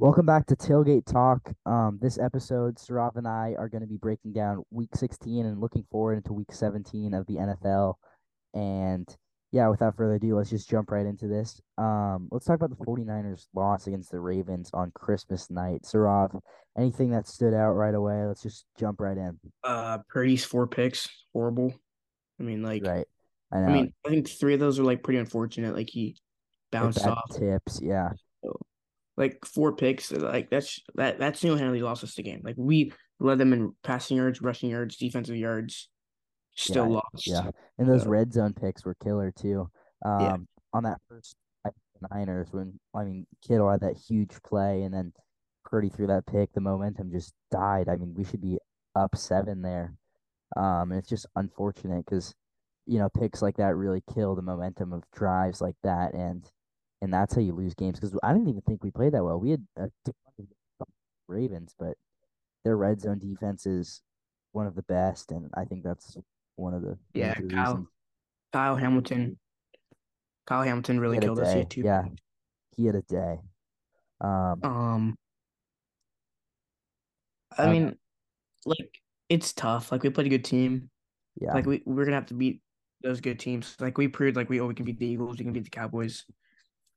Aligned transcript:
Welcome 0.00 0.26
back 0.26 0.46
to 0.46 0.56
Tailgate 0.56 1.06
Talk. 1.06 1.52
Um, 1.66 2.00
this 2.02 2.18
episode, 2.18 2.76
Saurav 2.78 3.14
and 3.14 3.28
I 3.28 3.54
are 3.56 3.68
going 3.68 3.82
to 3.82 3.86
be 3.86 3.96
breaking 3.96 4.32
down 4.32 4.64
Week 4.72 4.90
16 4.92 5.46
and 5.46 5.60
looking 5.60 5.84
forward 5.88 6.16
into 6.16 6.32
Week 6.32 6.50
17 6.50 7.14
of 7.14 7.24
the 7.26 7.34
NFL. 7.34 7.94
And 8.54 9.08
yeah, 9.52 9.68
without 9.68 9.96
further 9.96 10.14
ado, 10.14 10.36
let's 10.36 10.50
just 10.50 10.68
jump 10.68 10.90
right 10.90 11.06
into 11.06 11.28
this. 11.28 11.60
Um, 11.78 12.28
let's 12.32 12.44
talk 12.44 12.56
about 12.56 12.76
the 12.76 12.84
49ers 12.84 13.46
loss 13.54 13.86
against 13.86 14.10
the 14.10 14.18
Ravens 14.18 14.68
on 14.74 14.90
Christmas 14.96 15.48
night. 15.48 15.82
Saurav, 15.82 16.40
anything 16.76 17.12
that 17.12 17.28
stood 17.28 17.54
out 17.54 17.74
right 17.74 17.94
away? 17.94 18.26
Let's 18.26 18.42
just 18.42 18.66
jump 18.76 19.00
right 19.00 19.16
in. 19.16 19.38
Uh, 19.62 19.98
Purdy's 20.08 20.44
four 20.44 20.66
picks, 20.66 21.08
horrible. 21.32 21.72
I 22.40 22.42
mean, 22.42 22.64
like, 22.64 22.84
Right. 22.84 23.06
I 23.52 23.58
I 23.58 23.72
mean, 23.72 23.92
I 24.04 24.08
think 24.08 24.28
three 24.28 24.54
of 24.54 24.60
those 24.60 24.80
are 24.80 24.84
like 24.84 25.04
pretty 25.04 25.20
unfortunate. 25.20 25.76
Like 25.76 25.88
he 25.88 26.16
bounced 26.72 27.06
off. 27.06 27.30
tips. 27.32 27.80
Yeah. 27.80 28.10
Like 29.16 29.44
four 29.44 29.76
picks, 29.76 30.10
like 30.10 30.50
that's 30.50 30.80
that 30.96 31.20
that 31.20 31.36
single 31.36 31.56
handedly 31.56 31.82
lost 31.82 32.02
us 32.02 32.14
the 32.14 32.22
game. 32.22 32.40
Like 32.42 32.56
we 32.58 32.92
led 33.20 33.38
them 33.38 33.52
in 33.52 33.72
passing 33.84 34.16
yards, 34.16 34.42
rushing 34.42 34.70
yards, 34.70 34.96
defensive 34.96 35.36
yards, 35.36 35.88
still 36.56 36.86
Yeah. 36.88 37.00
lost. 37.14 37.26
Yeah. 37.26 37.50
And 37.78 37.88
those 37.88 38.02
So, 38.02 38.10
red 38.10 38.32
zone 38.32 38.54
picks 38.54 38.84
were 38.84 38.94
killer 38.96 39.30
too. 39.30 39.70
yeah, 40.04 40.32
Um, 40.34 40.48
on 40.72 40.82
that 40.84 41.00
first 41.08 41.36
Niners, 42.10 42.48
when 42.52 42.78
I 42.92 43.04
mean 43.04 43.26
Kittle 43.46 43.70
had 43.70 43.80
that 43.80 43.96
huge 43.96 44.42
play, 44.42 44.82
and 44.82 44.92
then 44.92 45.12
Purdy 45.64 45.88
threw 45.88 46.06
that 46.08 46.26
pick, 46.26 46.52
the 46.52 46.60
momentum 46.60 47.10
just 47.10 47.32
died. 47.50 47.88
I 47.88 47.96
mean, 47.96 48.14
we 48.14 48.24
should 48.24 48.42
be 48.42 48.58
up 48.94 49.16
seven 49.16 49.62
there. 49.62 49.94
Um, 50.56 50.90
and 50.92 50.98
it's 50.98 51.08
just 51.08 51.26
unfortunate 51.36 52.04
because 52.04 52.34
you 52.86 52.98
know 52.98 53.08
picks 53.08 53.40
like 53.42 53.56
that 53.56 53.76
really 53.76 54.02
kill 54.12 54.34
the 54.34 54.42
momentum 54.42 54.92
of 54.92 55.04
drives 55.12 55.60
like 55.60 55.76
that, 55.84 56.14
and 56.14 56.44
and 57.04 57.12
that's 57.12 57.34
how 57.34 57.42
you 57.42 57.52
lose 57.52 57.74
games. 57.74 58.00
Because 58.00 58.18
I 58.22 58.32
didn't 58.32 58.48
even 58.48 58.62
think 58.62 58.82
we 58.82 58.90
played 58.90 59.12
that 59.12 59.22
well. 59.22 59.38
We 59.38 59.50
had 59.50 59.62
a 59.76 59.90
Ravens, 61.28 61.74
but 61.78 61.96
their 62.64 62.78
red 62.78 63.00
zone 63.00 63.18
defense 63.18 63.66
is 63.66 64.00
one 64.52 64.66
of 64.66 64.74
the 64.74 64.82
best, 64.82 65.30
and 65.30 65.50
I 65.54 65.64
think 65.64 65.84
that's 65.84 66.16
one 66.56 66.72
of 66.72 66.80
the 66.80 66.98
yeah. 67.12 67.34
Kyle 67.34 67.42
reasons. 67.44 67.88
Kyle 68.54 68.76
Hamilton, 68.76 69.38
Kyle 70.46 70.62
Hamilton 70.62 70.98
really 70.98 71.18
killed 71.18 71.40
us. 71.40 71.52
He 71.52 71.54
day. 71.54 71.58
had. 71.58 71.84
Yeah, 71.84 72.02
he 72.74 72.86
had 72.86 72.94
a 72.94 73.02
day. 73.02 73.40
Um, 74.22 74.60
Um, 74.62 75.18
I 77.58 77.64
I 77.64 77.70
mean, 77.70 77.96
like 78.64 78.98
it's 79.28 79.52
tough. 79.52 79.92
Like 79.92 80.02
we 80.02 80.08
played 80.08 80.26
a 80.26 80.30
good 80.30 80.44
team. 80.44 80.88
Yeah, 81.38 81.52
Like 81.52 81.66
we 81.66 81.82
we're 81.84 82.04
gonna 82.06 82.16
have 82.16 82.26
to 82.26 82.34
beat 82.34 82.62
those 83.02 83.20
good 83.20 83.38
teams. 83.38 83.76
Like 83.78 83.98
we 83.98 84.08
proved, 84.08 84.36
like 84.36 84.48
we 84.48 84.60
oh 84.60 84.68
we 84.68 84.74
can 84.74 84.86
beat 84.86 84.98
the 84.98 85.06
Eagles, 85.06 85.36
we 85.36 85.44
can 85.44 85.52
beat 85.52 85.64
the 85.64 85.70
Cowboys, 85.70 86.24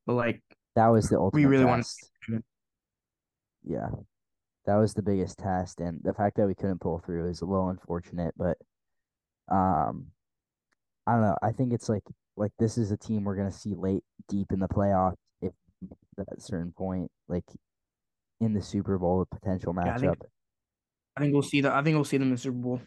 but 0.08 0.14
like 0.14 0.42
that 0.76 0.88
was 0.88 1.10
the 1.10 1.18
ultimate. 1.18 1.42
we 1.42 1.46
really 1.46 1.66
want 1.66 1.84
test. 1.84 2.10
to. 2.30 2.42
Yeah, 3.64 3.90
that 4.66 4.76
was 4.78 4.94
the 4.94 5.04
biggest 5.04 5.38
test, 5.38 5.80
and 5.82 6.00
the 6.04 6.14
fact 6.14 6.38
that 6.38 6.48
we 6.48 6.56
couldn't 6.56 6.82
pull 6.82 7.00
through 7.00 7.30
is 7.30 7.42
a 7.42 7.46
little 7.46 7.70
unfortunate. 7.70 8.34
But 8.38 8.58
um, 9.52 10.08
I 11.06 11.14
don't 11.14 11.22
know. 11.22 11.38
I 11.44 11.52
think 11.52 11.74
it's 11.74 11.90
like 11.90 12.04
like 12.38 12.52
this 12.58 12.78
is 12.78 12.92
a 12.92 12.98
team 12.98 13.26
we're 13.26 13.36
gonna 13.36 13.52
see 13.52 13.76
late, 13.76 14.04
deep 14.30 14.52
in 14.52 14.60
the 14.60 14.68
playoffs 14.68 15.18
if 15.42 15.52
at 16.18 16.38
a 16.38 16.42
certain 16.42 16.72
point, 16.72 17.12
like 17.28 17.46
in 18.40 18.54
the 18.54 18.62
Super 18.62 18.98
Bowl, 18.98 19.22
a 19.22 19.36
potential 19.36 19.76
Yeah, 19.76 19.94
I 19.94 19.98
think 19.98 20.14
matchup. 20.14 20.22
I 21.18 21.22
think 21.22 21.34
we'll 21.34 21.42
see 21.42 21.62
the 21.62 21.74
I 21.74 21.84
think 21.84 21.96
we'll 21.96 22.06
see 22.06 22.18
them 22.18 22.30
in 22.30 22.36
the 22.36 22.40
Super 22.40 22.58
Bowl. 22.58 22.82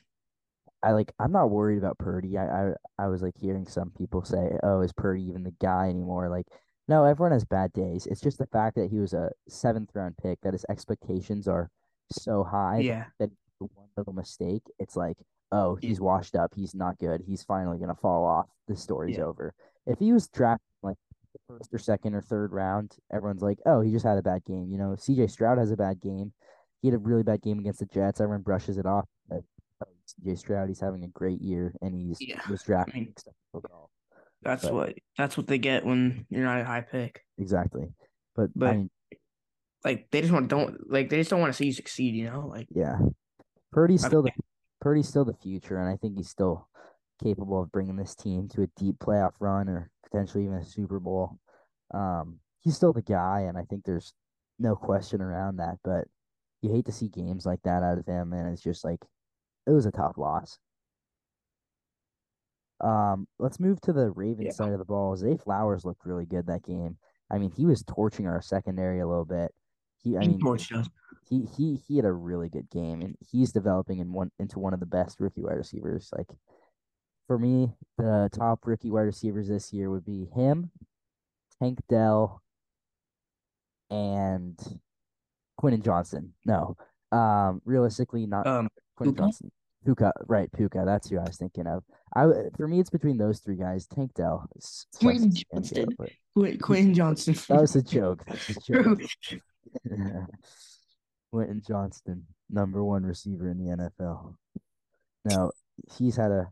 I 0.83 0.93
like. 0.93 1.13
I'm 1.19 1.33
not 1.33 1.51
worried 1.51 1.77
about 1.77 1.99
Purdy. 1.99 2.39
I, 2.39 2.47
I 2.47 2.73
I 2.99 3.09
was 3.09 3.21
like 3.21 3.35
hearing 3.39 3.67
some 3.67 3.91
people 3.91 4.25
say, 4.25 4.59
"Oh, 4.63 4.81
is 4.81 4.93
Purdy 4.93 5.25
even 5.25 5.43
the 5.43 5.55
guy 5.61 5.89
anymore?" 5.91 6.31
Like, 6.31 6.47
no, 6.91 7.05
everyone 7.05 7.31
has 7.31 7.45
bad 7.45 7.73
days. 7.73 8.07
It's 8.07 8.21
just 8.21 8.39
the 8.39 8.47
fact 8.47 8.75
that 8.75 8.91
he 8.91 8.99
was 8.99 9.15
a 9.15 9.31
seventh 9.49 9.91
round 9.95 10.17
pick 10.17 10.41
that 10.41 10.55
his 10.55 10.67
expectations 10.69 11.47
are 11.47 11.71
so 12.11 12.43
high 12.43 12.81
Yeah, 12.81 13.05
that 13.21 13.31
one 13.59 13.87
little 13.97 14.13
mistake, 14.13 14.65
it's 14.81 14.97
like, 14.97 15.17
oh, 15.53 15.77
he's 15.77 16.01
washed 16.01 16.35
up. 16.35 16.53
He's 16.57 16.75
not 16.75 16.99
good. 16.99 17.23
He's 17.25 17.45
finally 17.45 17.79
gonna 17.79 17.95
fall 17.95 18.25
off. 18.25 18.49
The 18.67 18.75
story's 18.75 19.19
yeah, 19.19 19.25
over. 19.25 19.55
If 19.87 20.01
he 20.01 20.13
was 20.13 20.27
drafted 20.29 20.67
like 20.83 20.97
the 21.33 21.39
first 21.47 21.73
or 21.73 21.79
second 21.79 22.15
or 22.15 22.23
third 22.23 22.53
round, 22.53 22.97
everyone's 23.13 23.43
like, 23.43 23.61
oh, 23.67 23.81
he 23.83 23.93
just 23.93 24.05
had 24.05 24.19
a 24.19 24.23
bad 24.23 24.45
game. 24.45 24.69
You 24.69 24.79
know, 24.79 24.97
C.J. 24.99 25.29
Stroud 25.29 25.59
has 25.59 25.71
a 25.71 25.77
bad 25.77 26.01
game. 26.01 26.33
He 26.83 26.89
had 26.89 26.97
a 26.97 26.99
really 26.99 27.23
bad 27.23 27.41
game 27.41 27.61
against 27.61 27.79
the 27.79 27.87
Jets. 27.87 28.21
Everyone 28.21 28.43
brushes 28.43 28.79
it 28.79 28.87
off. 28.87 29.07
Oh, 29.33 29.45
CJ 30.07 30.39
Stroud, 30.39 30.69
he's 30.69 30.81
having 30.81 31.05
a 31.05 31.09
great 31.09 31.41
year, 31.41 31.73
and 31.81 31.95
he's 31.95 32.19
yeah. 32.21 32.41
was 32.51 32.63
I 32.63 32.67
drafted 32.67 32.95
mean, 32.95 33.15
sixth 33.17 33.39
overall. 33.55 33.91
That's 34.43 34.63
But 34.63 34.75
what 34.75 34.95
that's 35.19 35.37
what 35.37 35.47
they 35.47 35.59
get 35.59 35.85
when 35.85 36.27
you're 36.31 36.45
not 36.45 36.61
a 36.61 36.65
high 36.65 36.81
pick. 36.83 37.25
exactly, 37.39 37.87
but 38.35 38.45
I 38.45 38.53
But 38.55 38.77
mean, 38.77 38.91
like 39.85 40.11
they 40.11 40.21
just 40.21 40.33
want 40.33 40.49
don't 40.49 40.91
like 40.91 41.09
they 41.09 41.19
just 41.19 41.31
don't 41.31 41.41
want 41.41 41.53
to 41.53 41.57
see 41.57 41.67
you 41.67 41.73
succeed. 41.73 42.15
You 42.15 42.31
know, 42.31 42.47
like 42.47 42.69
yeah, 42.75 42.99
Purdy's 43.73 44.05
I 44.05 44.09
still 44.09 44.23
the 44.23 44.27
mean, 44.27 44.35
Purdy's 44.81 45.09
still 45.09 45.25
the 45.25 45.35
future, 45.35 45.79
and 45.79 45.89
I 45.89 45.97
think 45.97 46.17
he's 46.17 46.31
still 46.31 46.69
capable 47.23 47.63
of 47.63 47.71
bringing 47.71 47.97
this 47.97 48.15
team 48.15 48.49
to 48.49 48.63
a 48.63 48.67
deep 48.79 48.99
playoff 48.99 49.33
run 49.41 49.69
or 49.69 49.91
potentially 50.05 50.45
even 50.45 50.57
a 50.57 50.65
Super 50.65 50.99
Bowl. 50.99 51.39
Um, 51.93 52.41
he's 52.61 52.77
still 52.77 52.93
the 52.93 53.03
guy, 53.03 53.41
and 53.41 53.59
I 53.59 53.65
think 53.65 53.85
there's 53.85 54.15
no 54.59 54.75
question 54.77 55.21
around 55.21 55.57
that. 55.57 55.77
But 55.85 56.07
you 56.63 56.73
hate 56.73 56.87
to 56.87 56.93
see 56.93 57.09
games 57.09 57.47
like 57.47 57.61
that 57.65 57.83
out 57.83 57.99
of 57.99 58.07
him, 58.07 58.33
and 58.33 58.53
it's 58.53 58.63
just 58.63 58.85
like 58.85 59.01
it 59.67 59.71
was 59.71 59.87
a 59.87 59.91
tough 59.91 60.17
loss. 60.17 60.59
Um, 62.81 63.27
let's 63.39 63.61
move 63.61 63.81
to 63.83 63.93
the 63.93 64.11
Ravens 64.11 64.47
yeah, 64.47 64.53
side 64.53 64.73
of 64.73 64.79
the 64.79 64.85
ball. 64.85 65.17
Zay 65.17 65.37
Flowers 65.37 65.85
looked 65.85 66.07
really 66.07 66.27
good 66.27 66.47
that 66.47 66.65
game. 66.65 66.97
I 67.31 67.39
mean, 67.39 67.51
he 67.51 67.67
was 67.67 67.83
torching 67.85 68.27
our 68.27 68.43
secondary 68.43 69.01
a 69.01 69.07
little 69.07 69.25
bit. 69.25 69.53
He, 70.03 70.17
I 70.17 70.23
he 70.23 70.29
mean, 70.29 70.41
torched 70.41 70.77
us. 70.77 70.89
he 71.29 71.47
he 71.57 71.77
he 71.87 71.97
had 71.97 72.07
a 72.07 72.13
really 72.13 72.49
good 72.49 72.71
game, 72.71 73.03
and 73.03 73.17
he's 73.31 73.53
developing 73.53 73.99
in 73.99 74.13
one 74.13 74.31
into 74.39 74.59
one 74.59 74.73
of 74.75 74.81
the 74.81 74.87
best 74.87 75.21
rookie 75.21 75.43
wide 75.43 75.59
receivers. 75.59 76.11
Like 76.17 76.29
for 77.27 77.39
me, 77.39 77.73
the 77.99 78.31
top 78.33 78.67
rookie 78.67 78.91
wide 78.91 79.03
receivers 79.03 79.49
this 79.49 79.73
year 79.73 79.91
would 79.91 80.05
be 80.05 80.27
him, 80.35 80.71
Tank 81.61 81.79
Dell, 81.89 82.43
and 83.91 84.59
Quentin 85.59 85.83
Johnston. 85.83 86.33
No, 86.47 86.77
um, 87.13 87.61
realistically, 87.65 88.27
not 88.27 88.47
Um, 88.47 88.69
Quentin 88.97 89.17
Johnston. 89.17 89.53
Puka, 89.85 90.13
right? 90.27 90.51
Puka. 90.53 90.83
That's 90.85 91.09
who 91.09 91.19
I 91.19 91.25
was 91.25 91.37
thinking 91.37 91.67
of. 91.67 91.85
I 92.15 92.27
for 92.57 92.69
me, 92.69 92.81
it's 92.81 92.91
between 92.91 93.19
those 93.19 93.41
three 93.41 93.57
guys. 93.57 93.87
Tank 93.87 94.13
Dell 94.15 94.47
is 94.57 94.87
such 94.93 95.03
a 95.03 95.05
Quentin 95.05 95.31
scam 95.31 95.45
Johnston, 95.55 95.89
but 95.99 96.11
Quentin, 96.35 96.61
Quentin 96.61 96.95
Johnston. 96.95 97.35
that 97.49 97.61
was 97.61 97.77
a 97.77 97.83
joke. 97.83 98.25
That 98.27 98.39
was 98.47 98.57
a 98.57 98.61
joke. 98.61 99.01
Quentin 101.33 101.63
Johnston, 101.67 102.27
number 102.51 102.85
one 102.85 103.05
receiver 103.05 103.49
in 103.49 103.59
the 103.59 103.77
NFL. 103.77 104.35
Now 105.25 105.51
he's 105.97 106.17
had 106.17 106.31
a 106.31 106.51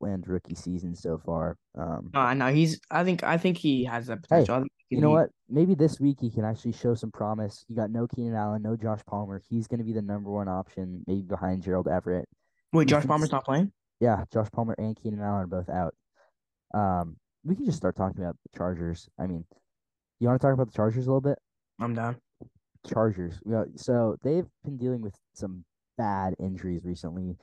bland 0.00 0.26
rookie 0.26 0.54
season 0.54 0.94
so 0.94 1.18
far. 1.18 1.56
Um, 1.76 2.10
no, 2.14 2.52
he's. 2.52 2.80
I 2.90 3.04
think. 3.04 3.22
I 3.22 3.38
think 3.38 3.58
he 3.58 3.84
has 3.84 4.06
that 4.06 4.22
potential. 4.22 4.56
I 4.56 4.58
think 4.60 4.72
he 4.88 4.96
you 4.96 5.02
know 5.02 5.08
be. 5.08 5.14
what? 5.14 5.30
Maybe 5.48 5.74
this 5.74 6.00
week 6.00 6.18
he 6.20 6.30
can 6.30 6.44
actually 6.44 6.72
show 6.72 6.94
some 6.94 7.12
promise. 7.12 7.64
You 7.68 7.76
got 7.76 7.90
no 7.90 8.06
Keenan 8.08 8.34
Allen, 8.34 8.62
no 8.62 8.76
Josh 8.76 9.00
Palmer. 9.06 9.40
He's 9.48 9.68
going 9.68 9.78
to 9.78 9.84
be 9.84 9.92
the 9.92 10.02
number 10.02 10.30
one 10.30 10.48
option, 10.48 11.04
maybe 11.06 11.22
behind 11.22 11.62
Gerald 11.62 11.88
Everett. 11.88 12.28
Wait, 12.72 12.88
Josh 12.88 13.06
Palmer's 13.06 13.32
not 13.32 13.44
playing? 13.44 13.72
Yeah, 14.00 14.24
Josh 14.32 14.48
Palmer 14.52 14.74
and 14.78 14.96
Keenan 14.96 15.20
Allen 15.20 15.44
are 15.44 15.46
both 15.46 15.68
out. 15.68 15.94
Um, 16.74 17.16
we 17.44 17.54
can 17.54 17.64
just 17.64 17.78
start 17.78 17.96
talking 17.96 18.22
about 18.22 18.36
the 18.42 18.58
Chargers. 18.58 19.08
I 19.18 19.26
mean, 19.26 19.44
you 20.20 20.28
want 20.28 20.40
to 20.40 20.46
talk 20.46 20.54
about 20.54 20.66
the 20.66 20.76
Chargers 20.76 21.06
a 21.06 21.10
little 21.10 21.20
bit? 21.20 21.38
I'm 21.80 21.94
down. 21.94 22.16
Chargers. 22.86 23.40
Yeah, 23.46 23.64
so 23.76 24.16
they've 24.22 24.46
been 24.64 24.76
dealing 24.76 25.00
with 25.00 25.14
some 25.34 25.64
bad 25.96 26.34
injuries 26.38 26.82
recently. 26.84 27.36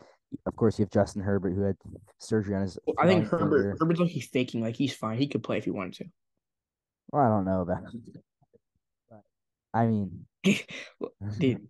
Of 0.46 0.56
course, 0.56 0.80
you 0.80 0.84
have 0.84 0.92
Justin 0.92 1.22
Herbert 1.22 1.54
who 1.54 1.62
had 1.62 1.76
surgery 2.20 2.56
on 2.56 2.64
his 2.64 2.78
I 2.98 3.08
think 3.08 3.28
Herbert. 3.28 3.62
finger. 3.62 3.78
Herbert's 3.80 4.00
like 4.00 4.10
he's 4.10 4.28
faking. 4.28 4.62
Like 4.62 4.76
he's 4.76 4.94
fine. 4.96 5.18
He 5.18 5.28
could 5.28 5.44
play 5.44 5.58
if 5.58 5.66
he 5.66 5.72
wanted 5.72 5.94
to. 5.96 6.06
Well, 7.12 7.24
I 7.24 7.30
don't 7.30 7.46
know 7.46 7.62
about 7.62 7.84
but 9.10 9.22
I 9.74 9.86
mean, 9.86 10.26
Dude, 10.44 11.68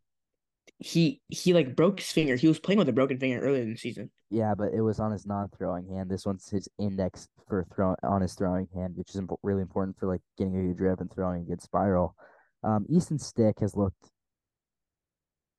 he 0.84 1.22
he 1.30 1.54
like 1.54 1.76
broke 1.76 2.00
his 2.00 2.12
finger. 2.12 2.36
He 2.36 2.48
was 2.48 2.60
playing 2.60 2.80
with 2.80 2.90
a 2.90 2.94
broken 2.94 3.18
finger 3.20 3.40
earlier 3.40 3.62
in 3.64 3.72
the 3.72 3.78
season. 3.78 4.12
yeah, 4.30 4.54
but 4.56 4.74
it 4.74 4.82
was 4.82 5.00
on 5.00 5.12
his 5.12 5.26
non-throwing 5.26 5.88
hand. 5.88 6.10
This 6.10 6.26
one's 6.26 6.50
his 6.50 6.68
index 6.78 7.28
for 7.48 7.66
throw 7.74 7.96
on 8.04 8.22
his 8.22 8.34
throwing 8.34 8.68
hand, 8.76 8.96
which 8.98 9.16
is 9.16 9.22
impo- 9.22 9.38
really 9.44 9.62
important 9.62 9.98
for 9.98 10.08
like 10.08 10.22
getting 10.38 10.58
a 10.58 10.64
good 10.68 10.78
grip 10.78 11.00
and 11.02 11.12
throwing 11.12 11.44
a 11.44 11.46
good 11.46 11.62
spiral. 11.62 12.16
Um, 12.64 12.86
Easton 12.90 13.18
Stick 13.20 13.60
has 13.60 13.76
looked 13.76 14.10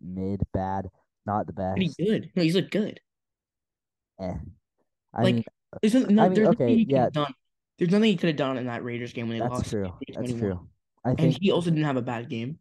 mid 0.01 0.43
bad, 0.53 0.89
not 1.27 1.47
the 1.47 1.53
Pretty 1.53 1.87
best. 1.89 1.99
good. 1.99 2.31
No, 2.35 2.43
he's 2.43 2.55
looked 2.55 2.71
good. 2.73 3.01
Eh. 4.21 4.35
I 5.15 5.23
Like 5.23 5.35
mean, 5.37 5.45
there's 5.83 5.95
no, 5.95 6.23
I 6.23 6.29
mean, 6.29 6.35
there's 6.35 6.49
nothing 6.49 6.67
okay, 6.67 6.77
he 6.77 6.85
could 6.85 6.93
yeah, 6.93 7.03
have 7.05 7.13
done. 7.13 7.35
There's 7.79 7.91
nothing 7.91 8.11
he 8.11 8.17
could 8.17 8.29
have 8.29 8.37
done 8.37 8.59
in 8.59 8.67
that 8.67 8.85
Raiders 8.85 9.13
game 9.13 9.29
when 9.29 9.39
they 9.39 9.43
that's 9.43 9.55
lost 9.55 9.71
true. 9.71 9.93
That's 10.15 10.33
21. 10.33 10.39
true. 10.41 10.69
I 11.05 11.15
And 11.19 11.19
think, 11.19 11.39
he 11.41 11.51
also 11.51 11.71
didn't 11.71 11.85
have 11.85 11.97
a 11.97 12.03
bad 12.03 12.29
game. 12.29 12.59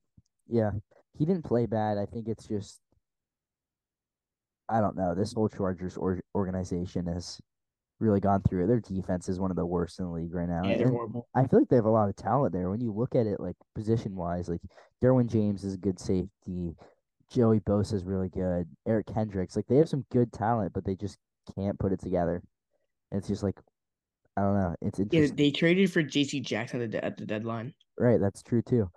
yeah, 0.48 0.71
he 1.18 1.25
didn't 1.25 1.45
play 1.45 1.65
bad. 1.65 1.98
I 1.98 2.06
think 2.06 2.27
it's 2.27 2.48
just 2.48 2.80
I 4.69 4.80
don't 4.80 4.95
know. 4.95 5.13
This 5.13 5.33
whole 5.33 5.50
Chargers 5.50 5.98
or 5.98 6.21
organization 6.36 7.06
has 7.07 7.39
really 8.00 8.19
gone 8.19 8.42
through 8.42 8.63
it. 8.63 8.68
Their 8.68 8.80
defense 8.80 9.30
is 9.30 9.39
one 9.39 9.51
of 9.51 9.57
the 9.57 9.65
worst 9.65 10.00
in 10.00 10.06
the 10.06 10.12
league 10.12 10.33
right 10.33 10.48
now. 10.48 10.68
Yeah, 10.68 10.77
they're 10.77 10.88
And 10.88 10.95
horrible. 10.95 11.27
I 11.36 11.45
feel 11.45 11.60
like 11.60 11.69
they 11.69 11.75
have 11.75 11.86
a 11.86 11.89
lot 11.89 12.10
of 12.10 12.15
talent 12.15 12.54
there. 12.54 12.69
When 12.69 12.81
you 12.81 12.92
look 12.92 13.15
at 13.15 13.27
it, 13.27 13.39
like 13.39 13.56
position 13.75 14.15
wise, 14.15 14.50
like 14.50 14.62
Derwin 15.01 15.27
James 15.30 15.63
is 15.63 15.75
a 15.75 15.77
good 15.77 16.00
safety. 16.00 16.75
Joey 17.31 17.60
Bosa 17.62 17.94
is 17.94 18.04
really 18.04 18.30
good. 18.30 18.68
Eric 18.88 19.07
Kendricks, 19.07 19.56
like 19.56 19.68
they 19.68 19.77
have 19.77 19.89
some 19.89 20.06
good 20.12 20.31
talent, 20.31 20.74
but 20.74 20.86
they 20.86 20.95
just 20.95 21.18
can't 21.56 21.80
put 21.80 21.92
it 21.92 22.00
together. 22.00 22.42
And 23.12 23.19
it's 23.19 23.27
just 23.27 23.44
like 23.44 23.60
I 24.36 24.42
don't 24.42 24.56
know. 24.56 24.75
It's 24.81 25.00
Yeah, 25.12 25.27
they 25.33 25.51
traded 25.51 25.92
for 25.92 26.01
J.C. 26.01 26.39
Jackson 26.39 26.81
at 26.81 26.92
the, 26.92 27.04
at 27.04 27.18
the 27.18 27.25
deadline. 27.25 27.74
Right, 28.00 28.19
that's 28.19 28.42
true 28.42 28.62
too. 28.63 28.89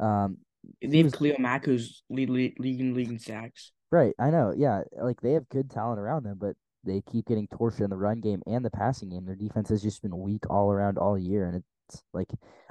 Um, 0.00 0.38
They 0.82 0.88
he 0.88 0.98
have 0.98 1.04
was 1.04 1.14
Khalil 1.14 1.38
Mack, 1.38 1.64
who's 1.66 2.02
lead, 2.10 2.30
lead, 2.30 2.58
leading 2.58 2.94
league 2.94 3.10
in 3.10 3.18
sacks. 3.18 3.72
right. 3.90 4.14
I 4.18 4.30
know. 4.30 4.52
Yeah, 4.56 4.82
like 5.00 5.20
they 5.20 5.32
have 5.32 5.48
good 5.48 5.70
talent 5.70 6.00
around 6.00 6.24
them, 6.24 6.38
but 6.40 6.56
they 6.84 7.02
keep 7.02 7.26
getting 7.26 7.46
tortured 7.48 7.84
in 7.84 7.90
the 7.90 7.96
run 7.96 8.20
game 8.20 8.42
and 8.46 8.64
the 8.64 8.70
passing 8.70 9.10
game. 9.10 9.26
Their 9.26 9.34
defense 9.34 9.68
has 9.70 9.82
just 9.82 10.02
been 10.02 10.16
weak 10.18 10.48
all 10.50 10.70
around 10.70 10.98
all 10.98 11.18
year, 11.18 11.46
and 11.46 11.56
it's 11.56 12.02
like 12.12 12.28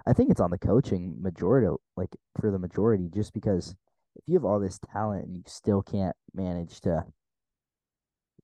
I 0.08 0.14
think 0.14 0.30
it's 0.32 0.42
on 0.42 0.52
the 0.52 0.58
coaching 0.58 1.18
majority, 1.22 1.68
like 1.98 2.16
for 2.40 2.52
the 2.52 2.60
majority, 2.60 3.10
just 3.14 3.34
because 3.34 3.76
if 4.16 4.24
you 4.28 4.36
have 4.36 4.46
all 4.46 4.60
this 4.60 4.80
talent 4.94 5.26
and 5.26 5.36
you 5.36 5.44
still 5.46 5.82
can't 5.82 6.16
manage 6.34 6.82
to 6.82 7.06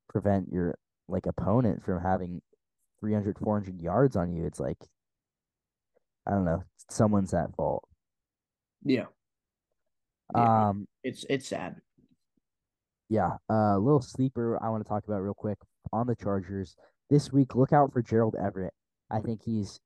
prevent 0.10 0.50
your 0.52 0.78
like 1.08 1.26
opponent 1.26 1.84
from 1.84 2.02
having 2.02 2.42
300, 3.00 3.38
400 3.38 3.82
yards 3.82 4.16
on 4.16 4.32
you, 4.32 4.46
it's 4.46 4.60
like 4.60 4.78
I 6.28 6.32
don't 6.32 6.46
know, 6.46 6.64
someone's 6.90 7.34
at 7.34 7.56
fault. 7.56 7.88
Yeah, 8.84 9.06
yeah, 10.34 10.68
Um, 10.70 10.88
it's 11.04 11.26
it's 11.30 11.48
sad. 11.48 11.82
Yeah, 13.10 13.34
a 13.50 13.78
little 13.78 14.02
sleeper 14.02 14.58
I 14.64 14.70
want 14.70 14.84
to 14.84 14.90
talk 14.90 15.04
about 15.06 15.22
real 15.22 15.36
quick 15.36 15.60
on 15.94 16.08
the 16.08 16.16
Chargers 16.16 16.76
this 17.10 17.32
week. 17.32 17.56
Look 17.56 17.72
out 17.72 17.94
for 17.94 18.02
Gerald 18.02 18.36
Everett. 18.36 18.74
I 19.12 19.20
think 19.20 19.42
he's 19.44 19.80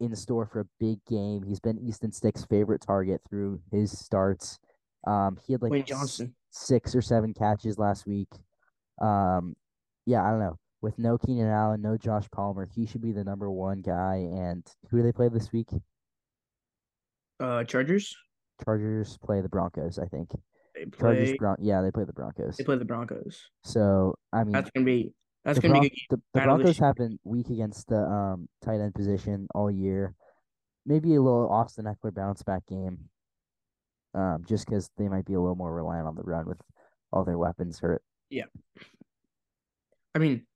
in 0.00 0.14
store 0.14 0.46
for 0.46 0.60
a 0.60 0.66
big 0.78 0.98
game. 1.08 1.42
He's 1.42 1.60
been 1.60 1.78
Easton 1.78 2.12
Stick's 2.12 2.44
favorite 2.44 2.82
target 2.82 3.22
through 3.28 3.60
his 3.72 3.98
starts. 3.98 4.58
Um, 5.06 5.38
he 5.46 5.54
had 5.54 5.62
like 5.62 5.72
Wayne 5.72 5.84
Johnson. 5.86 6.34
six 6.50 6.94
or 6.94 7.00
seven 7.00 7.32
catches 7.32 7.78
last 7.78 8.06
week. 8.06 8.28
Um, 9.00 9.54
yeah, 10.04 10.22
I 10.22 10.30
don't 10.30 10.40
know. 10.40 10.58
With 10.82 10.98
no 10.98 11.16
Keenan 11.16 11.48
Allen, 11.48 11.80
no 11.80 11.96
Josh 11.96 12.26
Palmer, 12.30 12.68
he 12.74 12.84
should 12.86 13.00
be 13.00 13.12
the 13.12 13.24
number 13.24 13.50
one 13.50 13.80
guy. 13.80 14.16
And 14.16 14.62
who 14.90 14.98
do 14.98 15.02
they 15.02 15.12
play 15.12 15.30
this 15.30 15.50
week? 15.52 15.68
Uh, 17.40 17.64
Chargers. 17.64 18.14
Chargers 18.64 19.18
play 19.24 19.40
the 19.40 19.48
Broncos, 19.48 19.98
I 19.98 20.06
think. 20.06 20.30
They 20.74 20.84
Chargers, 20.98 21.30
play. 21.30 21.36
Bron- 21.38 21.56
yeah, 21.60 21.82
they 21.82 21.90
play 21.90 22.04
the 22.04 22.12
Broncos. 22.12 22.56
They 22.56 22.64
play 22.64 22.76
the 22.76 22.84
Broncos. 22.84 23.40
So 23.64 24.14
I 24.32 24.44
mean, 24.44 24.52
That's 24.52 24.70
gonna 24.70 24.86
be. 24.86 25.12
That's 25.44 25.58
gonna 25.58 25.74
Bron- 25.74 25.82
be 25.82 25.86
a 25.88 25.90
good 25.90 26.22
the, 26.34 26.40
the 26.40 26.44
Broncos 26.44 26.78
have 26.78 26.96
been 26.96 27.18
weak 27.24 27.48
against 27.50 27.88
the 27.88 27.98
um 27.98 28.48
tight 28.64 28.80
end 28.80 28.94
position 28.94 29.46
all 29.54 29.70
year. 29.70 30.14
Maybe 30.84 31.14
a 31.14 31.20
little 31.22 31.48
Austin 31.50 31.84
Ekeler 31.86 32.14
bounce 32.14 32.42
back 32.42 32.66
game. 32.66 33.08
Um, 34.14 34.44
just 34.48 34.64
because 34.66 34.90
they 34.96 35.08
might 35.08 35.26
be 35.26 35.34
a 35.34 35.40
little 35.40 35.56
more 35.56 35.74
reliant 35.74 36.06
on 36.06 36.14
the 36.14 36.22
run 36.22 36.46
with 36.46 36.60
all 37.12 37.24
their 37.24 37.36
weapons 37.36 37.78
hurt. 37.80 38.02
Yeah, 38.30 38.44
I 40.14 40.18
mean, 40.18 40.46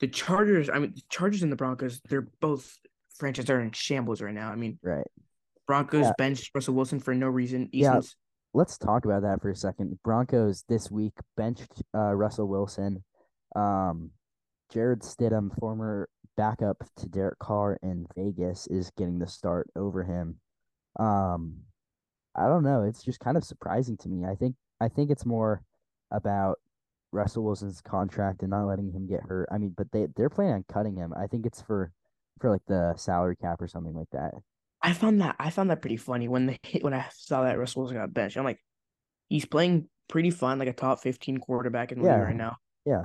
the 0.00 0.08
Chargers. 0.08 0.70
I 0.70 0.78
mean, 0.78 0.92
the 0.94 1.02
Chargers 1.10 1.42
and 1.42 1.52
the 1.52 1.56
Broncos. 1.56 2.00
They're 2.08 2.26
both 2.40 2.78
franchises 3.16 3.50
are 3.50 3.60
in 3.60 3.70
shambles 3.72 4.22
right 4.22 4.32
now. 4.34 4.50
I 4.50 4.56
mean, 4.56 4.78
Right. 4.82 5.06
Broncos 5.66 6.06
Yeah. 6.06 6.12
benched 6.18 6.50
Russell 6.54 6.74
Wilson 6.74 7.00
for 7.00 7.14
no 7.14 7.28
reason. 7.28 7.68
Yeah. 7.72 8.00
Let's 8.54 8.76
talk 8.76 9.06
about 9.06 9.22
that 9.22 9.40
for 9.40 9.48
a 9.50 9.56
second. 9.56 9.98
Broncos 10.04 10.64
this 10.68 10.90
week 10.90 11.14
benched 11.36 11.82
uh, 11.94 12.12
Russell 12.14 12.48
Wilson. 12.48 13.02
Um, 13.56 14.10
Jarrett 14.70 15.00
Stidham, 15.00 15.56
former 15.58 16.08
backup 16.36 16.76
to 16.96 17.08
Derek 17.08 17.38
Carr 17.38 17.78
in 17.82 18.06
Vegas, 18.14 18.66
is 18.66 18.90
getting 18.96 19.18
the 19.18 19.26
start 19.26 19.70
over 19.76 20.04
him. 20.04 20.38
Um, 20.98 21.58
I 22.34 22.46
don't 22.46 22.62
know. 22.62 22.82
It's 22.82 23.02
just 23.02 23.20
kind 23.20 23.36
of 23.36 23.44
surprising 23.44 23.96
to 23.98 24.08
me. 24.08 24.24
I 24.26 24.34
think 24.34 24.54
I 24.80 24.88
think 24.88 25.10
it's 25.10 25.24
more 25.26 25.62
about 26.10 26.58
Russell 27.12 27.44
Wilson's 27.44 27.80
contract 27.80 28.42
and 28.42 28.50
not 28.50 28.66
letting 28.66 28.90
him 28.92 29.06
get 29.06 29.20
hurt. 29.22 29.48
I 29.52 29.58
mean, 29.58 29.74
but 29.76 29.90
they 29.92 30.08
they're 30.16 30.30
planning 30.30 30.54
on 30.54 30.64
cutting 30.70 30.96
him. 30.96 31.14
I 31.16 31.26
think 31.26 31.46
it's 31.46 31.62
for 31.62 31.90
for 32.40 32.50
like 32.50 32.64
the 32.66 32.94
salary 32.96 33.36
cap 33.36 33.60
or 33.62 33.68
something 33.68 33.94
like 33.94 34.10
that. 34.12 34.32
I 34.82 34.92
found 34.92 35.20
that 35.20 35.36
I 35.38 35.50
found 35.50 35.70
that 35.70 35.80
pretty 35.80 35.96
funny 35.96 36.28
when 36.28 36.46
they 36.46 36.58
when 36.80 36.94
I 36.94 37.06
saw 37.14 37.42
that 37.44 37.58
Russell 37.58 37.82
Wilson 37.82 37.98
got 37.98 38.12
benched. 38.12 38.36
I'm 38.36 38.44
like, 38.44 38.60
he's 39.28 39.44
playing 39.44 39.88
pretty 40.08 40.30
fun, 40.30 40.58
like 40.58 40.68
a 40.68 40.72
top 40.72 41.00
15 41.00 41.38
quarterback 41.38 41.92
in 41.92 41.98
the 41.98 42.04
league 42.18 42.26
right 42.28 42.36
now. 42.36 42.56
Yeah, 42.84 43.04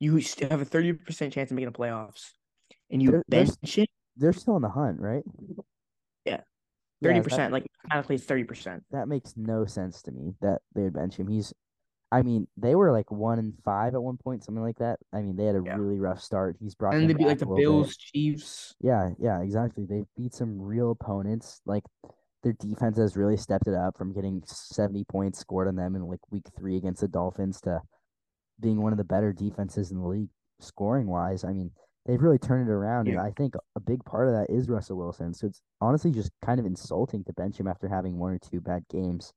You 0.00 0.20
still 0.22 0.48
have 0.48 0.62
a 0.62 0.64
30% 0.64 1.30
chance 1.32 1.50
of 1.50 1.54
making 1.56 1.70
the 1.70 1.78
playoffs, 1.78 2.30
and 2.90 3.02
you 3.02 3.22
there's- 3.28 3.56
bench 3.56 3.78
it 3.78 3.88
they're 4.16 4.32
still 4.32 4.56
in 4.56 4.62
the 4.62 4.68
hunt, 4.68 5.00
right? 5.00 5.22
Yeah. 6.26 6.40
Yeah, 7.00 7.10
30%, 7.20 7.36
that, 7.36 7.52
like 7.52 7.66
mathematically 7.84 8.18
30%. 8.18 8.82
that 8.92 9.08
makes 9.08 9.34
no 9.36 9.64
sense 9.64 10.02
to 10.02 10.12
me 10.12 10.34
that 10.40 10.60
they 10.74 10.82
would 10.82 10.92
bench 10.92 11.16
him. 11.16 11.28
He's, 11.28 11.52
I 12.12 12.22
mean, 12.22 12.46
they 12.58 12.74
were 12.74 12.92
like 12.92 13.10
one 13.10 13.38
and 13.38 13.54
five 13.64 13.94
at 13.94 14.02
one 14.02 14.18
point, 14.18 14.44
something 14.44 14.62
like 14.62 14.78
that. 14.78 14.98
I 15.12 15.22
mean, 15.22 15.34
they 15.34 15.46
had 15.46 15.56
a 15.56 15.62
Yeah. 15.64 15.76
really 15.76 15.98
rough 15.98 16.20
start. 16.20 16.56
He's 16.60 16.74
brought 16.74 16.94
And 16.94 17.08
they 17.08 17.14
beat 17.14 17.26
like 17.26 17.38
the 17.38 17.46
little 17.46 17.56
bit. 17.56 17.64
Bills, 17.64 17.96
Chiefs. 17.96 18.76
Yeah, 18.80 19.10
yeah, 19.18 19.40
exactly. 19.40 19.86
They 19.86 20.04
beat 20.16 20.34
some 20.34 20.60
real 20.60 20.90
opponents. 20.90 21.62
Like 21.64 21.84
their 22.42 22.52
defense 22.52 22.98
has 22.98 23.16
really 23.16 23.36
stepped 23.38 23.66
it 23.66 23.74
up 23.74 23.96
from 23.96 24.12
getting 24.12 24.42
70 24.46 25.04
points 25.04 25.38
scored 25.38 25.68
on 25.68 25.76
them 25.76 25.96
in 25.96 26.02
like 26.02 26.20
week 26.30 26.46
three 26.56 26.76
against 26.76 27.00
the 27.00 27.08
Dolphins 27.08 27.60
to 27.62 27.80
being 28.60 28.82
one 28.82 28.92
of 28.92 28.98
the 28.98 29.04
better 29.04 29.32
defenses 29.32 29.90
in 29.90 29.98
the 29.98 30.06
league 30.06 30.28
scoring 30.60 31.06
wise. 31.06 31.44
I 31.44 31.52
mean, 31.52 31.70
they've 32.04 32.20
really 32.20 32.38
turned 32.38 32.68
it 32.68 32.72
around, 32.72 33.08
and 33.08 33.18
I 33.18 33.30
think 33.30 33.54
a 33.74 33.80
big 33.80 34.04
part 34.04 34.28
of 34.28 34.34
that 34.34 34.50
is 34.52 34.68
Russell 34.68 34.98
Wilson. 34.98 35.32
So 35.32 35.46
it's 35.46 35.62
honestly 35.80 36.10
just 36.10 36.30
kind 36.44 36.60
of 36.60 36.66
insulting 36.66 37.24
to 37.24 37.32
bench 37.32 37.58
him 37.58 37.66
after 37.68 37.88
having 37.88 38.18
one 38.18 38.32
or 38.32 38.38
two 38.38 38.60
bad 38.60 38.84
games. 38.90 39.32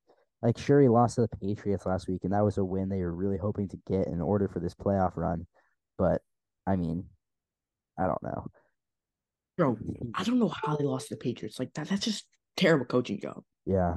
Like 0.45 0.59
sure, 0.59 0.79
he 0.79 0.87
lost 0.87 1.15
to 1.15 1.21
the 1.21 1.27
Patriots 1.27 1.87
last 1.87 2.07
week, 2.07 2.23
and 2.23 2.31
that 2.31 2.45
was 2.45 2.59
a 2.59 2.63
win 2.63 2.87
they 2.87 3.01
were 3.01 3.15
really 3.15 3.39
hoping 3.39 3.67
to 3.69 3.79
get 3.87 4.05
in 4.05 4.21
order 4.21 4.47
for 4.47 4.59
this 4.59 4.75
playoff 4.75 5.17
run. 5.17 5.47
But 5.97 6.21
I 6.67 6.75
mean, 6.75 7.05
I 7.97 8.05
don't 8.05 8.21
know. 8.21 8.45
Bro, 9.57 9.79
I 10.13 10.23
don't 10.23 10.37
know 10.37 10.49
how 10.63 10.75
they 10.75 10.83
lost 10.83 11.07
to 11.07 11.15
the 11.15 11.19
Patriots. 11.19 11.57
Like 11.57 11.73
that, 11.73 11.89
that's 11.89 12.05
just 12.05 12.25
terrible 12.57 12.85
coaching 12.85 13.19
job. 13.19 13.41
Yeah. 13.65 13.95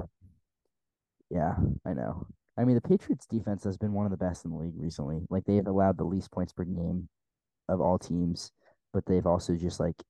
Yeah, 1.29 1.53
I 1.85 1.93
know. 1.93 2.25
I 2.57 2.63
mean, 2.63 2.73
the 2.73 2.81
Patriots 2.81 3.27
defense 3.27 3.63
has 3.65 3.77
been 3.77 3.93
one 3.93 4.07
of 4.07 4.11
the 4.11 4.17
best 4.17 4.43
in 4.43 4.49
the 4.49 4.57
league 4.57 4.73
recently. 4.75 5.19
Like 5.29 5.45
they've 5.45 5.67
allowed 5.67 5.99
the 5.99 6.03
least 6.03 6.31
points 6.31 6.51
per 6.51 6.63
game 6.63 7.09
of 7.67 7.79
all 7.79 7.99
teams, 7.99 8.51
but 8.91 9.05
they've 9.05 9.27
also 9.27 9.53
just 9.55 9.79
like 9.79 10.01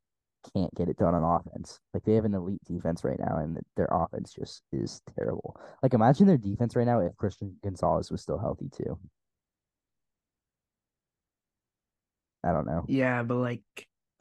can't 0.54 0.74
get 0.76 0.90
it 0.90 0.98
done 0.98 1.14
on 1.14 1.24
offense. 1.24 1.80
Like 1.94 2.04
they 2.04 2.16
have 2.16 2.26
an 2.26 2.34
elite 2.34 2.64
defense 2.66 3.04
right 3.04 3.20
now, 3.20 3.38
and 3.38 3.60
their 3.76 3.90
offense 3.92 4.34
just 4.34 4.64
is 4.72 5.02
terrible. 5.16 5.60
Like 5.84 5.94
imagine 5.94 6.28
their 6.28 6.38
defense 6.38 6.76
right 6.76 6.88
now 6.88 7.00
if 7.00 7.16
Christian 7.18 7.56
Gonzalez 7.64 8.12
was 8.12 8.22
still 8.22 8.40
healthy 8.40 8.70
too. 8.70 8.98
I 12.44 12.52
don't 12.54 12.66
know. 12.66 12.86
Yeah, 12.88 13.24
but 13.24 13.36
like 13.36 13.64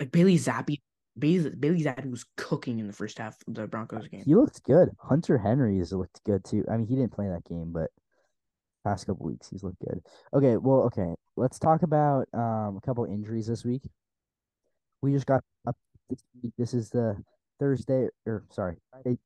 like 0.00 0.10
Bailey 0.10 0.36
Zappe, 0.36 0.80
Bailey, 1.18 1.50
Bailey 1.50 1.82
Zappe 1.82 2.10
was 2.10 2.24
cooking 2.36 2.78
in 2.78 2.86
the 2.86 2.92
first 2.92 3.18
half 3.18 3.36
of 3.46 3.54
the 3.54 3.66
Broncos 3.66 4.08
game. 4.08 4.22
He 4.24 4.34
looked 4.34 4.62
good. 4.64 4.90
Hunter 5.00 5.38
Henry 5.38 5.78
has 5.78 5.92
looked 5.92 6.22
good 6.24 6.44
too. 6.44 6.64
I 6.70 6.76
mean, 6.76 6.86
he 6.86 6.96
didn't 6.96 7.12
play 7.12 7.28
that 7.28 7.44
game, 7.44 7.72
but 7.72 7.90
past 8.84 9.06
couple 9.06 9.26
weeks 9.26 9.48
he's 9.48 9.62
looked 9.62 9.80
good. 9.80 10.00
Okay, 10.34 10.56
well, 10.56 10.82
okay. 10.82 11.14
Let's 11.36 11.58
talk 11.58 11.82
about 11.82 12.26
um 12.34 12.76
a 12.76 12.80
couple 12.84 13.04
injuries 13.04 13.46
this 13.46 13.64
week. 13.64 13.82
We 15.00 15.12
just 15.12 15.26
got 15.26 15.44
up 15.66 15.76
this 16.08 16.22
week. 16.42 16.52
This 16.58 16.74
is 16.74 16.90
the 16.90 17.16
Thursday 17.58 18.08
or 18.26 18.44
sorry, 18.50 18.76
Friday 18.90 19.18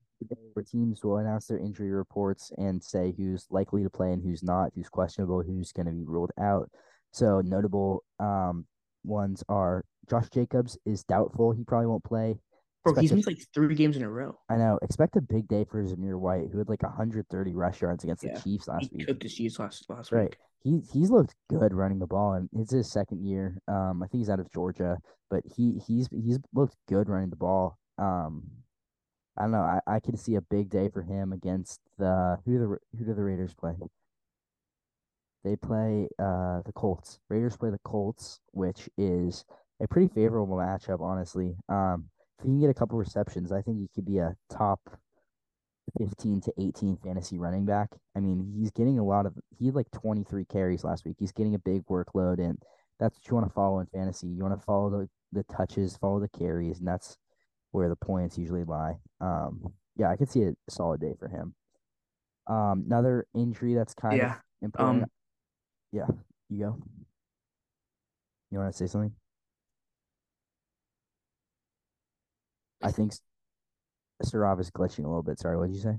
where 0.53 0.65
teams 0.65 1.03
will 1.03 1.17
announce 1.17 1.49
their 1.49 1.59
injury 1.59 1.91
reports 1.91 2.53
and 2.57 2.81
say 2.83 3.13
who's 3.17 3.45
likely 3.51 3.83
to 3.83 3.91
play 3.91 4.13
and 4.13 4.23
who's 4.23 4.41
not, 4.41 4.71
who's 4.73 4.89
questionable, 4.89 5.43
who's 5.43 5.73
going 5.73 5.87
to 5.87 5.91
be 5.93 6.05
ruled 6.05 6.31
out. 6.41 6.71
So 7.13 7.41
notable 7.41 8.05
um 8.21 8.67
ones 9.05 9.43
are 9.49 9.85
Josh 10.09 10.29
Jacobs 10.31 10.79
is 10.87 11.03
doubtful. 11.05 11.51
He 11.51 11.65
probably 11.65 11.89
won't 11.89 12.05
play. 12.05 12.39
Bro, 12.85 12.93
Expect 12.93 13.03
he's 13.03 13.13
missed 13.13 13.27
like 13.27 13.39
three 13.53 13.75
games 13.75 13.97
in 13.97 14.03
a 14.05 14.09
row. 14.11 14.39
I 14.49 14.57
know. 14.57 14.79
Expect 14.83 15.17
a 15.17 15.21
big 15.21 15.49
day 15.49 15.65
for 15.69 15.83
Zamir 15.85 16.19
White, 16.19 16.49
who 16.53 16.59
had 16.59 16.69
like 16.69 16.83
130 16.83 17.55
rush 17.55 17.81
yards 17.83 18.05
against 18.05 18.23
Yeah, 18.25 18.35
the 18.35 18.41
Chiefs 18.41 18.69
last 18.69 18.91
He 18.93 18.99
week. 18.99 19.07
cooked 19.09 19.23
the 19.23 19.29
Chiefs 19.29 19.59
last 19.59 19.89
last 19.89 20.13
Right. 20.13 20.31
week. 20.31 20.37
He 20.65 20.81
he's 20.93 21.11
looked 21.11 21.35
good 21.51 21.75
running 21.75 21.99
the 21.99 22.07
ball, 22.07 22.35
and 22.35 22.49
it's 22.53 22.73
his 22.73 22.91
second 22.91 23.25
year. 23.27 23.59
Um, 23.67 24.03
I 24.03 24.07
think 24.07 24.21
he's 24.21 24.31
out 24.31 24.41
of 24.41 24.51
Georgia, 24.53 24.99
but 25.31 25.43
he 25.57 25.81
he's 25.87 26.09
he's 26.13 26.39
looked 26.55 26.77
good 26.89 27.09
running 27.09 27.31
the 27.31 27.37
ball. 27.37 27.79
Um, 27.99 28.45
I 29.37 29.43
don't 29.43 29.53
know. 29.53 29.63
I, 29.63 29.81
I 29.87 30.01
could 30.01 30.19
see 30.19 30.37
a 30.37 30.41
big 30.41 30.71
day 30.71 30.89
for 30.89 31.03
him 31.03 31.33
against 31.33 31.81
the 31.99 32.39
who 32.45 32.59
the 32.59 32.99
who 32.99 33.05
do 33.05 33.15
the 33.15 33.25
Raiders 33.25 33.55
play? 33.55 33.75
They 35.45 35.57
play 35.57 36.09
uh 36.19 36.63
the 36.65 36.73
Colts. 36.75 37.19
Raiders 37.29 37.57
play 37.57 37.71
the 37.71 37.81
Colts, 37.85 38.41
which 38.53 38.89
is 38.97 39.45
a 39.81 39.89
pretty 39.89 40.09
favorable 40.09 40.57
matchup, 40.57 41.01
honestly. 41.01 41.57
Um, 41.69 42.11
if 42.39 42.45
he 42.45 42.51
can 42.51 42.61
get 42.61 42.71
a 42.71 42.75
couple 42.75 42.99
receptions, 42.99 43.51
I 43.51 43.63
think 43.63 43.79
he 43.79 43.89
could 43.95 44.05
be 44.05 44.19
a 44.19 44.37
top 44.51 44.81
15 45.99 46.41
to 46.43 46.53
18 46.59 46.97
fantasy 47.05 47.39
running 47.39 47.65
back. 47.65 47.91
I 48.17 48.21
mean, 48.21 48.55
he's 48.57 48.71
getting 48.71 48.99
a 48.99 49.05
lot 49.05 49.27
of 49.27 49.35
he 49.59 49.67
had 49.67 49.75
like 49.75 49.91
23 49.91 50.45
carries 50.45 50.85
last 50.85 51.05
week. 51.05 51.17
He's 51.19 51.33
getting 51.33 51.55
a 51.55 51.59
big 51.59 51.85
workload 51.87 52.39
and 52.39 52.61
that's 52.99 53.17
what 53.17 53.27
you 53.29 53.35
want 53.35 53.49
to 53.49 53.53
follow 53.53 53.81
in 53.81 53.87
fantasy. 53.87 54.29
You 54.29 54.43
want 54.43 54.59
to 54.59 54.65
follow 54.65 54.91
the 54.91 55.09
the 55.33 55.45
touches, 55.45 55.97
follow 55.97 56.21
the 56.21 56.29
carries, 56.29 56.79
and 56.79 56.87
that's 56.87 57.17
where 57.71 57.89
the 57.89 57.97
points 57.97 58.37
usually 58.39 58.65
lie. 58.65 58.99
Um, 59.21 59.73
yeah, 59.97 60.11
I 60.11 60.17
could 60.17 60.31
see 60.31 60.43
a 60.43 60.55
solid 60.69 61.01
day 61.01 61.15
for 61.19 61.27
him. 61.29 61.55
Um, 62.47 62.85
another 62.87 63.27
injury 63.35 63.75
that's 63.75 63.95
kind 63.95 64.19
Yeah. 64.19 64.35
of 64.35 64.41
important. 64.61 65.05
Um, 65.05 65.11
Yeah, 65.91 66.07
you 66.49 66.59
go. 66.65 66.79
You 68.51 68.59
want 68.59 68.71
to 68.73 68.77
say 68.77 68.87
something? 68.87 69.15
I 72.83 72.91
think 72.91 73.15
S- 74.23 74.33
Saurav 74.33 74.61
is 74.61 74.71
glitching 74.71 75.05
a 75.05 75.09
little 75.09 75.23
bit. 75.23 75.39
Sorry, 75.39 75.57
what 75.57 75.69
did 75.69 75.77
you 75.77 75.83
say? 75.83 75.97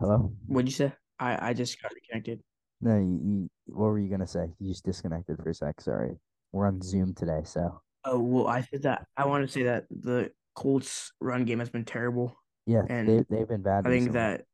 Hello? 0.00 0.32
what'd 0.46 0.68
you 0.68 0.74
say? 0.74 0.92
I 1.18 1.50
I 1.50 1.52
just 1.52 1.80
got 1.80 1.92
reconnected. 1.94 2.40
No, 2.80 2.96
you, 2.98 3.20
you, 3.22 3.50
what 3.66 3.86
were 3.86 3.98
you 3.98 4.10
gonna 4.10 4.26
say? 4.26 4.46
You 4.58 4.68
just 4.68 4.84
disconnected 4.84 5.36
for 5.36 5.48
a 5.50 5.54
sec. 5.54 5.80
Sorry. 5.80 6.16
We're 6.52 6.66
on 6.66 6.80
Zoom 6.82 7.14
today, 7.14 7.40
so 7.44 7.80
Oh 8.04 8.18
well, 8.18 8.46
I 8.48 8.62
said 8.62 8.82
that 8.82 9.06
I 9.16 9.26
want 9.26 9.46
to 9.46 9.52
say 9.52 9.64
that 9.64 9.84
the 9.90 10.30
Colts 10.54 11.12
run 11.20 11.44
game 11.44 11.58
has 11.58 11.70
been 11.70 11.84
terrible, 11.84 12.36
yeah, 12.66 12.82
and 12.88 13.08
they 13.08 13.24
they've 13.30 13.48
been 13.48 13.62
bad 13.62 13.86
I 13.86 13.90
think 13.90 14.08
recently. 14.08 14.18
that 14.18 14.44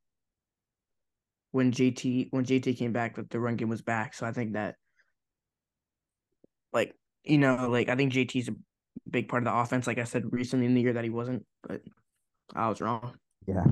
when 1.50 1.72
JT 1.72 2.28
when 2.30 2.44
JT 2.44 2.78
came 2.78 2.92
back, 2.92 3.16
that 3.16 3.30
the 3.30 3.40
run 3.40 3.56
game 3.56 3.68
was 3.68 3.82
back. 3.82 4.14
So 4.14 4.24
I 4.26 4.32
think 4.32 4.52
that 4.52 4.76
like 6.72 6.94
you 7.24 7.38
know 7.38 7.68
like 7.68 7.88
I 7.88 7.96
think 7.96 8.12
JT's 8.12 8.48
a 8.48 8.54
big 9.08 9.28
part 9.28 9.42
of 9.42 9.52
the 9.52 9.58
offense. 9.58 9.86
Like 9.86 9.98
I 9.98 10.04
said 10.04 10.24
recently 10.32 10.66
in 10.66 10.74
the 10.74 10.80
year 10.80 10.92
that 10.94 11.04
he 11.04 11.10
wasn't, 11.10 11.44
but 11.66 11.82
I 12.54 12.68
was 12.68 12.80
wrong. 12.80 13.14
Yeah. 13.46 13.64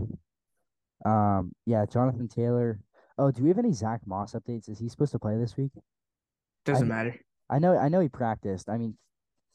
Um, 1.04 1.52
yeah, 1.66 1.84
Jonathan 1.86 2.28
Taylor. 2.28 2.80
Oh, 3.18 3.30
do 3.30 3.42
we 3.42 3.48
have 3.48 3.58
any 3.58 3.72
Zach 3.72 4.00
Moss 4.06 4.32
updates? 4.32 4.68
Is 4.68 4.78
he 4.78 4.88
supposed 4.88 5.12
to 5.12 5.18
play 5.18 5.36
this 5.36 5.56
week? 5.56 5.72
Doesn't 6.64 6.90
I 6.90 6.94
matter. 6.94 7.20
I 7.50 7.58
know 7.58 7.76
I 7.76 7.88
know 7.88 8.00
he 8.00 8.08
practiced. 8.08 8.68
I 8.68 8.76
mean, 8.76 8.96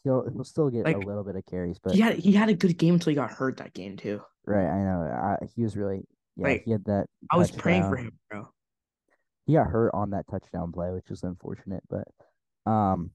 he'll 0.03 0.29
he'll 0.29 0.43
still 0.43 0.69
get 0.69 0.87
a 0.87 0.97
little 0.97 1.23
bit 1.23 1.35
of 1.35 1.45
carries, 1.45 1.79
but 1.79 1.93
he 1.93 2.01
had 2.01 2.17
he 2.17 2.31
had 2.31 2.49
a 2.49 2.53
good 2.53 2.77
game 2.77 2.95
until 2.95 3.11
he 3.11 3.15
got 3.15 3.31
hurt 3.31 3.57
that 3.57 3.73
game 3.73 3.97
too. 3.97 4.21
right, 4.45 4.67
I 4.67 4.83
know. 4.83 5.37
I, 5.41 5.45
he 5.55 5.63
was 5.63 5.77
really 5.77 6.03
yeah, 6.35 6.47
Like 6.47 6.63
he 6.65 6.71
had 6.71 6.85
that 6.85 7.07
I 7.31 7.37
was 7.37 7.51
praying 7.51 7.83
for 7.83 7.97
him, 7.97 8.11
bro. 8.29 8.47
He 9.45 9.53
got 9.53 9.67
hurt 9.67 9.91
on 9.93 10.11
that 10.11 10.25
touchdown 10.29 10.71
play, 10.71 10.91
which 10.91 11.09
was 11.09 11.23
unfortunate, 11.23 11.83
but 11.89 12.07
um 12.69 13.11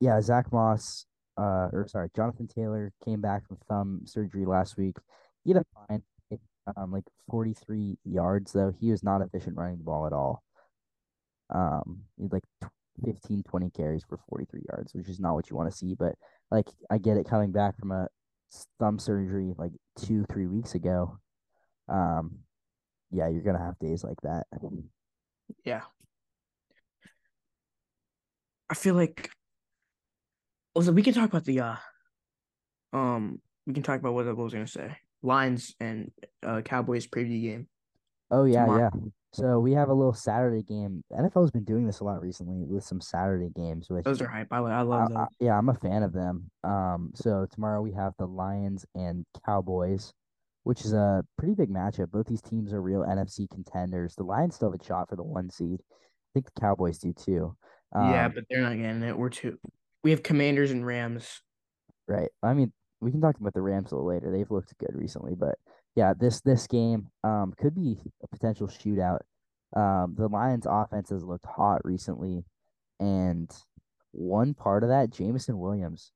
yeah, 0.00 0.20
Zach 0.20 0.52
Moss 0.52 1.06
uh 1.38 1.68
or 1.72 1.86
sorry, 1.88 2.10
Jonathan 2.14 2.48
Taylor 2.48 2.92
came 3.04 3.20
back 3.20 3.46
from 3.46 3.58
thumb 3.68 4.00
surgery 4.04 4.44
last 4.44 4.76
week. 4.76 4.96
He 5.44 5.52
a 5.52 5.64
fine 5.88 6.02
um 6.76 6.92
like 6.92 7.04
43 7.30 7.96
yards 8.04 8.52
though. 8.52 8.74
He 8.78 8.90
was 8.90 9.02
not 9.02 9.22
efficient 9.22 9.56
running 9.56 9.78
the 9.78 9.84
ball 9.84 10.06
at 10.06 10.12
all. 10.12 10.42
Um, 11.50 12.02
he 12.18 12.28
like 12.30 12.44
tw- 12.62 12.72
15, 13.04 13.42
20 13.44 13.70
carries 13.70 14.04
for 14.04 14.18
43 14.28 14.62
yards, 14.70 14.92
which 14.94 15.08
is 15.08 15.20
not 15.20 15.34
what 15.34 15.48
you 15.48 15.56
want 15.56 15.70
to 15.70 15.76
see. 15.76 15.94
But 15.94 16.14
like, 16.50 16.66
I 16.90 16.98
get 16.98 17.16
it 17.16 17.28
coming 17.28 17.52
back 17.52 17.78
from 17.78 17.92
a 17.92 18.08
thumb 18.78 18.98
surgery 18.98 19.54
like 19.56 19.72
two, 19.96 20.24
three 20.30 20.46
weeks 20.46 20.74
ago. 20.74 21.18
Um, 21.88 22.40
yeah, 23.10 23.28
you're 23.28 23.42
gonna 23.42 23.64
have 23.64 23.78
days 23.78 24.04
like 24.04 24.20
that. 24.22 24.46
Yeah, 25.64 25.82
I 28.68 28.74
feel 28.74 28.94
like 28.94 29.30
also 30.78 30.92
we 30.92 31.02
can 31.02 31.12
talk 31.12 31.28
about 31.28 31.44
the 31.44 31.58
uh 31.60 31.76
um 32.92 33.40
we 33.66 33.74
can 33.74 33.82
talk 33.82 33.98
about 34.00 34.14
what 34.14 34.26
I 34.28 34.32
was 34.32 34.52
gonna 34.52 34.66
say. 34.66 34.96
Lions 35.22 35.74
and 35.80 36.12
uh 36.46 36.60
Cowboys 36.62 37.06
preview 37.06 37.42
game 37.42 37.66
Oh 38.30 38.44
yeah, 38.44 38.62
tomorrow. 38.66 38.90
yeah. 38.94 39.00
So 39.32 39.58
we 39.58 39.72
have 39.72 39.88
a 39.88 39.94
little 39.94 40.12
Saturday 40.14 40.62
game. 40.62 41.02
NFL's 41.12 41.50
been 41.50 41.64
doing 41.64 41.86
this 41.86 42.00
a 42.00 42.04
lot 42.04 42.20
recently 42.20 42.64
with 42.64 42.84
some 42.84 43.00
Saturday 43.00 43.50
games, 43.54 43.90
which 43.90 44.04
Those 44.04 44.22
are 44.22 44.28
hype. 44.28 44.48
I, 44.52 44.58
I 44.58 44.78
I, 44.78 44.82
love 44.82 45.10
I, 45.16 45.26
yeah, 45.40 45.58
I'm 45.58 45.68
a 45.68 45.74
fan 45.74 46.02
of 46.02 46.12
them. 46.12 46.50
Um, 46.62 47.10
so 47.14 47.46
tomorrow 47.52 47.82
we 47.82 47.92
have 47.92 48.12
the 48.18 48.26
Lions 48.26 48.86
and 48.94 49.24
Cowboys, 49.44 50.12
which 50.64 50.84
is 50.84 50.92
a 50.92 51.24
pretty 51.36 51.54
big 51.54 51.68
matchup. 51.70 52.10
Both 52.10 52.26
these 52.26 52.40
teams 52.42 52.72
are 52.72 52.80
real 52.80 53.00
NFC 53.02 53.48
contenders. 53.50 54.14
The 54.14 54.24
Lions 54.24 54.54
still 54.54 54.70
have 54.70 54.80
a 54.80 54.84
shot 54.84 55.08
for 55.08 55.16
the 55.16 55.24
one 55.24 55.50
seed. 55.50 55.80
I 55.80 56.28
think 56.34 56.46
the 56.54 56.60
Cowboys 56.60 56.98
do 56.98 57.12
too. 57.12 57.56
Yeah, 57.94 58.26
Um, 58.26 58.32
but 58.34 58.44
they're 58.48 58.62
not 58.62 58.76
getting 58.76 59.02
it. 59.02 59.18
We're 59.18 59.30
two. 59.30 59.58
We 60.02 60.10
have 60.10 60.22
Commanders 60.22 60.70
and 60.70 60.84
Rams. 60.86 61.42
right. 62.06 62.30
I 62.42 62.54
mean, 62.54 62.72
we 63.00 63.10
can 63.10 63.20
talk 63.20 63.38
about 63.38 63.54
the 63.54 63.62
Rams 63.62 63.92
a 63.92 63.96
little 63.96 64.08
later. 64.08 64.30
They've 64.30 64.50
looked 64.50 64.76
good 64.78 64.94
recently, 64.94 65.34
but 65.34 65.58
yeah, 65.94 66.14
this 66.18 66.40
this 66.40 66.66
game 66.66 67.08
um 67.24 67.54
could 67.58 67.74
be 67.74 67.98
a 68.22 68.28
potential 68.28 68.66
shootout. 68.68 69.20
Um, 69.76 70.14
the 70.16 70.28
Lions 70.28 70.66
offense 70.68 71.10
has 71.10 71.24
looked 71.24 71.46
hot 71.46 71.84
recently, 71.84 72.44
and 73.00 73.50
one 74.12 74.54
part 74.54 74.82
of 74.84 74.88
that, 74.90 75.10
Jameson 75.10 75.58
Williams. 75.58 76.12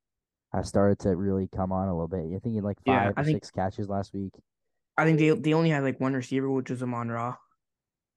has 0.54 0.68
started 0.68 1.00
to 1.00 1.16
really 1.16 1.48
come 1.48 1.72
on 1.72 1.88
a 1.88 1.94
little 1.94 2.08
bit. 2.08 2.20
I 2.26 2.40
think 2.40 2.52
he 2.54 2.56
had 2.56 2.64
like 2.64 2.78
Yeah, 2.84 3.10
five 3.10 3.14
I 3.16 3.22
or 3.22 3.24
think 3.24 3.42
six 3.42 3.50
catches 3.52 3.88
last 3.90 4.14
week. 4.14 4.34
I 4.96 5.04
think 5.04 5.18
they 5.18 5.28
they 5.30 5.52
only 5.54 5.68
had 5.70 5.82
like 5.82 6.00
one 6.00 6.14
receiver, 6.14 6.50
which 6.50 6.70
was 6.70 6.82
Amon 6.82 7.08
Ra. 7.10 7.36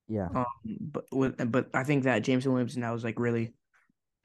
Yeah, 0.08 0.28
Um, 0.34 0.44
but 0.80 1.06
with 1.12 1.50
but 1.52 1.70
I 1.74 1.84
think 1.84 2.04
that 2.04 2.20
James 2.20 2.46
Williams 2.46 2.76
now 2.76 2.94
is 2.94 3.04
like 3.04 3.18
really 3.18 3.54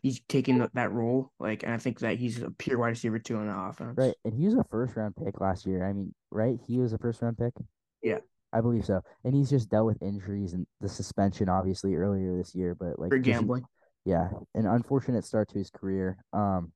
he's 0.01 0.21
taking 0.27 0.67
that 0.73 0.91
role. 0.91 1.31
Like, 1.39 1.63
and 1.63 1.73
I 1.73 1.77
think 1.77 1.99
that 1.99 2.17
he's 2.17 2.41
a 2.41 2.51
pure 2.51 2.77
wide 2.77 2.89
receiver 2.89 3.19
too 3.19 3.37
in 3.37 3.47
the 3.47 3.57
offense. 3.57 3.97
right. 3.97 4.15
And 4.25 4.33
he 4.33 4.45
was 4.45 4.55
a 4.55 4.65
first 4.69 4.95
round 4.95 5.15
pick 5.15 5.39
last 5.39 5.65
year. 5.65 5.87
I 5.87 5.93
mean, 5.93 6.13
right? 6.31 6.57
He 6.67 6.79
was 6.79 6.93
a 6.93 6.97
first 6.97 7.21
round 7.21 7.37
pick. 7.37 7.53
Yeah, 8.01 8.17
I 8.51 8.61
believe 8.61 8.85
so. 8.85 9.01
And 9.23 9.35
he's 9.35 9.49
just 9.49 9.69
dealt 9.69 9.85
with 9.85 10.01
injuries 10.01 10.53
and 10.53 10.65
the 10.79 10.89
suspension, 10.89 11.49
obviously, 11.49 11.95
earlier 11.95 12.35
this 12.35 12.55
year. 12.55 12.75
But 12.75 12.99
like, 12.99 13.11
for 13.11 13.19
gambling. 13.19 13.63
yeah, 14.05 14.29
an 14.55 14.65
unfortunate 14.65 15.23
start 15.23 15.49
to 15.49 15.59
his 15.59 15.69
career. 15.69 16.17
Um, 16.33 16.71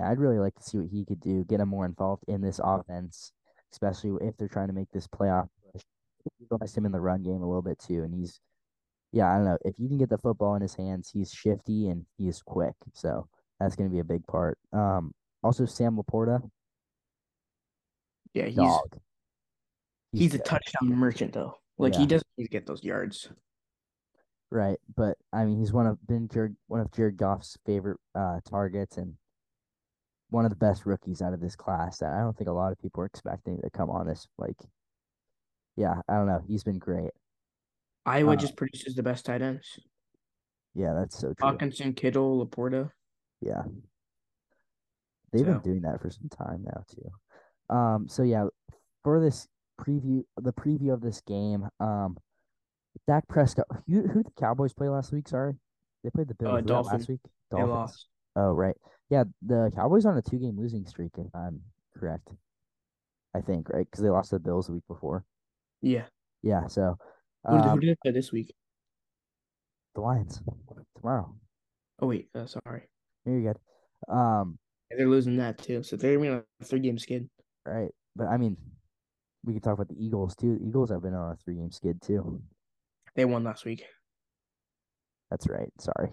I'd 0.00 0.20
really 0.20 0.38
like 0.38 0.54
to 0.54 0.62
see 0.62 0.78
what 0.78 0.90
he 0.90 1.04
could 1.04 1.20
do, 1.20 1.44
get 1.44 1.58
him 1.60 1.68
more 1.68 1.84
involved 1.84 2.22
in 2.28 2.40
this 2.40 2.60
offense, 2.62 3.32
especially 3.72 4.12
if 4.24 4.36
they're 4.36 4.46
trying 4.46 4.68
to 4.68 4.72
make 4.72 4.90
this 4.92 5.08
playoff 5.08 5.48
push. 5.72 5.82
Utilize 6.38 6.76
him 6.76 6.86
in 6.86 6.92
the 6.92 7.00
run 7.00 7.24
game 7.24 7.42
a 7.42 7.48
little 7.48 7.62
bit 7.62 7.80
too, 7.80 8.04
and 8.04 8.14
he's 8.14 8.38
yeah, 9.12 9.30
I 9.32 9.36
don't 9.36 9.44
know. 9.44 9.58
If 9.64 9.78
you 9.78 9.88
can 9.88 9.98
get 9.98 10.10
the 10.10 10.18
football 10.18 10.54
in 10.54 10.62
his 10.62 10.74
hands, 10.74 11.10
he's 11.12 11.32
shifty 11.32 11.88
and 11.88 12.04
he 12.16 12.28
is 12.28 12.42
quick. 12.42 12.74
So 12.92 13.28
that's 13.58 13.74
going 13.76 13.88
to 13.88 13.94
be 13.94 14.00
a 14.00 14.04
big 14.04 14.26
part. 14.26 14.58
Um, 14.72 15.12
also 15.42 15.66
Sam 15.66 15.96
LaPorta, 15.96 16.42
Yeah, 18.34 18.46
he's 18.46 18.56
dog. 18.56 18.98
He's 20.12 20.20
he's 20.20 20.34
a 20.34 20.38
touchdown 20.38 20.88
merchant 20.88 21.32
though. 21.32 21.54
Like 21.78 21.94
he 21.94 22.06
doesn't 22.06 22.26
need 22.36 22.44
to 22.44 22.50
get 22.50 22.66
those 22.66 22.82
yards. 22.82 23.28
right. 24.50 24.78
But 24.96 25.16
I 25.32 25.44
mean, 25.44 25.58
he's 25.58 25.72
one 25.72 25.86
of 25.86 26.04
been 26.06 26.28
Jared, 26.28 26.56
one 26.66 26.80
of 26.80 26.90
Jared 26.92 27.16
Goff's 27.16 27.56
favorite 27.64 27.98
uh 28.14 28.40
targets 28.48 28.96
and 28.96 29.14
one 30.30 30.44
of 30.44 30.50
the 30.50 30.56
best 30.56 30.84
rookies 30.86 31.22
out 31.22 31.32
of 31.32 31.40
this 31.40 31.56
class 31.56 31.98
that 31.98 32.12
I 32.12 32.20
don't 32.20 32.36
think 32.36 32.48
a 32.48 32.52
lot 32.52 32.72
of 32.72 32.78
people 32.78 33.02
are 33.02 33.06
expecting 33.06 33.60
to 33.62 33.70
come 33.70 33.90
on 33.90 34.06
this. 34.06 34.26
Like, 34.36 34.56
yeah, 35.76 36.02
I 36.08 36.14
don't 36.14 36.26
know. 36.26 36.42
He's 36.46 36.64
been 36.64 36.78
great. 36.78 37.10
Iowa 38.06 38.32
Uh, 38.32 38.36
just 38.36 38.56
produces 38.56 38.94
the 38.94 39.02
best 39.02 39.26
tight 39.26 39.42
ends. 39.42 39.78
yeah, 40.74 40.94
that's 40.94 41.18
so 41.18 41.34
true. 41.34 41.34
Hockenson, 41.48 41.94
Kittle, 41.96 42.44
LaPorta. 42.46 42.90
Yeah, 43.40 43.62
they've 45.32 45.44
been 45.44 45.60
doing 45.60 45.82
that 45.82 46.00
for 46.00 46.10
some 46.10 46.28
time 46.28 46.64
now 46.64 46.82
too. 46.88 47.74
Um, 47.74 48.08
so 48.08 48.22
yeah, 48.22 48.46
for 49.04 49.20
this 49.20 49.46
preview, 49.80 50.22
the 50.36 50.52
preview 50.52 50.92
of 50.92 51.00
this 51.00 51.20
game, 51.20 51.68
um, 51.80 52.16
Dak 53.06 53.28
Prescott. 53.28 53.66
Who 53.88 54.06
who 54.08 54.22
the 54.22 54.30
Cowboys 54.38 54.72
play 54.72 54.88
last 54.88 55.12
week? 55.12 55.28
Sorry, 55.28 55.54
they 56.02 56.10
played 56.10 56.28
the 56.28 56.34
uh 56.48 56.60
Bills. 56.60 56.86
That 56.88 56.92
last 56.98 57.08
week? 57.08 57.20
they 57.50 57.58
Dolphins. 57.58 57.70
lost. 57.70 58.06
Oh 58.36 58.52
right, 58.52 58.76
yeah. 59.10 59.24
The 59.42 59.70
Cowboys 59.74 60.06
on 60.06 60.16
a 60.16 60.22
two 60.22 60.38
game 60.38 60.56
losing 60.58 60.86
streak, 60.86 61.12
if 61.18 61.34
I'm 61.34 61.60
correct. 61.96 62.28
I 63.34 63.40
think 63.40 63.68
right 63.68 63.86
because 63.88 64.02
they 64.02 64.08
lost 64.10 64.30
to 64.30 64.36
the 64.36 64.40
Bills 64.40 64.66
the 64.66 64.72
week 64.72 64.86
before. 64.88 65.24
Yeah. 65.82 66.06
Yeah, 66.42 66.66
so 66.66 66.96
Who 67.48 67.56
did, 67.56 67.64
who 67.64 67.70
um, 67.70 67.80
did 67.80 67.90
they 67.90 67.96
play 68.02 68.12
this 68.12 68.32
week? 68.32 68.54
the 69.98 70.02
Lions 70.02 70.40
tomorrow. 70.96 71.34
Oh 72.00 72.06
wait, 72.06 72.28
uh, 72.34 72.46
sorry. 72.46 72.82
Very 73.26 73.42
good. 73.42 73.56
Um, 74.08 74.58
They're 74.90 75.08
losing 75.08 75.36
that 75.38 75.58
too. 75.58 75.82
So 75.82 75.96
they're 75.96 76.16
gonna 76.16 76.22
be 76.22 76.34
on 76.34 76.44
a 76.60 76.64
three 76.64 76.80
game 76.80 76.98
skid. 76.98 77.28
right, 77.66 77.90
but 78.14 78.28
I 78.28 78.36
mean, 78.36 78.56
we 79.44 79.54
could 79.54 79.62
talk 79.62 79.74
about 79.74 79.88
the 79.88 79.96
Eagles 79.98 80.36
too. 80.36 80.56
The 80.58 80.66
Eagles 80.66 80.90
have 80.90 81.02
been 81.02 81.14
on 81.14 81.32
a 81.32 81.36
three 81.36 81.56
game 81.56 81.72
skid 81.72 82.00
too. 82.00 82.40
They 83.16 83.24
won 83.24 83.42
last 83.42 83.64
week. 83.64 83.84
That's 85.30 85.48
right. 85.48 85.72
Sorry. 85.80 86.10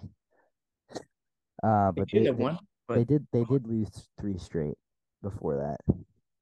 Uh, 1.63 1.92
but 1.92 2.08
they, 2.12 2.24
they 2.24 2.32
won, 2.32 2.58
they 2.89 2.96
but 2.96 3.08
did 3.08 3.27
they 3.32 3.44
did 3.44 3.68
lose 3.68 4.10
three 4.20 4.38
straight 4.38 4.77
before 5.22 5.58
that. 5.58 5.96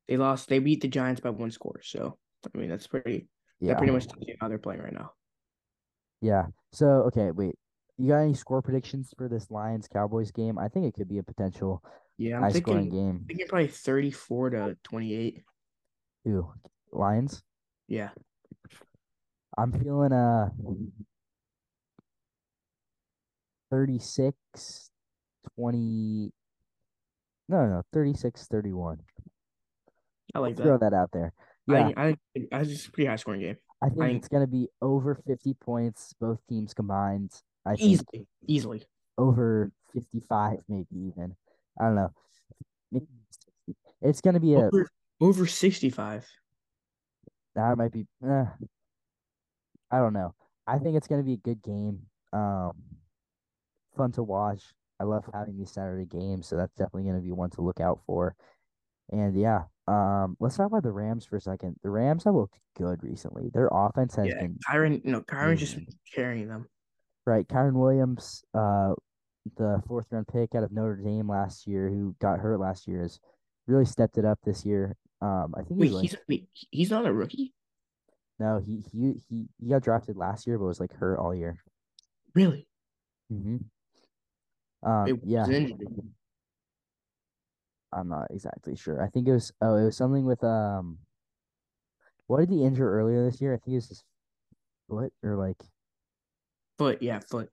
they 0.07 0.17
lost. 0.17 0.47
They 0.47 0.59
beat 0.59 0.81
the 0.81 0.87
Giants 0.87 1.21
by 1.21 1.29
one 1.29 1.51
score. 1.51 1.81
So 1.83 2.17
I 2.53 2.57
mean 2.57 2.69
that's 2.69 2.87
pretty 2.87 3.27
that 3.63 3.73
Yeah. 3.73 3.77
pretty 3.77 3.93
much 3.93 4.07
tells 4.07 4.27
you 4.27 4.35
how 4.39 4.47
they're 4.49 4.57
playing 4.59 4.81
right 4.81 4.93
now. 4.93 5.11
Yeah. 6.21 6.47
So 6.71 6.85
okay, 7.07 7.31
wait. 7.31 7.55
You 7.97 8.09
got 8.09 8.19
any 8.21 8.33
score 8.33 8.61
predictions 8.61 9.13
for 9.17 9.29
this 9.29 9.51
Lions 9.51 9.87
Cowboys 9.87 10.31
game? 10.31 10.57
I 10.57 10.67
think 10.67 10.85
it 10.87 10.95
could 10.95 11.07
be 11.07 11.19
a 11.19 11.23
potential 11.23 11.83
Yeah, 12.17 12.37
I'm 12.37 12.43
high 12.43 12.49
scoring 12.51 12.89
thinking 12.89 12.89
game. 13.19 13.25
thinking 13.27 13.47
probably 13.47 13.67
34 13.67 14.49
to 14.51 14.77
28. 14.83 15.43
Ooh, 16.27 16.51
Lions. 16.91 17.43
Yeah. 17.87 18.09
I'm 19.57 19.71
feeling 19.71 20.11
uh 20.11 20.49
36 23.69 24.89
20 25.55 26.31
no 27.49 27.57
no, 27.65 27.69
no 27.75 27.81
36 27.91 28.47
31 28.47 28.99
I 30.33 30.39
like 30.39 30.55
throw 30.57 30.77
that. 30.79 30.91
that 30.91 30.93
out 30.95 31.11
there 31.11 31.33
yeah. 31.67 31.91
I 31.95 32.17
think 32.33 32.47
I 32.51 32.63
just 32.63 32.91
pretty 32.91 33.07
high 33.07 33.15
scoring 33.15 33.41
game. 33.41 33.57
I 33.81 33.89
think 33.89 34.01
I 34.01 34.07
it's 34.09 34.27
going 34.27 34.43
to 34.43 34.47
be 34.47 34.67
over 34.81 35.15
50 35.27 35.53
points 35.55 36.13
both 36.19 36.39
teams 36.47 36.73
combined. 36.73 37.31
I 37.65 37.75
think 37.75 37.81
easily, 37.81 38.27
easily. 38.47 38.83
over 39.17 39.71
55 39.93 40.59
maybe 40.67 40.87
even. 40.91 41.35
I 41.79 41.85
don't 41.85 41.95
know. 41.95 42.11
Maybe 42.91 43.07
60. 43.67 43.75
it's 44.01 44.21
going 44.21 44.35
to 44.35 44.39
be 44.39 44.53
a 44.53 44.59
Over 44.59 44.89
over 45.21 45.47
65. 45.47 46.25
that 47.55 47.77
might 47.77 47.91
be 47.91 48.05
eh, 48.25 48.45
I 49.91 49.97
don't 49.97 50.13
know. 50.13 50.33
I 50.65 50.79
think 50.79 50.95
it's 50.95 51.07
going 51.07 51.21
to 51.21 51.25
be 51.25 51.33
a 51.33 51.37
good 51.37 51.61
game. 51.61 51.99
Um 52.31 52.71
fun 53.97 54.11
to 54.13 54.23
watch. 54.23 54.63
I 54.99 55.03
love 55.03 55.25
having 55.33 55.57
these 55.57 55.71
Saturday 55.71 56.05
games 56.05 56.47
so 56.47 56.55
that's 56.55 56.73
definitely 56.75 57.03
going 57.03 57.15
to 57.15 57.21
be 57.21 57.31
one 57.31 57.49
to 57.51 57.61
look 57.61 57.79
out 57.79 57.99
for 58.05 58.35
And 59.13 59.39
yeah, 59.39 59.65
um, 59.87 60.35
let's 60.39 60.57
talk 60.57 60.65
about 60.67 60.81
the 60.81 60.91
Rams 60.91 61.23
for 61.23 61.37
a 61.37 61.41
second. 61.41 61.75
The 61.83 61.89
Rams 61.91 62.23
have 62.23 62.33
looked 62.33 62.57
good 62.75 63.03
recently. 63.03 63.51
Their 63.53 63.69
offense 63.71 64.15
has 64.15 64.27
Yeah, 64.27 64.41
been 64.41 64.57
Kyren, 64.67 65.05
no, 65.05 65.21
Kyren's 65.21 65.59
just 65.59 65.77
carrying 66.13 66.47
them. 66.47 66.67
Right. 67.25 67.47
Kyren 67.47 67.73
Williams, 67.73 68.43
uh, 68.55 68.95
the 69.55 69.83
fourth 69.87 70.07
round 70.09 70.27
pick 70.27 70.55
out 70.55 70.63
of 70.63 70.71
Notre 70.71 70.95
Dame 70.95 71.29
last 71.29 71.67
year, 71.67 71.89
who 71.89 72.15
got 72.19 72.39
hurt 72.39 72.59
last 72.59 72.87
year, 72.87 73.03
has 73.03 73.19
really 73.67 73.85
stepped 73.85 74.17
it 74.17 74.25
up 74.25 74.39
this 74.43 74.65
year. 74.65 74.95
Um, 75.21 75.53
I 75.55 75.61
think 75.61 75.79
Wait, 75.79 75.85
he's 75.87 75.93
like 75.93 76.01
he's 76.01 76.17
wait, 76.27 76.49
he's 76.71 76.89
not 76.89 77.05
a 77.05 77.13
rookie? 77.13 77.53
no, 78.39 78.59
he 78.59 78.83
he 78.91 79.21
he 79.29 79.45
he 79.61 79.69
got 79.69 79.83
drafted 79.83 80.17
last 80.17 80.47
year, 80.47 80.57
but 80.57 80.65
was 80.65 80.79
like 80.79 80.91
hurt 80.91 81.19
all 81.19 81.35
year. 81.35 81.63
Really? 82.33 82.67
hmm 83.29 83.57
Um, 84.81 85.05
Wait, 85.05 85.19
yeah, 85.23 85.41
was 85.41 85.49
his 85.49 85.69
injury? 85.71 85.87
I'm 87.95 88.09
not 88.09 88.27
exactly 88.31 88.75
sure. 88.75 89.01
I 89.01 89.07
think 89.09 89.27
it 89.27 89.33
was 89.33 89.51
oh, 89.61 89.75
it 89.75 89.85
was 89.85 89.97
something 89.97 90.25
with 90.25 90.43
um, 90.43 90.99
what 92.27 92.39
did 92.39 92.49
he 92.49 92.63
injure 92.65 92.89
earlier 92.89 93.23
this 93.29 93.39
year? 93.41 93.53
I 93.53 93.57
think 93.57 93.73
it 93.73 93.77
was 93.77 93.87
his 93.89 94.03
foot 94.89 95.13
or 95.23 95.35
like 95.35 95.57
Foot, 96.79 97.01
yeah, 97.01 97.19
foot. 97.19 97.49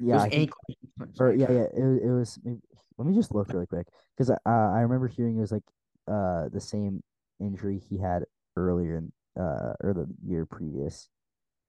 Yeah, 0.00 0.22
think 0.28 0.50
ankle. 0.98 1.14
Or 1.20 1.32
yeah, 1.32 1.50
yeah, 1.50 1.66
it, 1.72 2.02
it 2.04 2.10
was. 2.10 2.38
maybe- 2.42 2.60
Let 2.98 3.06
me 3.06 3.14
just 3.14 3.32
look 3.32 3.48
really 3.52 3.66
quick 3.66 3.86
because 4.16 4.30
I 4.30 4.34
uh, 4.44 4.72
I 4.74 4.80
remember 4.80 5.06
hearing 5.06 5.36
it 5.38 5.40
was 5.40 5.52
like 5.52 5.62
uh 6.10 6.48
the 6.48 6.60
same 6.60 7.02
injury 7.40 7.78
he 7.88 7.98
had 7.98 8.24
earlier 8.56 8.96
in 8.98 9.12
uh 9.40 9.74
or 9.80 9.94
the 9.94 10.06
year 10.26 10.44
previous. 10.46 11.08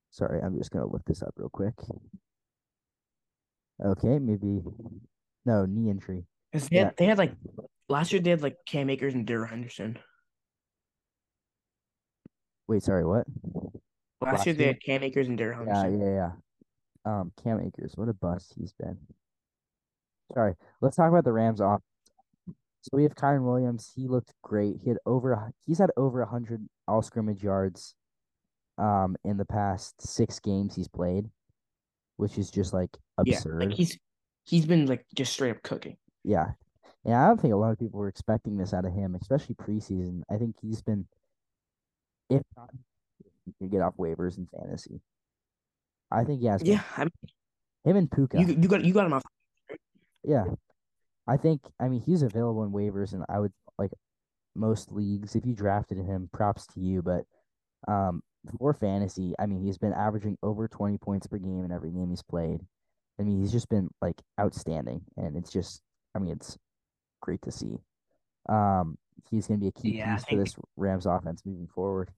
Sorry, 0.10 0.42
I'm 0.42 0.58
just 0.58 0.72
gonna 0.72 0.88
look 0.88 1.06
this 1.06 1.22
up 1.22 1.34
real 1.38 1.50
quick. 1.50 1.76
Okay, 3.84 4.20
maybe 4.20 4.62
no 5.46 5.66
knee 5.66 5.90
injury. 5.90 6.26
'Cause 6.52 6.68
they 6.70 6.78
Yeah, 6.78 6.86
had, 6.86 6.98
they 6.98 7.06
had 7.06 7.18
like 7.20 7.34
last 7.90 8.14
year 8.14 8.22
they 8.22 8.30
had 8.30 8.42
like 8.42 8.56
Cam 8.66 8.90
Akers 8.90 9.14
and 9.14 9.26
Darrell 9.26 9.48
Henderson. 9.48 9.98
wait, 12.68 12.84
sorry, 12.84 13.06
what? 13.06 13.26
Last 14.22 14.46
year 14.46 14.54
Last 14.54 14.58
they 14.58 14.64
year? 14.64 14.68
had 14.68 14.82
Cam 14.84 15.04
Akers 15.04 15.28
and 15.28 15.40
Yeah, 15.40 15.54
Henderson. 15.56 16.00
yeah, 16.02 16.06
yeah. 16.08 16.14
yeah. 16.16 16.32
Um, 17.20 17.32
Cam 17.44 17.60
Akers, 17.62 17.94
what 17.96 18.10
a 18.10 18.14
bust 18.14 18.54
he's 18.58 18.74
been. 18.74 18.98
Sorry, 20.34 20.54
let's 20.82 20.96
talk 20.96 21.10
about 21.10 21.24
the 21.24 21.32
Rams 21.34 21.62
off. 21.62 21.82
So 22.82 22.90
we 22.94 23.04
have 23.04 23.16
Kyren 23.16 23.44
Williams. 23.44 23.92
He 23.96 24.08
looked 24.08 24.34
great. 24.44 24.78
He 24.84 24.90
had 24.90 25.00
over 25.06 25.52
he's 25.66 25.80
had 25.80 25.90
over 25.98 26.22
a 26.22 26.28
hundred 26.28 26.68
all 26.88 27.02
scrimmage 27.02 27.44
yards 27.44 27.96
um 28.78 29.18
in 29.26 29.36
the 29.38 29.46
past 29.46 30.02
six 30.02 30.40
games 30.40 30.76
he's 30.76 30.88
played. 30.88 31.26
which 32.18 32.38
is 32.38 32.52
just 32.52 32.74
like 32.74 32.96
absurd. 33.18 33.62
Yeah, 33.64 33.68
like 33.70 33.76
he's 33.78 33.98
he's 34.46 34.66
been 34.66 34.86
like 34.86 35.06
just 35.16 35.34
straight 35.34 35.52
up 35.52 35.62
cooking. 35.64 35.98
Yeah. 36.24 36.52
And 37.06 37.16
I 37.16 37.28
don't 37.28 37.40
think 37.40 37.54
a 37.54 37.58
lot 37.58 37.72
of 37.72 37.80
people 37.80 38.00
were 38.00 38.08
expecting 38.10 38.58
this 38.58 38.74
out 38.74 38.86
of 38.86 38.94
him, 38.94 39.16
especially 39.16 39.56
preseason. 39.56 40.24
I 40.30 40.38
think 40.38 40.56
he's 40.62 40.82
been, 40.82 41.08
if 42.30 42.44
not, 42.58 42.70
you 43.46 43.54
could 43.60 43.72
get 43.72 43.82
off 43.82 43.96
waivers 43.98 44.38
in 44.38 44.48
fantasy. 44.48 45.02
I 46.12 46.24
think 46.24 46.42
he 46.42 46.48
has 46.48 46.62
been. 46.62 46.74
Yeah, 46.74 46.82
I 46.98 47.02
mean, 47.02 47.12
Him 47.86 47.96
and 47.96 48.12
Puka. 48.12 48.40
you 48.40 48.48
you 48.48 48.68
got 48.68 48.84
you 48.84 48.94
got 48.94 49.06
him 49.06 49.14
off. 49.14 49.24
Yeah. 50.24 50.46
I 51.28 51.38
think, 51.38 51.62
I 51.80 51.88
mean, 51.90 52.02
he's 52.02 52.24
available 52.24 52.64
in 52.64 52.72
waivers, 52.72 53.14
and 53.14 53.24
I 53.30 53.40
would 53.40 53.54
like 53.78 53.92
most 54.56 54.92
leagues. 54.92 55.36
If 55.36 55.46
you 55.46 55.54
drafted 55.54 56.00
him, 56.00 56.30
props 56.34 56.66
to 56.74 56.80
you. 56.80 57.04
But 57.04 57.26
um, 57.88 58.22
for 58.58 58.74
fantasy, 58.74 59.36
I 59.38 59.46
mean, 59.46 59.64
he's 59.64 59.78
been 59.78 59.94
averaging 59.94 60.38
over 60.42 60.68
20 60.68 60.98
points 60.98 61.28
per 61.28 61.38
game 61.38 61.64
in 61.64 61.72
every 61.72 61.92
game 61.92 62.10
he's 62.10 62.24
played. 62.24 62.62
I 63.20 63.24
mean, 63.24 63.40
he's 63.40 63.52
just 63.52 63.70
been 63.70 63.90
like 64.02 64.16
outstanding, 64.40 65.02
and 65.18 65.38
it's 65.38 65.52
just, 65.52 65.82
I 66.16 66.20
mean, 66.20 66.32
it's 66.32 66.58
great 67.20 67.42
to 67.44 67.52
see. 67.52 67.78
Um, 68.48 68.98
he's 69.30 69.48
going 69.48 69.60
to 69.60 69.64
be 69.64 69.68
a 69.68 69.72
key 69.72 69.98
Yeah, 69.98 70.16
piece 70.16 70.26
for 70.26 70.36
this 70.38 70.56
Rams 70.76 71.06
offense 71.06 71.42
moving 71.46 71.68
forward. 71.68 72.10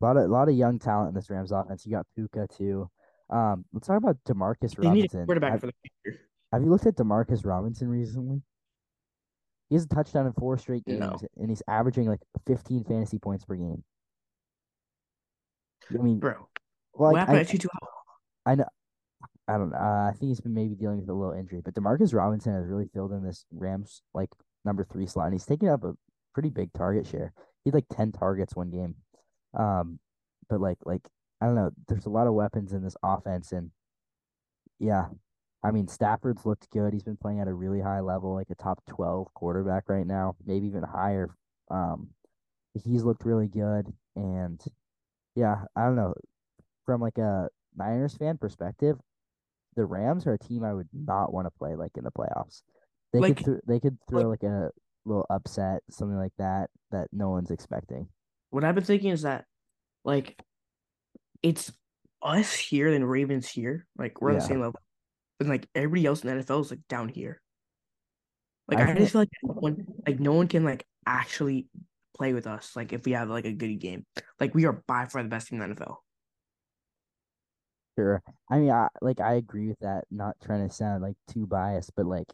A 0.00 0.04
lot 0.04 0.16
of 0.16 0.24
a 0.24 0.28
lot 0.32 0.48
of 0.48 0.54
young 0.54 0.78
talent 0.78 1.08
in 1.08 1.14
this 1.14 1.28
Rams 1.28 1.52
offense. 1.52 1.84
You 1.84 1.92
got 1.92 2.06
Puka 2.14 2.46
too. 2.56 2.88
Um, 3.30 3.64
let's 3.72 3.86
talk 3.86 3.98
about 3.98 4.16
Demarcus 4.26 4.76
they 4.76 4.86
Robinson. 4.88 5.26
quarterback 5.26 5.52
Have, 5.52 5.60
for 5.60 5.66
the 5.66 5.72
future. 6.04 6.20
have 6.52 6.62
you 6.62 6.70
looked 6.70 6.86
at 6.86 6.96
Demarcus 6.96 7.44
Robinson 7.44 7.88
recently? 7.88 8.42
He 9.68 9.74
has 9.74 9.84
a 9.84 9.88
touchdown 9.88 10.26
in 10.26 10.32
four 10.32 10.56
straight 10.56 10.84
games, 10.86 11.00
No, 11.00 11.18
and 11.36 11.50
he's 11.50 11.62
averaging 11.68 12.08
like 12.08 12.20
15 12.46 12.84
fantasy 12.84 13.18
points 13.18 13.44
per 13.44 13.54
game. 13.54 13.84
I 15.92 16.02
mean, 16.02 16.20
bro. 16.20 16.48
What 16.92 17.16
happened 17.16 17.38
I, 17.38 17.40
at 17.40 17.48
Tutu? 17.48 17.68
I 18.46 18.54
know, 18.54 18.64
I 19.48 19.52
don't 19.52 19.70
know. 19.70 19.78
Uh, 19.78 20.10
I 20.10 20.12
think 20.12 20.28
he's 20.28 20.40
been 20.40 20.54
maybe 20.54 20.74
dealing 20.74 21.00
with 21.00 21.08
a 21.08 21.14
little 21.14 21.32
injury, 21.32 21.62
but 21.64 21.74
Demarcus 21.74 22.14
Robinson 22.14 22.54
has 22.54 22.66
really 22.66 22.88
filled 22.92 23.12
in 23.12 23.24
this 23.24 23.46
Rams 23.50 24.02
like 24.12 24.30
number 24.64 24.84
three 24.84 25.06
slot, 25.06 25.26
and 25.26 25.34
he's 25.34 25.46
taking 25.46 25.68
up 25.68 25.84
a 25.84 25.94
pretty 26.34 26.50
big 26.50 26.72
target 26.74 27.06
share. 27.06 27.32
He 27.64 27.70
had 27.70 27.74
like 27.74 27.88
10 27.90 28.12
targets 28.12 28.54
one 28.54 28.70
game. 28.70 28.94
Um, 29.54 29.98
but 30.48 30.60
like 30.60 30.78
like 30.84 31.02
I 31.40 31.46
don't 31.46 31.54
know. 31.54 31.70
There's 31.88 32.06
a 32.06 32.10
lot 32.10 32.26
of 32.26 32.34
weapons 32.34 32.72
in 32.72 32.82
this 32.82 32.96
offense, 33.02 33.52
and 33.52 33.70
yeah, 34.78 35.06
I 35.64 35.70
mean 35.70 35.88
Stafford's 35.88 36.44
looked 36.44 36.70
good. 36.70 36.92
He's 36.92 37.02
been 37.02 37.16
playing 37.16 37.40
at 37.40 37.48
a 37.48 37.54
really 37.54 37.80
high 37.80 38.00
level, 38.00 38.34
like 38.34 38.50
a 38.50 38.54
top 38.54 38.82
12 38.88 39.32
quarterback 39.34 39.88
right 39.88 40.06
now, 40.06 40.36
maybe 40.46 40.66
even 40.66 40.82
higher. 40.82 41.30
Um, 41.70 42.08
he's 42.74 43.04
looked 43.04 43.24
really 43.24 43.48
good, 43.48 43.92
and 44.16 44.60
yeah, 45.34 45.64
I 45.76 45.84
don't 45.84 45.96
know. 45.96 46.14
From 46.86 47.00
like 47.00 47.18
a 47.18 47.48
Niners 47.76 48.16
fan 48.16 48.38
perspective, 48.38 48.98
the 49.76 49.84
Rams 49.84 50.26
are 50.26 50.34
a 50.34 50.38
team 50.38 50.64
I 50.64 50.74
would 50.74 50.88
not 50.92 51.32
want 51.32 51.46
to 51.46 51.50
play 51.50 51.76
like 51.76 51.92
in 51.96 52.04
the 52.04 52.10
playoffs. 52.10 52.62
They 53.12 53.20
could 53.20 53.36
Like 53.36 53.44
th- 53.44 53.58
they 53.66 53.80
could 53.80 53.98
throw 54.08 54.28
like 54.28 54.42
a 54.42 54.70
little 55.04 55.26
upset, 55.30 55.82
something 55.90 56.16
like 56.18 56.32
that 56.38 56.70
that 56.90 57.08
no 57.12 57.30
one's 57.30 57.50
expecting. 57.50 58.08
what 58.50 58.64
I've 58.64 58.74
been 58.74 58.84
thinking 58.84 59.10
is 59.10 59.22
that 59.22 59.44
like 60.04 60.40
it's 61.42 61.72
us 62.22 62.52
here 62.54 62.92
and 62.92 63.08
Ravens 63.08 63.48
here. 63.48 63.86
Like 63.96 64.20
we're 64.20 64.30
on 64.30 64.36
the 64.36 64.40
same 64.40 64.60
level, 64.60 64.80
and 65.40 65.48
like 65.48 65.68
everybody 65.74 66.06
else 66.06 66.24
in 66.24 66.36
the 66.36 66.42
NFL 66.44 66.62
is 66.62 66.70
like 66.70 66.80
down 66.88 67.08
here. 67.08 67.40
Like 68.68 68.80
I 68.80 68.90
I 68.90 68.94
just 68.94 69.12
feel 69.12 69.22
like 69.22 69.28
no 69.42 69.54
one 69.54 69.86
like 70.06 70.20
no 70.20 70.32
one 70.32 70.48
can 70.48 70.64
like 70.64 70.84
actually 71.06 71.68
play 72.16 72.32
with 72.32 72.46
us. 72.46 72.72
Like 72.76 72.92
if 72.92 73.04
we 73.04 73.12
have 73.12 73.30
like 73.30 73.46
a 73.46 73.52
good 73.52 73.78
game, 73.78 74.04
like 74.40 74.54
we 74.54 74.66
are 74.66 74.82
by 74.86 75.06
far 75.06 75.22
the 75.22 75.28
best 75.28 75.48
team 75.48 75.62
in 75.62 75.70
the 75.70 75.76
NFL. 75.76 75.96
Sure. 77.98 78.22
I 78.48 78.58
mean, 78.58 78.70
I 78.70 78.88
like 79.02 79.20
I 79.20 79.34
agree 79.34 79.66
with 79.68 79.80
that. 79.80 80.04
Not 80.10 80.36
trying 80.44 80.66
to 80.68 80.72
sound 80.72 81.02
like 81.02 81.16
too 81.26 81.46
biased, 81.46 81.92
but 81.96 82.06
like 82.06 82.32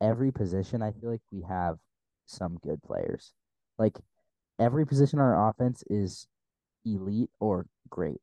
every 0.00 0.32
position, 0.32 0.82
I 0.82 0.90
feel 0.90 1.10
like 1.10 1.22
we 1.30 1.42
have 1.42 1.78
some 2.26 2.58
good 2.64 2.82
players. 2.82 3.32
Like 3.78 3.98
every 4.58 4.84
position 4.86 5.20
on 5.20 5.26
our 5.26 5.50
offense 5.50 5.84
is 5.88 6.26
elite 6.84 7.30
or 7.40 7.66
great. 7.90 8.20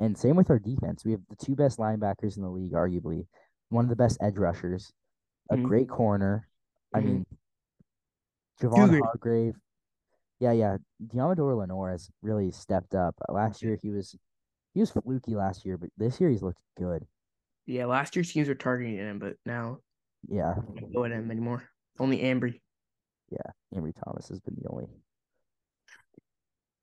And 0.00 0.16
same 0.18 0.36
with 0.36 0.50
our 0.50 0.58
defense. 0.60 1.04
We 1.04 1.12
have 1.12 1.22
the 1.30 1.36
two 1.36 1.56
best 1.56 1.78
linebackers 1.78 2.36
in 2.36 2.42
the 2.42 2.50
league, 2.50 2.72
arguably, 2.72 3.26
one 3.70 3.84
of 3.84 3.90
the 3.90 3.96
best 3.96 4.18
edge 4.22 4.38
rushers, 4.38 4.92
a 5.50 5.56
hmm 5.56 5.68
great 5.68 5.88
corner. 5.88 6.48
I 6.94 7.00
hmm 7.00 7.06
mean, 7.06 7.26
Javon. 8.60 8.98
Hargrave. 9.00 9.56
Yeah, 10.40 10.52
yeah. 10.52 10.78
Deommodore 11.06 11.56
Lenoir 11.56 11.90
has 11.90 12.10
really 12.22 12.50
stepped 12.50 12.94
up. 12.94 13.14
Last 13.28 13.62
year 13.62 13.76
he 13.80 13.90
was 13.90 14.16
he 14.74 14.80
was 14.80 14.90
fluky 14.90 15.34
last 15.34 15.64
year, 15.64 15.76
but 15.76 15.90
this 15.96 16.20
year 16.20 16.30
he's 16.30 16.42
looked 16.42 16.62
good. 16.76 17.06
Yeah, 17.66 17.86
last 17.86 18.16
year's 18.16 18.32
teams 18.32 18.48
were 18.48 18.54
targeting 18.54 18.96
him, 18.96 19.18
but 19.18 19.36
now 19.46 19.78
Yeah, 20.28 20.54
don't 20.56 20.92
go 20.92 21.04
at 21.04 21.12
him 21.12 21.30
anymore. 21.30 21.62
Only 21.98 22.18
Ambry. 22.18 22.60
yeah. 23.30 23.50
Ambry 23.74 23.92
Thomas 24.04 24.28
has 24.28 24.40
been 24.40 24.56
the 24.60 24.68
only. 24.68 24.86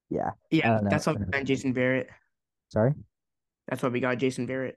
Yeah, 0.09 0.31
Yeah, 0.49 0.79
that's 0.83 1.05
why 1.05 1.13
we 1.13 1.25
got 1.25 1.43
Jason 1.45 1.73
Verrett. 1.73 2.07
Sorry. 2.69 2.93
That's 3.67 3.83
why 3.83 3.89
we 3.89 3.99
got 3.99 4.17
Jason 4.17 4.47
Verrett. 4.47 4.73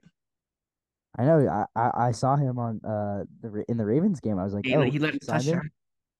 I 1.17 1.25
know. 1.25 1.47
I, 1.47 1.79
I 1.79 2.07
I 2.07 2.11
saw 2.11 2.35
him 2.35 2.59
on 2.59 2.81
uh 2.85 3.23
the 3.41 3.63
in 3.67 3.77
the 3.77 3.85
Ravens 3.85 4.19
game. 4.19 4.37
I 4.37 4.43
was 4.43 4.53
like, 4.53 4.65
He, 4.65 4.75
oh, 4.75 4.81
he 4.81 4.97
up 4.97 5.03
a 5.03 5.07
him? 5.13 5.19
touchdown. 5.19 5.71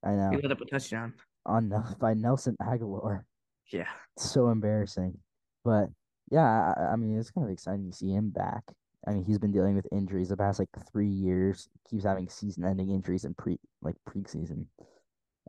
I 0.04 0.12
know. 0.12 0.30
He 0.32 0.38
led 0.38 0.52
up 0.52 0.62
a 0.62 0.66
touchdown. 0.66 1.14
On 1.46 1.72
by 2.00 2.14
Nelson 2.14 2.56
Agholor. 2.62 3.24
Yeah. 3.72 3.88
so 4.18 4.50
embarrassing. 4.50 5.18
But 5.64 5.90
yeah, 6.34 6.74
I, 6.76 6.94
I 6.94 6.96
mean, 6.96 7.18
it's 7.20 7.30
kind 7.30 7.46
of 7.46 7.54
exciting 7.54 7.92
to 7.92 7.96
see 7.96 8.12
him 8.12 8.32
back. 8.32 8.64
I 9.08 9.12
mean, 9.12 9.24
he's 9.24 9.38
been 9.38 9.52
dealing 9.52 9.76
with 9.76 9.86
injuries 9.92 10.30
the 10.30 10.38
past 10.38 10.58
like 10.58 10.70
three 10.92 11.10
years. 11.10 11.70
He 11.72 11.96
Keeps 11.96 12.06
having 12.06 12.28
season-ending 12.28 12.90
injuries 12.90 13.24
in 13.24 13.36
pre 13.36 13.60
like 13.84 13.96
preseason. 14.10 14.66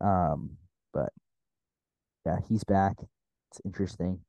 Um, 0.02 0.50
but 0.92 1.10
yeah, 2.26 2.36
he's 2.46 2.64
back. 2.64 2.96
It's 3.50 3.62
interesting. 3.64 4.20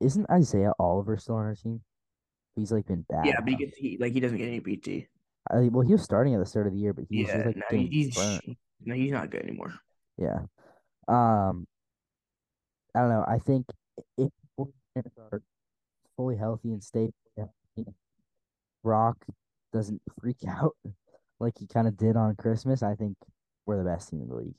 Isn't 0.00 0.28
Isaiah 0.28 0.72
Oliver 0.80 1.16
still 1.18 1.36
on 1.36 1.44
our 1.44 1.54
team? 1.54 1.82
He's 2.56 2.72
like 2.72 2.86
been 2.86 3.04
bad. 3.08 3.26
Yeah, 3.26 3.40
but 3.44 3.54
he 3.76 3.96
like 4.00 4.12
he 4.12 4.20
doesn't 4.20 4.38
get 4.38 4.48
any 4.48 4.60
PT. 4.60 5.06
I, 5.48 5.68
well, 5.68 5.86
he 5.86 5.92
was 5.92 6.02
starting 6.02 6.34
at 6.34 6.40
the 6.40 6.46
start 6.46 6.66
of 6.66 6.72
the 6.72 6.78
year, 6.80 6.92
but 6.92 7.04
he's 7.08 7.28
yeah, 7.28 7.44
like 7.46 7.56
no, 7.56 7.78
he's 7.78 8.16
burnt. 8.16 8.58
no, 8.84 8.94
he's 8.94 9.12
not 9.12 9.30
good 9.30 9.42
anymore. 9.42 9.72
Yeah. 10.18 10.40
Um, 11.06 11.68
I 12.96 13.00
don't 13.00 13.10
know. 13.10 13.24
I 13.28 13.38
think 13.38 13.66
if 14.18 14.30
are 15.30 15.42
fully 16.16 16.36
healthy 16.36 16.72
and 16.72 16.82
stay 16.82 17.10
Brock 18.82 19.16
doesn't 19.72 20.00
freak 20.20 20.38
out 20.48 20.76
like 21.40 21.54
he 21.58 21.66
kind 21.66 21.86
of 21.86 21.96
did 21.96 22.16
on 22.16 22.36
Christmas, 22.36 22.82
I 22.82 22.94
think 22.94 23.16
we're 23.66 23.82
the 23.82 23.88
best 23.88 24.10
team 24.10 24.22
in 24.22 24.28
the 24.28 24.34
league. 24.36 24.54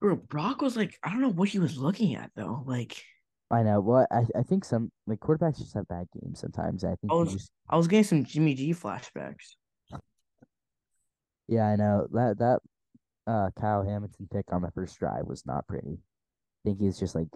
Bro, 0.00 0.16
Brock 0.16 0.62
was 0.62 0.76
like, 0.76 0.98
I 1.02 1.10
don't 1.10 1.20
know 1.20 1.30
what 1.32 1.50
he 1.50 1.58
was 1.58 1.76
looking 1.76 2.14
at 2.14 2.30
though. 2.34 2.62
Like, 2.66 3.02
I 3.50 3.62
know. 3.62 3.80
Well, 3.80 4.06
I, 4.10 4.22
I 4.38 4.42
think 4.42 4.64
some 4.64 4.90
like 5.06 5.18
quarterbacks 5.18 5.58
just 5.58 5.74
have 5.74 5.88
bad 5.88 6.06
games 6.18 6.40
sometimes. 6.40 6.84
I 6.84 6.94
think 6.94 7.12
I 7.12 7.14
was 7.14 7.32
just... 7.32 7.50
I 7.68 7.76
was 7.76 7.88
getting 7.88 8.04
some 8.04 8.24
Jimmy 8.24 8.54
G 8.54 8.72
flashbacks. 8.72 9.56
Yeah, 11.48 11.66
I 11.66 11.76
know 11.76 12.06
that 12.12 12.38
that 12.38 12.60
uh 13.26 13.50
Kyle 13.60 13.82
Hamilton 13.82 14.28
pick 14.32 14.46
on 14.52 14.62
the 14.62 14.70
first 14.70 14.98
drive 14.98 15.26
was 15.26 15.44
not 15.44 15.66
pretty. 15.66 15.98
I 15.98 16.60
think 16.64 16.80
he's 16.80 16.98
just 16.98 17.16
like 17.16 17.26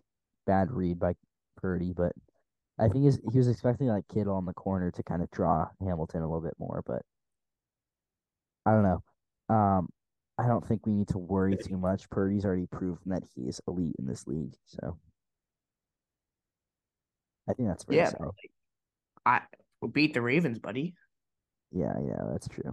bad 0.46 0.70
read 0.70 1.00
by 1.00 1.14
Purdy, 1.61 1.92
but 1.94 2.12
I 2.78 2.88
think 2.88 3.04
he's, 3.04 3.20
he 3.30 3.38
was 3.38 3.48
expecting 3.48 3.87
like 3.87 4.08
Kittle 4.12 4.34
on 4.34 4.46
the 4.46 4.52
corner 4.52 4.90
to 4.90 5.02
kind 5.02 5.22
of 5.22 5.30
draw 5.30 5.68
Hamilton 5.80 6.22
a 6.22 6.26
little 6.26 6.42
bit 6.42 6.54
more, 6.58 6.82
but 6.84 7.02
I 8.66 8.72
don't 8.72 8.82
know. 8.82 9.54
Um, 9.54 9.88
I 10.38 10.48
don't 10.48 10.66
think 10.66 10.87
we 10.87 10.92
need 10.92 11.08
to 11.08 11.18
worry 11.18 11.56
too 11.56 11.76
much. 11.76 12.10
Purdy's 12.10 12.44
already 12.44 12.66
proven 12.66 12.98
that 13.06 13.22
he 13.34 13.42
is 13.42 13.60
elite 13.68 13.94
in 13.98 14.06
this 14.06 14.26
league, 14.26 14.54
so 14.66 14.98
I 17.48 17.52
think 17.52 17.68
that's 17.68 17.84
yeah. 17.88 18.10
I 19.24 19.42
will 19.80 19.88
beat 19.88 20.14
the 20.14 20.22
Ravens, 20.22 20.58
buddy. 20.58 20.94
Yeah, 21.70 21.94
yeah, 22.04 22.22
that's 22.32 22.48
true. 22.48 22.72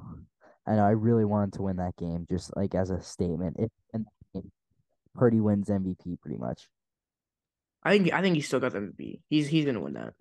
I 0.65 0.75
know. 0.75 0.85
I 0.85 0.91
really 0.91 1.25
wanted 1.25 1.53
to 1.53 1.63
win 1.63 1.77
that 1.77 1.95
game, 1.97 2.25
just 2.29 2.55
like 2.55 2.73
as 2.73 2.89
a 2.89 3.01
statement. 3.01 3.57
If 3.59 3.69
and 3.93 4.05
Purdy 5.13 5.39
wins 5.39 5.69
MVP, 5.69 6.19
pretty 6.21 6.37
much. 6.37 6.67
I 7.84 7.98
think 7.98 8.13
I 8.13 8.22
think 8.22 8.36
he 8.36 8.41
still 8.41 8.60
got 8.60 8.74
the 8.74 8.80
MVP. 8.80 9.22
He's 9.30 9.48
he's 9.48 9.65
gonna 9.65 9.80
win 9.80 9.94
that. 9.94 10.13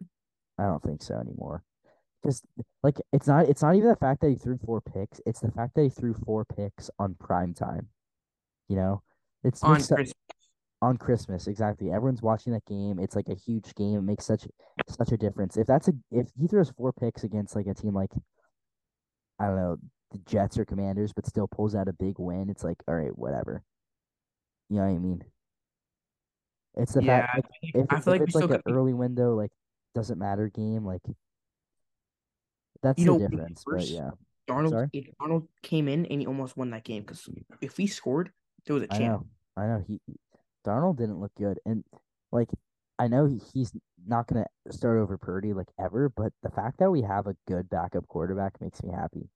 I 0.58 0.64
don't 0.64 0.82
think 0.82 1.02
so 1.02 1.14
anymore. 1.14 1.62
Because 2.22 2.42
like 2.82 2.98
it's 3.12 3.26
not 3.26 3.48
it's 3.48 3.62
not 3.62 3.74
even 3.74 3.88
the 3.88 3.96
fact 3.96 4.20
that 4.20 4.30
he 4.30 4.36
threw 4.36 4.58
four 4.58 4.80
picks. 4.80 5.20
It's 5.26 5.40
the 5.40 5.50
fact 5.50 5.74
that 5.74 5.82
he 5.82 5.90
threw 5.90 6.14
four 6.14 6.44
picks 6.44 6.90
on 6.98 7.14
prime 7.14 7.54
time. 7.54 7.88
You 8.68 8.76
know, 8.76 9.02
it's 9.42 9.62
on 9.62 9.76
Christmas. 9.76 10.12
on 10.82 10.96
Christmas 10.96 11.46
exactly. 11.46 11.90
Everyone's 11.90 12.22
watching 12.22 12.52
that 12.52 12.66
game. 12.66 12.98
It's 12.98 13.16
like 13.16 13.28
a 13.28 13.34
huge 13.34 13.74
game. 13.74 13.98
It 13.98 14.02
makes 14.02 14.26
such 14.26 14.46
such 14.88 15.12
a 15.12 15.16
difference. 15.16 15.56
If 15.56 15.66
that's 15.66 15.88
a 15.88 15.92
if 16.10 16.28
he 16.38 16.46
throws 16.46 16.70
four 16.70 16.92
picks 16.92 17.24
against 17.24 17.56
like 17.56 17.66
a 17.66 17.74
team 17.74 17.94
like 17.94 18.12
I 19.38 19.46
don't 19.46 19.56
know 19.56 19.76
the 20.12 20.18
Jets 20.26 20.58
or 20.58 20.64
Commanders, 20.64 21.12
but 21.12 21.26
still 21.26 21.48
pulls 21.48 21.74
out 21.74 21.88
a 21.88 21.92
big 21.92 22.16
win, 22.18 22.50
it's 22.50 22.64
like 22.64 22.78
all 22.88 22.94
right, 22.94 23.16
whatever. 23.16 23.62
You 24.68 24.76
know 24.76 24.82
what 24.82 24.94
I 24.94 24.98
mean? 24.98 25.24
It's 26.76 26.94
the 26.94 27.02
yeah, 27.02 27.26
fact 27.26 27.36
like, 27.36 27.74
if, 27.74 27.86
I 27.90 28.00
feel 28.00 28.14
if 28.14 28.20
like 28.20 28.28
it's 28.28 28.34
like 28.34 28.50
an 28.50 28.62
early 28.68 28.94
window, 28.94 29.34
like 29.34 29.50
doesn't 29.94 30.18
matter 30.18 30.48
game, 30.48 30.84
like 30.84 31.02
that's 32.82 32.98
you 32.98 33.06
the 33.06 33.18
know, 33.18 33.28
difference. 33.28 33.64
But 33.66 33.86
yeah. 33.86 34.10
Darnold 34.48 34.90
if 34.92 35.06
Darnold 35.20 35.46
came 35.62 35.88
in 35.88 36.06
and 36.06 36.20
he 36.20 36.26
almost 36.26 36.56
won 36.56 36.70
that 36.70 36.84
game 36.84 37.02
because 37.02 37.28
if 37.60 37.76
he 37.76 37.86
scored, 37.86 38.30
there 38.66 38.74
was 38.74 38.84
a 38.84 38.88
chance. 38.88 39.00
I 39.00 39.06
know. 39.06 39.26
I 39.56 39.66
know. 39.66 39.84
He 39.86 40.00
Darnold 40.66 40.98
didn't 40.98 41.20
look 41.20 41.32
good. 41.36 41.58
And 41.64 41.84
like 42.32 42.48
I 42.98 43.08
know 43.08 43.26
he, 43.26 43.40
he's 43.52 43.72
not 44.06 44.26
gonna 44.26 44.46
start 44.70 44.98
over 44.98 45.18
Purdy 45.18 45.52
like 45.52 45.68
ever, 45.78 46.08
but 46.08 46.32
the 46.42 46.50
fact 46.50 46.78
that 46.78 46.90
we 46.90 47.02
have 47.02 47.26
a 47.26 47.36
good 47.46 47.68
backup 47.70 48.06
quarterback 48.08 48.60
makes 48.60 48.82
me 48.82 48.92
happy. 48.92 49.28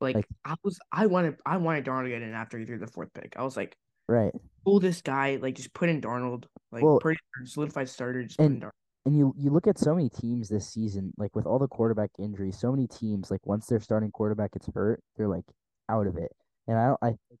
Like, 0.00 0.16
like 0.16 0.28
I 0.44 0.54
was 0.62 0.78
I 0.92 1.06
wanted 1.06 1.36
I 1.46 1.56
wanted 1.56 1.84
Darnold 1.84 2.04
to 2.04 2.10
get 2.10 2.22
in 2.22 2.34
after 2.34 2.58
he 2.58 2.64
threw 2.64 2.78
the 2.78 2.86
fourth 2.86 3.12
pick. 3.14 3.34
I 3.36 3.44
was 3.44 3.56
like, 3.56 3.76
right. 4.08 4.32
Pull 4.64 4.80
this 4.80 5.02
guy, 5.02 5.38
like 5.40 5.56
just 5.56 5.72
put 5.74 5.88
in 5.88 6.00
Darnold, 6.00 6.44
like 6.72 6.82
well, 6.82 6.98
pretty 6.98 7.20
solidified 7.44 7.88
starter, 7.88 8.24
just 8.24 8.38
and, 8.40 8.48
put 8.48 8.54
in 8.54 8.60
Darnold 8.60 8.72
and 9.06 9.16
you 9.16 9.34
you 9.38 9.50
look 9.50 9.66
at 9.66 9.78
so 9.78 9.94
many 9.94 10.08
teams 10.08 10.48
this 10.48 10.68
season, 10.68 11.12
like 11.18 11.34
with 11.36 11.46
all 11.46 11.58
the 11.58 11.68
quarterback 11.68 12.10
injuries, 12.18 12.58
so 12.58 12.70
many 12.70 12.86
teams 12.86 13.30
like 13.30 13.44
once 13.46 13.66
their 13.66 13.80
starting 13.80 14.10
quarterback 14.10 14.52
gets 14.52 14.68
hurt, 14.74 15.02
they're 15.16 15.28
like 15.28 15.44
out 15.90 16.06
of 16.06 16.16
it. 16.16 16.32
And 16.66 16.78
I 16.78 16.86
don't 16.86 16.98
I 17.02 17.08
think 17.08 17.40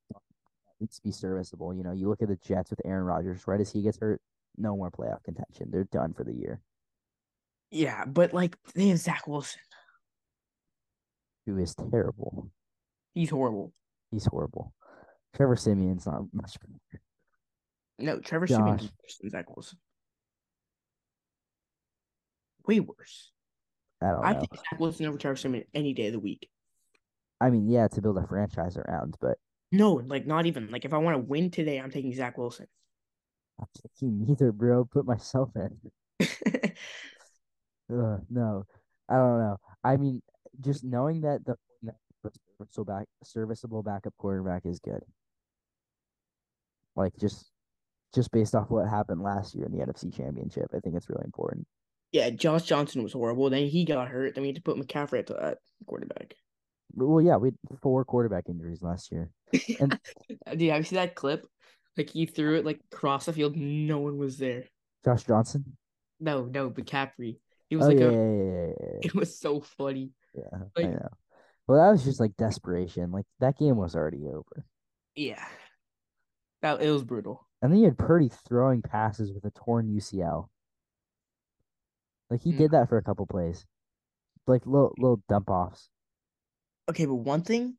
needs 0.80 0.96
to 0.96 1.02
be 1.02 1.12
serviceable. 1.12 1.74
You 1.74 1.82
know, 1.82 1.92
you 1.92 2.08
look 2.08 2.22
at 2.22 2.28
the 2.28 2.38
Jets 2.46 2.70
with 2.70 2.80
Aaron 2.84 3.04
Rodgers, 3.04 3.46
right 3.46 3.60
as 3.60 3.72
he 3.72 3.82
gets 3.82 3.98
hurt, 3.98 4.20
no 4.58 4.76
more 4.76 4.90
playoff 4.90 5.22
contention. 5.24 5.70
They're 5.70 5.84
done 5.84 6.12
for 6.12 6.24
the 6.24 6.34
year. 6.34 6.60
Yeah, 7.70 8.04
but 8.04 8.34
like 8.34 8.56
they 8.74 8.88
have 8.88 8.98
Zach 8.98 9.26
Wilson. 9.26 9.60
Who 11.46 11.58
is 11.58 11.74
terrible. 11.74 12.50
He's 13.14 13.30
horrible. 13.30 13.72
He's 14.10 14.26
horrible. 14.26 14.72
Trevor 15.34 15.56
Siemian's 15.56 16.06
not 16.06 16.22
much 16.32 16.56
better. 16.60 17.02
No, 17.98 18.20
Trevor 18.20 18.46
Siemian's 18.46 18.82
worse 18.82 19.18
than 19.20 19.30
Zach 19.30 19.54
Wilson 19.54 19.78
way 22.66 22.80
worse. 22.80 23.30
I 24.02 24.08
don't 24.08 24.24
I 24.24 24.32
know. 24.32 24.40
think 24.40 24.56
Zach 24.56 24.80
Wilson 24.80 25.06
over 25.06 25.18
Travis 25.18 25.42
Siemian 25.42 25.64
any 25.74 25.94
day 25.94 26.08
of 26.08 26.12
the 26.12 26.20
week. 26.20 26.48
I 27.40 27.50
mean, 27.50 27.68
yeah, 27.68 27.88
to 27.88 28.02
build 28.02 28.18
a 28.18 28.26
franchise 28.26 28.76
around, 28.76 29.16
but 29.20 29.38
no, 29.72 30.02
like 30.06 30.26
not 30.26 30.46
even. 30.46 30.70
Like 30.70 30.84
if 30.84 30.92
I 30.92 30.98
want 30.98 31.16
to 31.16 31.22
win 31.22 31.50
today, 31.50 31.78
I'm 31.78 31.90
taking 31.90 32.14
Zach 32.14 32.38
Wilson. 32.38 32.66
I'm 33.60 33.66
taking 33.82 34.24
neither, 34.26 34.52
bro. 34.52 34.84
Put 34.84 35.06
myself 35.06 35.50
in. 35.56 35.78
uh, 37.92 38.18
no, 38.30 38.64
I 39.08 39.14
don't 39.14 39.38
know. 39.38 39.56
I 39.82 39.96
mean, 39.96 40.22
just 40.60 40.84
knowing 40.84 41.22
that 41.22 41.44
the 41.44 41.56
so 42.70 42.84
back 42.84 43.06
serviceable 43.22 43.82
backup 43.82 44.14
quarterback 44.16 44.64
is 44.64 44.80
good. 44.80 45.02
Like 46.96 47.12
just 47.18 47.50
just 48.14 48.30
based 48.30 48.54
off 48.54 48.70
what 48.70 48.88
happened 48.88 49.22
last 49.22 49.54
year 49.54 49.66
in 49.66 49.72
the 49.72 49.84
NFC 49.84 50.14
Championship, 50.14 50.66
I 50.74 50.78
think 50.78 50.94
it's 50.94 51.08
really 51.08 51.24
important. 51.24 51.66
Yeah, 52.12 52.30
Josh 52.30 52.62
Johnson 52.62 53.02
was 53.02 53.12
horrible. 53.12 53.50
Then 53.50 53.66
he 53.66 53.84
got 53.84 54.08
hurt. 54.08 54.34
Then 54.34 54.42
we 54.42 54.48
had 54.48 54.56
to 54.56 54.62
put 54.62 54.76
McCaffrey 54.76 55.18
at 55.18 55.26
the 55.26 55.56
quarterback. 55.86 56.34
Well, 56.94 57.20
yeah, 57.20 57.36
we 57.36 57.48
had 57.48 57.78
four 57.82 58.04
quarterback 58.04 58.44
injuries 58.48 58.82
last 58.82 59.10
year. 59.10 59.30
And 59.80 59.98
Dude, 60.56 60.70
have 60.70 60.78
you 60.78 60.84
seen 60.84 60.96
that 60.96 61.16
clip? 61.16 61.46
Like 61.96 62.10
he 62.10 62.26
threw 62.26 62.56
it 62.56 62.64
like 62.64 62.80
across 62.92 63.26
the 63.26 63.32
field, 63.32 63.56
no 63.56 63.98
one 63.98 64.16
was 64.16 64.38
there. 64.38 64.64
Josh 65.04 65.24
Johnson? 65.24 65.76
No, 66.20 66.44
no, 66.44 66.70
McCaffrey. 66.70 67.38
He 67.68 67.76
was 67.76 67.86
oh, 67.86 67.88
like 67.88 67.98
yeah, 67.98 68.06
a, 68.06 68.12
yeah, 68.12 68.18
yeah, 68.18 68.66
yeah, 68.80 68.98
It 69.02 69.14
was 69.14 69.38
so 69.38 69.60
funny. 69.60 70.10
Yeah, 70.34 70.58
like, 70.76 70.86
I 70.86 70.88
know. 70.90 71.08
Well, 71.66 71.78
that 71.84 71.90
was 71.90 72.04
just 72.04 72.20
like 72.20 72.36
desperation. 72.36 73.10
Like 73.10 73.26
that 73.40 73.58
game 73.58 73.76
was 73.76 73.96
already 73.96 74.26
over. 74.26 74.64
Yeah, 75.16 75.44
that 76.64 76.80
it 76.80 76.90
was 76.90 77.04
brutal. 77.04 77.46
And 77.60 77.70
then 77.70 77.78
you 77.78 77.84
had 77.84 77.98
Purdy 77.98 78.30
throwing 78.48 78.80
passes 78.80 79.32
with 79.32 79.44
a 79.44 79.50
torn 79.50 79.86
UCL. 79.86 80.48
Like 82.30 82.40
he 82.40 82.52
mm. 82.52 82.58
did 82.58 82.70
that 82.70 82.88
for 82.88 82.96
a 82.96 83.02
couple 83.02 83.26
plays, 83.26 83.66
like 84.46 84.64
little 84.64 84.94
little 84.96 85.22
dump 85.28 85.50
offs. 85.50 85.90
Okay, 86.88 87.04
but 87.04 87.16
one 87.16 87.42
thing, 87.42 87.74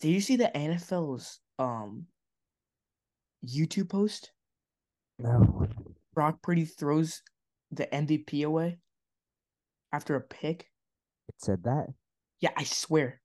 did 0.00 0.08
you 0.08 0.20
see 0.20 0.36
the 0.36 0.52
NFL's 0.54 1.40
um 1.58 2.06
YouTube 3.44 3.88
post? 3.88 4.30
No. 5.18 5.66
Brock 6.14 6.40
Purdy 6.42 6.64
throws 6.64 7.22
the 7.72 7.86
MVP 7.86 8.46
away 8.46 8.78
after 9.92 10.14
a 10.14 10.20
pick. 10.20 10.70
It 11.28 11.34
said 11.38 11.64
that. 11.64 11.86
Yeah, 12.40 12.50
I 12.56 12.62
swear. 12.62 13.20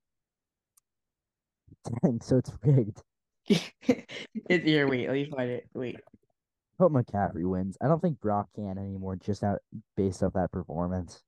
Dang, 2.01 2.19
so 2.21 2.37
it's 2.37 2.51
rigged. 2.63 3.03
It's 3.49 4.65
here. 4.65 4.87
Wait, 4.87 5.07
let 5.07 5.13
me 5.13 5.29
find 5.29 5.49
it. 5.49 5.67
Wait 5.73 5.97
hope 6.79 6.93
McCaffrey 6.93 7.47
wins. 7.47 7.77
I 7.81 7.87
don't 7.87 8.01
think 8.01 8.21
Brock 8.21 8.47
can 8.55 8.77
anymore, 8.77 9.17
just 9.17 9.43
out 9.43 9.59
based 9.97 10.23
off 10.23 10.33
that 10.33 10.51
performance, 10.51 11.21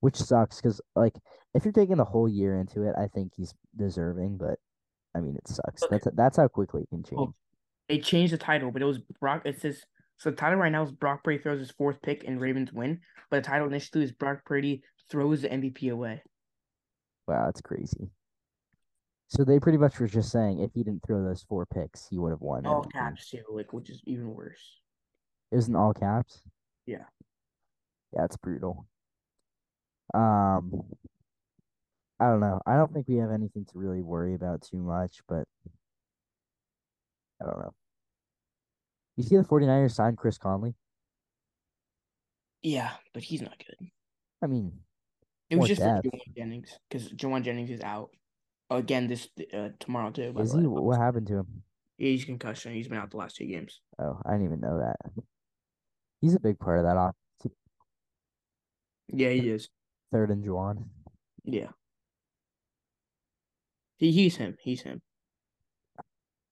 which 0.00 0.16
sucks 0.16 0.60
because 0.60 0.80
like 0.94 1.14
if 1.54 1.64
you're 1.64 1.72
taking 1.72 1.96
the 1.96 2.04
whole 2.04 2.28
year 2.28 2.58
into 2.58 2.82
it, 2.82 2.94
I 2.98 3.06
think 3.06 3.32
he's 3.36 3.54
deserving. 3.76 4.36
But 4.36 4.58
I 5.14 5.20
mean, 5.20 5.36
it 5.36 5.48
sucks. 5.48 5.84
Okay. 5.84 5.90
That's 5.92 6.16
that's 6.16 6.36
how 6.36 6.48
quickly 6.48 6.82
it 6.82 6.88
can 6.90 7.04
oh, 7.06 7.08
change. 7.08 7.18
Well, 7.18 7.34
they 7.88 7.98
changed 7.98 8.32
the 8.32 8.38
title, 8.38 8.70
but 8.72 8.82
it 8.82 8.86
was 8.86 8.98
Brock. 9.20 9.42
It 9.44 9.60
says 9.60 9.84
so. 10.18 10.30
The 10.30 10.36
title 10.36 10.58
right 10.58 10.72
now 10.72 10.82
is 10.82 10.90
Brock 10.90 11.22
Purdy 11.22 11.38
throws 11.38 11.60
his 11.60 11.70
fourth 11.70 12.02
pick 12.02 12.24
and 12.26 12.40
Ravens 12.40 12.72
win. 12.72 13.00
But 13.30 13.42
the 13.42 13.48
title 13.48 13.68
initially 13.68 14.04
is 14.04 14.12
Brock 14.12 14.44
Purdy 14.44 14.82
throws 15.08 15.42
the 15.42 15.48
MVP 15.48 15.90
away. 15.92 16.22
Wow, 17.28 17.46
that's 17.46 17.60
crazy. 17.60 18.10
So 19.28 19.44
they 19.44 19.58
pretty 19.58 19.78
much 19.78 19.98
were 19.98 20.06
just 20.06 20.30
saying 20.30 20.60
if 20.60 20.70
he 20.74 20.84
didn't 20.84 21.02
throw 21.04 21.22
those 21.22 21.42
four 21.42 21.66
picks, 21.66 22.06
he 22.08 22.18
would 22.18 22.30
have 22.30 22.40
won. 22.40 22.64
All 22.64 22.84
caps 22.84 23.28
too, 23.28 23.42
like 23.50 23.72
which 23.72 23.90
is 23.90 24.00
even 24.06 24.32
worse. 24.32 24.80
It 25.50 25.56
was 25.56 25.68
in 25.68 25.76
all 25.76 25.92
caps. 25.92 26.42
Yeah. 26.86 27.04
Yeah, 28.14 28.24
it's 28.24 28.36
brutal. 28.36 28.86
Um, 30.14 30.84
I 32.20 32.26
don't 32.28 32.40
know. 32.40 32.60
I 32.66 32.76
don't 32.76 32.92
think 32.92 33.08
we 33.08 33.16
have 33.16 33.32
anything 33.32 33.64
to 33.66 33.78
really 33.78 34.02
worry 34.02 34.34
about 34.34 34.62
too 34.62 34.78
much, 34.78 35.20
but 35.28 35.44
I 37.42 37.46
don't 37.46 37.58
know. 37.58 37.74
You 39.16 39.24
see 39.24 39.36
the 39.36 39.42
49ers 39.42 39.92
signed 39.92 40.18
Chris 40.18 40.38
Conley? 40.38 40.74
Yeah, 42.62 42.90
but 43.12 43.22
he's 43.22 43.42
not 43.42 43.58
good. 43.58 43.88
I 44.42 44.46
mean, 44.46 44.72
It 45.50 45.56
was 45.56 45.68
just 45.68 45.82
Jennings 46.36 46.78
because 46.88 47.10
Jauan 47.12 47.42
Jennings 47.42 47.70
is 47.70 47.80
out 47.80 48.10
again 48.70 49.06
this 49.06 49.28
uh, 49.54 49.68
tomorrow 49.78 50.10
too. 50.10 50.34
Is 50.38 50.52
he? 50.52 50.60
What 50.60 50.98
happened 50.98 51.26
to 51.28 51.38
him? 51.38 51.62
he's 51.98 52.24
concussion. 52.24 52.74
He's 52.74 52.88
been 52.88 52.98
out 52.98 53.10
the 53.10 53.16
last 53.16 53.36
two 53.36 53.46
games. 53.46 53.80
Oh, 53.98 54.20
I 54.24 54.32
didn't 54.32 54.46
even 54.46 54.60
know 54.60 54.78
that. 54.78 54.96
He's 56.20 56.34
a 56.34 56.40
big 56.40 56.58
part 56.58 56.78
of 56.78 56.84
that 56.86 56.96
offense. 56.96 57.54
Yeah, 59.08 59.28
he 59.28 59.50
is. 59.50 59.68
Third 60.10 60.30
and 60.30 60.44
Jauan. 60.44 60.86
Yeah, 61.44 61.68
he, 63.98 64.10
he's 64.10 64.36
him. 64.36 64.56
He's 64.60 64.82
him. 64.82 65.00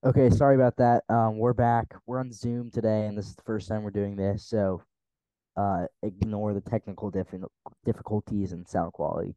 Okay, 0.06 0.30
sorry 0.30 0.54
about 0.54 0.76
that. 0.76 1.02
Um, 1.08 1.38
we're 1.38 1.54
back. 1.54 1.94
We're 2.06 2.20
on 2.20 2.30
Zoom 2.30 2.70
today, 2.70 3.06
and 3.06 3.16
this 3.16 3.26
is 3.26 3.34
the 3.34 3.42
first 3.42 3.68
time 3.68 3.82
we're 3.82 3.90
doing 3.90 4.16
this, 4.16 4.46
so 4.46 4.82
uh, 5.56 5.86
ignore 6.02 6.52
the 6.52 6.60
technical 6.60 7.10
diffi- 7.10 7.42
difficulties 7.84 8.52
and 8.52 8.68
sound 8.68 8.92
quality. 8.92 9.34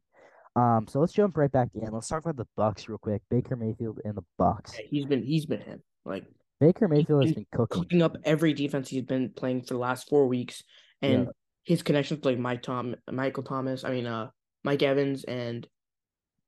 Um, 0.56 0.86
so 0.88 1.00
let's 1.00 1.12
jump 1.12 1.36
right 1.36 1.50
back 1.52 1.68
in. 1.74 1.90
Let's 1.92 2.08
talk 2.08 2.20
about 2.24 2.36
the 2.36 2.46
Bucks 2.56 2.88
real 2.88 2.98
quick. 2.98 3.22
Baker 3.30 3.56
Mayfield 3.56 4.00
and 4.04 4.16
the 4.16 4.24
Bucks. 4.38 4.74
Yeah, 4.78 4.86
he's 4.90 5.04
been 5.06 5.22
he's 5.22 5.46
been 5.46 5.60
him. 5.60 5.82
Like 6.04 6.24
Baker 6.60 6.88
Mayfield 6.88 7.24
has 7.24 7.34
been 7.34 7.46
cooking. 7.52 7.82
cooking 7.82 8.02
up 8.02 8.16
every 8.24 8.52
defense 8.52 8.88
he's 8.88 9.02
been 9.04 9.30
playing 9.30 9.62
for 9.62 9.74
the 9.74 9.80
last 9.80 10.08
four 10.08 10.26
weeks, 10.26 10.62
and 11.02 11.24
Yeah. 11.26 11.30
his 11.64 11.82
connections 11.82 12.24
like 12.24 12.38
Mike 12.38 12.62
Tom, 12.62 12.96
Michael 13.10 13.42
Thomas. 13.44 13.84
I 13.84 13.90
mean, 13.90 14.06
uh, 14.06 14.30
Mike 14.64 14.82
Evans 14.82 15.24
and 15.24 15.66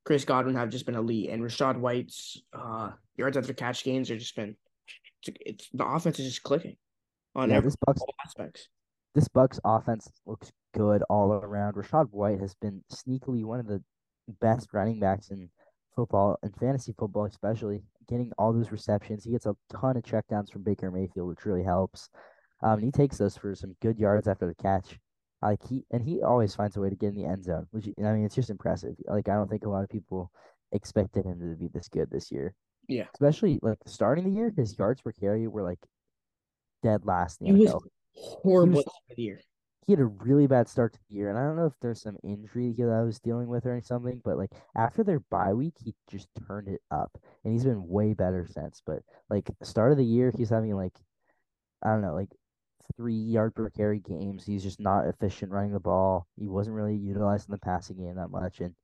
Chris 0.05 0.25
Godwin 0.25 0.57
have 0.57 0.71
just 0.71 0.87
been 0.87 0.97
elite, 0.97 1.31
and 1.31 1.43
Rachaad 1.43 1.79
White's 1.79 2.43
uh 2.53 2.91
yards 3.17 3.37
after 3.37 3.53
catch 3.53 3.85
gains 3.85 4.11
are 4.11 4.19
just 4.19 4.35
been. 4.35 4.57
It's, 5.27 5.39
it's 5.47 5.69
the 5.75 5.85
offense 5.87 6.19
is 6.19 6.27
just 6.27 6.43
clicking 6.43 6.77
on 7.37 7.51
Yeah, 7.51 7.57
every 7.57 7.69
this 7.69 7.77
Bucks 7.87 8.01
all 8.01 8.15
aspects. 8.25 8.69
this 9.15 9.29
Bucks 9.29 9.61
offense 9.65 10.11
looks 10.27 10.51
good 10.75 11.03
all 11.09 11.33
around. 11.33 11.75
Rachaad 11.75 12.09
White 12.11 12.41
has 12.41 12.55
been 12.55 12.83
sneakily 12.93 13.45
one 13.45 13.61
of 13.61 13.67
the 13.67 13.83
best 14.41 14.69
running 14.73 15.01
backs 15.01 15.31
in 15.31 15.49
football 15.97 16.39
and 16.43 16.55
fantasy 16.57 16.95
football, 16.99 17.25
especially 17.25 17.83
getting 18.09 18.33
all 18.39 18.53
those 18.53 18.71
receptions. 18.73 19.25
He 19.25 19.33
gets 19.33 19.47
a 19.47 19.57
ton 19.73 19.97
of 19.97 20.03
checkdowns 20.03 20.51
from 20.51 20.63
Baker 20.63 20.91
Mayfield, 20.91 21.29
which 21.29 21.45
really 21.45 21.63
helps. 21.65 22.09
Um, 22.63 22.75
and 22.75 22.85
he 22.85 22.91
takes 22.91 23.19
those 23.19 23.37
for 23.37 23.55
some 23.55 23.75
good 23.81 23.99
yards 23.99 24.29
after 24.29 24.47
the 24.47 24.55
catch. 24.55 24.99
Like 25.43 25.61
he 25.67 25.85
and 25.91 26.03
he 26.03 26.21
always 26.23 26.55
finds 26.55 26.77
a 26.77 26.81
way 26.81 26.91
to 26.91 26.97
get 26.97 27.09
in 27.09 27.15
the 27.15 27.25
end 27.25 27.45
zone, 27.45 27.67
which 27.71 27.87
I 27.99 28.13
mean, 28.13 28.27
it's 28.27 28.35
just 28.35 28.51
impressive. 28.51 28.95
Like 29.07 29.29
I 29.29 29.35
don't 29.35 29.49
think 29.49 29.65
a 29.65 29.71
lot 29.71 29.83
of 29.85 29.89
people 29.89 30.31
expected 30.73 31.25
him 31.25 31.41
to 31.41 31.57
be 31.59 31.69
this 31.73 31.89
good 31.89 32.11
this 32.11 32.31
year, 32.31 32.55
Yeah, 32.89 33.07
especially 33.15 33.59
like 33.63 33.79
starting 33.87 34.25
the 34.25 34.31
year. 34.39 34.53
His 34.55 34.79
yards 34.79 35.01
per 35.01 35.13
carry 35.13 35.49
were 35.49 35.63
like 35.63 35.79
dead 36.83 37.07
last 37.07 37.41
in 37.41 37.47
he 37.47 37.53
the 37.53 37.59
was 37.61 37.71
NFL 37.73 37.81
horrible 38.15 38.75
was- 38.75 38.85
end 38.85 39.11
of 39.11 39.17
the 39.17 39.23
year. 39.23 39.41
He 39.91 39.95
had 39.95 40.03
a 40.03 40.25
really 40.25 40.47
bad 40.47 40.69
start 40.69 40.93
to 40.93 41.01
the 41.09 41.17
year, 41.17 41.31
and 41.31 41.37
I 41.37 41.43
don't 41.43 41.57
know 41.57 41.67
if 41.67 41.73
there's 41.83 42.01
some 42.01 42.17
injury 42.23 42.73
that 42.79 42.91
I 42.91 43.03
was 43.03 43.19
dealing 43.19 43.49
with 43.49 43.67
or 43.67 43.81
something, 43.83 44.23
but 44.25 44.37
like 44.37 44.53
after 44.77 45.03
their 45.03 45.19
bye 45.19 45.53
week, 45.53 45.75
he 45.85 45.97
just 46.09 46.29
turned 46.47 46.69
it 46.69 46.81
up, 46.93 47.11
and 47.43 47.53
he's 47.53 47.65
been 47.65 47.89
way 47.89 48.15
better 48.15 48.47
since. 48.49 48.81
But 48.87 49.01
like 49.29 49.51
start 49.65 49.91
of 49.91 49.99
the 49.99 50.05
year, 50.05 50.33
he's 50.39 50.51
having 50.51 50.77
like 50.77 50.97
I 51.83 51.89
don't 51.89 52.03
know, 52.03 52.15
like 52.15 52.29
three 52.97 53.17
yard 53.17 53.57
per 53.57 53.69
carry 53.69 53.99
games. 53.99 54.47
He's 54.47 54.63
just 54.63 54.79
not 54.79 55.09
efficient 55.09 55.51
running 55.51 55.73
the 55.73 55.81
ball. 55.81 56.29
He 56.37 56.47
wasn't 56.47 56.77
really 56.77 56.95
utilized 56.95 57.49
in 57.49 57.53
the 57.53 57.59
passing 57.59 57.97
game 57.97 58.15
that 58.15 58.31
much, 58.31 58.61
and 58.61 58.77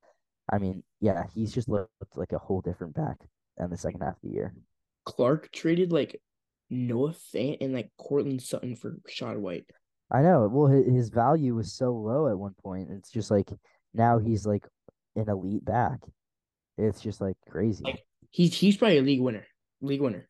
I 0.53 0.59
mean, 0.59 0.83
yeah, 1.01 1.23
he's 1.33 1.55
just 1.55 1.69
looked 1.69 1.93
like 2.17 2.33
a 2.33 2.39
whole 2.39 2.63
different 2.63 2.95
back 2.95 3.19
in 3.61 3.71
the 3.71 3.79
second 3.79 4.01
half 4.01 4.17
of 4.17 4.23
the 4.25 4.35
year. 4.35 4.57
Clark 5.05 5.53
traded 5.53 5.93
like 5.93 6.21
Noah 6.69 7.15
Fant 7.33 7.59
and 7.61 7.73
like 7.73 7.93
Courtland 7.97 8.43
Sutton 8.43 8.75
for 8.75 8.99
Rachaad 9.09 9.39
White. 9.39 9.67
I 10.11 10.23
know. 10.23 10.49
Well, 10.53 10.69
his, 10.69 10.87
his 10.87 11.09
value 11.09 11.55
was 11.55 11.73
so 11.73 11.93
low 11.93 12.29
at 12.29 12.39
one 12.39 12.55
point. 12.63 12.89
It's 12.91 13.11
just 13.11 13.31
like 13.31 13.51
now 13.95 14.19
he's 14.19 14.47
like 14.47 14.67
an 15.17 15.29
elite 15.29 15.65
back. 15.65 15.99
It's 16.79 17.01
just 17.01 17.21
like 17.21 17.37
crazy. 17.49 17.85
Like- 17.85 18.03
He's 18.31 18.55
he's 18.55 18.77
probably 18.77 18.99
a 18.99 19.03
league 19.03 19.23
winner. 19.23 19.47
League 19.81 20.03
winner. 20.03 20.29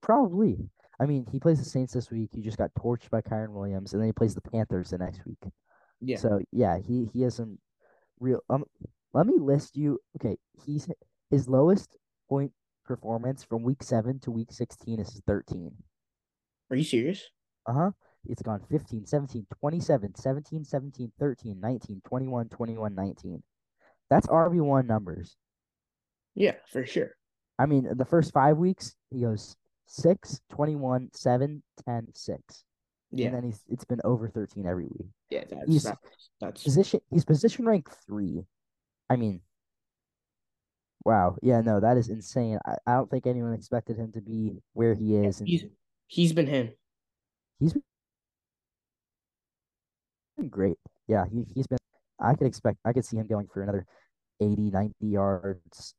Probably. 0.00 0.56
I 0.98 1.04
mean, 1.04 1.26
he 1.30 1.38
plays 1.38 1.58
the 1.58 1.64
Saints 1.68 1.92
this 1.92 2.10
week. 2.10 2.30
He 2.32 2.40
just 2.40 2.56
got 2.56 2.72
torched 2.74 3.10
by 3.10 3.20
Kyren 3.20 3.50
Williams, 3.50 3.92
and 3.92 4.00
then 4.00 4.06
he 4.06 4.12
plays 4.12 4.34
the 4.34 4.40
Panthers 4.40 4.90
the 4.90 4.98
next 4.98 5.20
week. 5.26 5.38
Yeah. 6.00 6.16
So 6.16 6.40
yeah, 6.50 6.78
he 6.78 7.10
he 7.12 7.20
has 7.22 7.34
some 7.34 7.58
real. 8.20 8.40
Um, 8.48 8.64
let 9.12 9.26
me 9.26 9.34
list 9.38 9.76
you. 9.76 9.98
Okay, 10.16 10.38
he's 10.64 10.88
his 11.30 11.46
lowest 11.46 11.96
point 12.28 12.52
performance 12.86 13.44
from 13.44 13.62
week 13.64 13.82
seven 13.82 14.18
to 14.20 14.30
week 14.30 14.50
sixteen 14.50 14.98
is 14.98 15.20
thirteen. 15.26 15.72
Are 16.70 16.76
you 16.76 16.84
serious? 16.84 17.22
Uh 17.66 17.72
huh. 17.74 17.90
It's 18.28 18.42
gone 18.42 18.60
15, 18.70 19.06
17, 19.06 19.46
27, 19.60 20.14
17, 20.14 20.64
17, 20.64 21.12
13, 21.18 21.60
19, 21.60 22.02
21, 22.06 22.48
21, 22.48 22.94
19. 22.94 23.42
That's 24.10 24.26
RB1 24.28 24.86
numbers. 24.86 25.36
Yeah, 26.34 26.54
for 26.70 26.86
sure. 26.86 27.10
I 27.58 27.66
mean, 27.66 27.88
the 27.96 28.04
first 28.04 28.32
five 28.32 28.56
weeks, 28.58 28.94
he 29.10 29.22
goes 29.22 29.56
6, 29.86 30.40
21, 30.50 31.10
7, 31.14 31.62
10, 31.84 32.06
6. 32.14 32.64
Yeah, 33.14 33.26
And 33.26 33.34
then 33.36 33.42
he's 33.44 33.60
it's 33.68 33.84
been 33.84 34.00
over 34.04 34.28
13 34.28 34.66
every 34.66 34.84
week. 34.86 35.08
yeah. 35.28 35.44
That's 35.50 35.66
he's- 35.68 35.82
that's, 35.84 36.30
that's 36.40 36.62
Position 36.62 37.00
he's 37.10 37.24
position 37.24 37.66
rank 37.66 37.88
3. 38.06 38.42
I 39.10 39.16
mean, 39.16 39.40
wow. 41.04 41.36
Yeah, 41.42 41.60
no, 41.60 41.80
that 41.80 41.96
is 41.98 42.08
insane. 42.08 42.58
I, 42.64 42.76
I 42.86 42.94
don't 42.94 43.10
think 43.10 43.26
anyone 43.26 43.52
expected 43.52 43.98
him 43.98 44.12
to 44.12 44.20
be 44.22 44.62
where 44.72 44.94
he 44.94 45.16
is 45.16 45.40
and 45.40 45.48
he's 45.48 45.64
he's 46.06 46.32
been 46.32 46.46
him. 46.46 46.70
he's 47.58 47.76
been 50.42 50.50
great. 50.50 50.76
Yeah, 51.08 51.24
he 51.30 51.44
he's 51.54 51.66
been 51.66 51.78
I 52.20 52.34
could 52.34 52.46
expect 52.46 52.78
I 52.84 52.92
could 52.92 53.04
see 53.04 53.16
him 53.16 53.26
going 53.26 53.48
for 53.52 53.62
another 53.62 53.86
80, 54.40 54.70
90 54.70 54.94
yards 55.00 55.94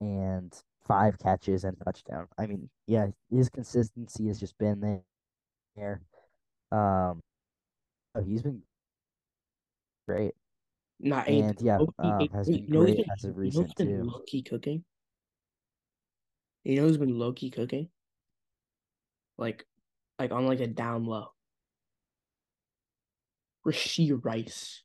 and 0.00 0.52
five 0.86 1.18
catches 1.18 1.64
and 1.64 1.76
touchdown. 1.84 2.26
I 2.38 2.46
mean, 2.46 2.68
yeah, 2.86 3.06
his 3.30 3.48
consistency 3.48 4.26
has 4.28 4.38
just 4.38 4.56
been 4.58 5.02
there. 5.76 6.00
Um, 6.72 7.20
oh, 8.14 8.22
he's 8.24 8.42
been 8.42 8.62
great. 10.06 10.34
Not 11.00 11.28
eight. 11.28 11.42
And 11.42 11.60
yeah, 11.60 11.78
um, 11.98 12.20
eight- 12.20 12.32
has 12.32 12.48
been 12.48 12.64
you 12.64 12.68
know 12.68 12.80
who's 12.80 12.94
great 12.94 12.96
been- 12.98 13.10
as 13.12 13.24
of 13.24 13.30
you 13.30 13.34
know 13.34 13.40
recent 13.40 13.76
been 13.76 13.88
too. 13.88 14.02
low 14.04 14.20
key 14.26 14.42
cooking. 14.42 14.84
You 16.64 16.76
know 16.76 16.82
who's 16.82 16.98
been 16.98 17.18
low 17.18 17.32
key 17.32 17.50
cooking? 17.50 17.88
Like, 19.38 19.64
like 20.18 20.32
on 20.32 20.46
like 20.46 20.60
a 20.60 20.66
down 20.66 21.04
low. 21.04 21.28
Rashee 23.66 24.18
Rice. 24.24 24.82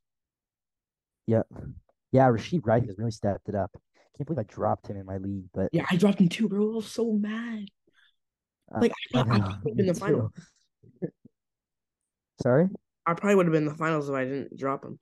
Yep. 1.27 1.47
Yeah, 2.11 2.27
Rashee 2.27 2.59
Rice 2.63 2.85
has 2.87 2.97
really 2.97 3.11
stepped 3.11 3.47
it 3.47 3.55
up. 3.55 3.71
Can't 4.17 4.27
believe 4.27 4.39
I 4.39 4.53
dropped 4.53 4.87
him 4.87 4.97
in 4.97 5.05
my 5.05 5.17
league, 5.17 5.45
but 5.53 5.69
Yeah, 5.71 5.85
I 5.89 5.95
dropped 5.95 6.19
him 6.19 6.29
too, 6.29 6.49
bro. 6.49 6.71
I 6.73 6.75
was 6.75 6.87
so 6.91 7.13
mad. 7.13 7.67
uh, 8.75 8.79
Like 8.81 8.91
I, 9.13 9.19
I 9.19 9.21
I 9.21 9.37
know, 9.37 9.43
could 9.63 9.69
have 9.69 9.77
been 9.77 9.79
in 9.79 9.93
the 9.93 9.99
final. 9.99 10.33
Sorry? 12.41 12.69
I 13.05 13.13
probably 13.13 13.35
would 13.35 13.45
have 13.45 13.53
been 13.53 13.63
in 13.63 13.69
the 13.69 13.75
finals 13.75 14.09
if 14.09 14.15
I 14.15 14.25
didn't 14.25 14.57
drop 14.57 14.83
him. 14.83 14.99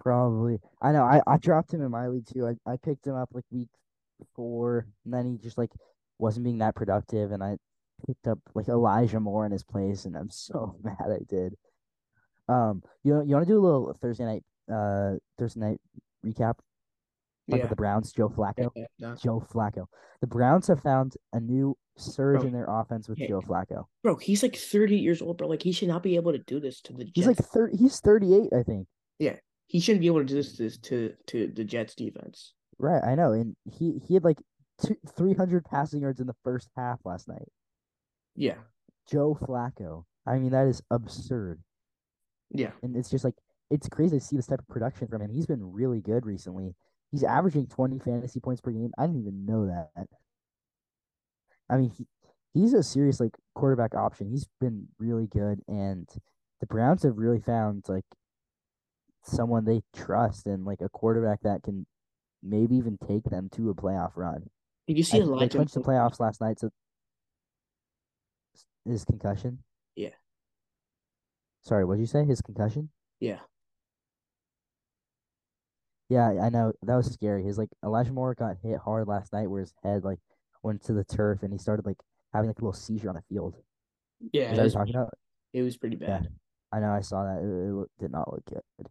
Probably. 0.00 0.58
I 0.80 0.92
know. 0.92 1.02
I, 1.04 1.20
I 1.26 1.36
dropped 1.38 1.72
him 1.72 1.82
in 1.82 1.90
my 1.90 2.08
league 2.08 2.26
too. 2.26 2.46
I, 2.46 2.70
I 2.70 2.76
picked 2.76 3.06
him 3.06 3.14
up 3.14 3.28
like 3.32 3.44
week 3.50 3.68
four, 4.34 4.86
and 5.04 5.12
then 5.12 5.26
he 5.26 5.38
just 5.38 5.58
like 5.58 5.70
wasn't 6.18 6.44
being 6.44 6.58
that 6.58 6.74
productive, 6.74 7.32
and 7.32 7.42
I 7.42 7.56
picked 8.06 8.26
up 8.28 8.38
like 8.54 8.68
Elijah 8.68 9.20
Moore 9.20 9.46
in 9.46 9.52
his 9.52 9.64
place, 9.64 10.04
and 10.04 10.16
I'm 10.16 10.30
so 10.30 10.76
mad 10.82 10.96
I 11.00 11.20
did. 11.28 11.56
Um, 12.48 12.82
you 13.02 13.14
know, 13.14 13.22
you 13.22 13.34
want 13.34 13.46
to 13.46 13.52
do 13.52 13.58
a 13.58 13.64
little 13.64 13.96
Thursday 14.00 14.24
night, 14.24 14.44
uh, 14.72 15.16
Thursday 15.38 15.60
night 15.60 15.80
recap, 16.24 16.54
like 17.48 17.62
Yeah. 17.62 17.66
the 17.66 17.76
Browns, 17.76 18.12
Joe 18.12 18.28
Flacco. 18.28 18.70
Yeah, 18.74 18.84
yeah. 18.98 19.14
Joe 19.20 19.40
Flacco. 19.40 19.86
The 20.20 20.26
Browns 20.26 20.66
have 20.68 20.80
found 20.80 21.14
a 21.32 21.40
new 21.40 21.76
surge 21.96 22.40
Bro, 22.40 22.48
in 22.48 22.52
their 22.52 22.66
offense 22.68 23.08
with. 23.08 23.18
Joe 23.18 23.40
Flacco. 23.40 23.84
Bro, 24.02 24.16
he's 24.16 24.42
like 24.42 24.56
30 24.56 24.96
years 24.96 25.20
old, 25.22 25.38
bro. 25.38 25.48
Like 25.48 25.62
he 25.62 25.72
should 25.72 25.88
not 25.88 26.02
be 26.02 26.16
able 26.16 26.32
to 26.32 26.38
do 26.38 26.60
this 26.60 26.80
to 26.82 26.92
the 26.92 27.04
Jets. 27.04 27.12
He's 27.14 27.26
like 27.26 27.38
thirty. 27.38 27.76
He's 27.76 28.00
thirty 28.00 28.34
eight, 28.34 28.52
I 28.52 28.62
think. 28.62 28.86
Yeah. 29.18 29.36
He 29.68 29.80
shouldn't 29.80 30.00
be 30.02 30.06
able 30.06 30.20
to 30.20 30.24
do 30.24 30.34
this, 30.34 30.56
this 30.56 30.78
to 30.78 31.12
to 31.26 31.48
the 31.48 31.64
Jets 31.64 31.94
defense. 31.96 32.54
Right, 32.78 33.02
I 33.02 33.14
know, 33.16 33.32
and 33.32 33.56
he 33.64 33.98
he 34.06 34.14
had 34.14 34.22
like 34.22 34.38
two, 34.80 34.96
three 35.16 35.34
hundred 35.34 35.64
passing 35.64 36.02
yards 36.02 36.20
in 36.20 36.26
the 36.28 36.36
first 36.44 36.68
half 36.76 37.00
last 37.04 37.26
night. 37.26 37.48
Yeah. 38.36 38.58
Joe 39.10 39.36
Flacco. 39.40 40.04
I 40.26 40.38
mean, 40.38 40.50
that 40.50 40.66
is 40.66 40.82
absurd. 40.90 41.60
Yeah. 42.50 42.70
And 42.82 42.96
it's 42.96 43.10
just 43.10 43.24
like 43.24 43.34
it's 43.70 43.88
crazy 43.88 44.18
to 44.18 44.24
see 44.24 44.36
this 44.36 44.46
type 44.46 44.60
of 44.60 44.68
production 44.68 45.08
from 45.08 45.22
him. 45.22 45.30
He's 45.30 45.46
been 45.46 45.72
really 45.72 46.00
good 46.00 46.24
recently. 46.24 46.74
He's 47.10 47.24
averaging 47.24 47.66
20 47.66 47.98
fantasy 47.98 48.40
points 48.40 48.60
per 48.60 48.70
game. 48.70 48.92
I 48.98 49.06
didn't 49.06 49.20
even 49.20 49.46
know 49.46 49.66
that. 49.66 50.06
I 51.68 51.76
mean, 51.76 51.90
he, 51.90 52.06
he's 52.54 52.74
a 52.74 52.82
serious 52.82 53.20
like 53.20 53.36
quarterback 53.54 53.94
option. 53.94 54.28
He's 54.28 54.46
been 54.60 54.88
really 54.98 55.26
good 55.26 55.60
and 55.68 56.08
the 56.60 56.66
Browns 56.66 57.02
have 57.02 57.18
really 57.18 57.40
found 57.40 57.84
like 57.88 58.04
someone 59.22 59.64
they 59.64 59.82
trust 59.94 60.46
and 60.46 60.64
like 60.64 60.80
a 60.80 60.88
quarterback 60.88 61.40
that 61.42 61.62
can 61.62 61.86
maybe 62.42 62.76
even 62.76 62.98
take 63.06 63.24
them 63.24 63.48
to 63.52 63.70
a 63.70 63.74
playoff 63.74 64.12
run. 64.14 64.48
Did 64.86 64.96
you 64.96 65.02
see 65.02 65.18
I, 65.18 65.20
they 65.20 65.26
Elijah? 65.26 65.58
clinched 65.58 65.74
the 65.74 65.80
playoffs 65.80 66.20
last 66.20 66.40
night, 66.40 66.60
so 66.60 66.70
his 68.84 69.04
concussion. 69.04 69.58
Yeah. 71.66 71.68
Sorry, 71.68 71.84
what 71.84 71.94
did 71.96 72.02
you 72.02 72.06
say? 72.06 72.24
His 72.24 72.40
concussion? 72.40 72.90
Yeah. 73.20 73.40
Yeah, 76.08 76.38
I 76.40 76.50
know 76.50 76.72
that 76.82 76.94
was 76.94 77.12
scary. 77.12 77.42
His 77.42 77.58
like 77.58 77.68
Elijah 77.84 78.12
Moore 78.12 78.34
got 78.34 78.56
hit 78.62 78.78
hard 78.78 79.08
last 79.08 79.32
night, 79.32 79.50
where 79.50 79.60
his 79.60 79.74
head 79.82 80.04
like 80.04 80.20
went 80.62 80.82
to 80.84 80.92
the 80.92 81.02
turf, 81.04 81.42
and 81.42 81.52
he 81.52 81.58
started 81.58 81.84
like 81.84 81.98
having 82.32 82.48
like 82.48 82.58
a 82.58 82.62
little 82.62 82.72
seizure 82.72 83.08
on 83.08 83.16
the 83.16 83.22
field. 83.28 83.56
Yeah. 84.32 84.56
Was, 84.62 84.74
talking 84.74 84.94
about? 84.94 85.14
it 85.52 85.62
was 85.62 85.76
pretty 85.76 85.98
Yeah, 86.00 86.20
bad. 86.20 86.28
I 86.72 86.80
know. 86.80 86.90
I 86.90 87.00
saw 87.00 87.24
that. 87.24 87.42
It, 87.42 87.82
it 87.82 87.90
did 87.98 88.12
not 88.12 88.32
look 88.32 88.44
good. 88.44 88.88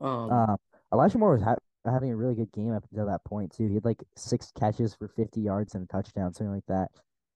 Um, 0.00 0.30
Um, 0.30 0.56
Elijah 0.92 1.18
Moore 1.18 1.32
was 1.32 1.42
ha 1.42 1.56
having 1.86 2.10
a 2.10 2.16
really 2.16 2.34
good 2.34 2.52
game 2.52 2.72
up 2.72 2.84
until 2.90 3.06
that 3.06 3.24
point 3.24 3.52
too. 3.52 3.68
He 3.68 3.74
had 3.74 3.84
like 3.84 4.02
six 4.16 4.52
catches 4.58 4.94
for 4.94 5.08
50 5.08 5.40
yards 5.40 5.74
and 5.74 5.84
a 5.84 5.86
touchdown, 5.86 6.32
something 6.34 6.54
like 6.54 6.66
that. 6.66 6.90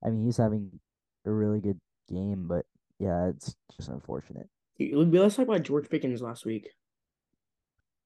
I 0.05 0.11
mean, 0.11 0.25
he's 0.25 0.37
having 0.37 0.81
a 1.25 1.31
really 1.31 1.61
good 1.61 1.79
game, 2.09 2.47
but 2.47 2.67
yeah, 2.99 3.29
it's 3.29 3.55
just 3.77 3.89
unfortunate. 3.89 4.49
Let's 4.79 5.37
talk 5.37 5.49
about 5.49 5.63
George 5.63 5.89
Pickens 5.89 6.23
last 6.23 6.45
week. 6.45 6.71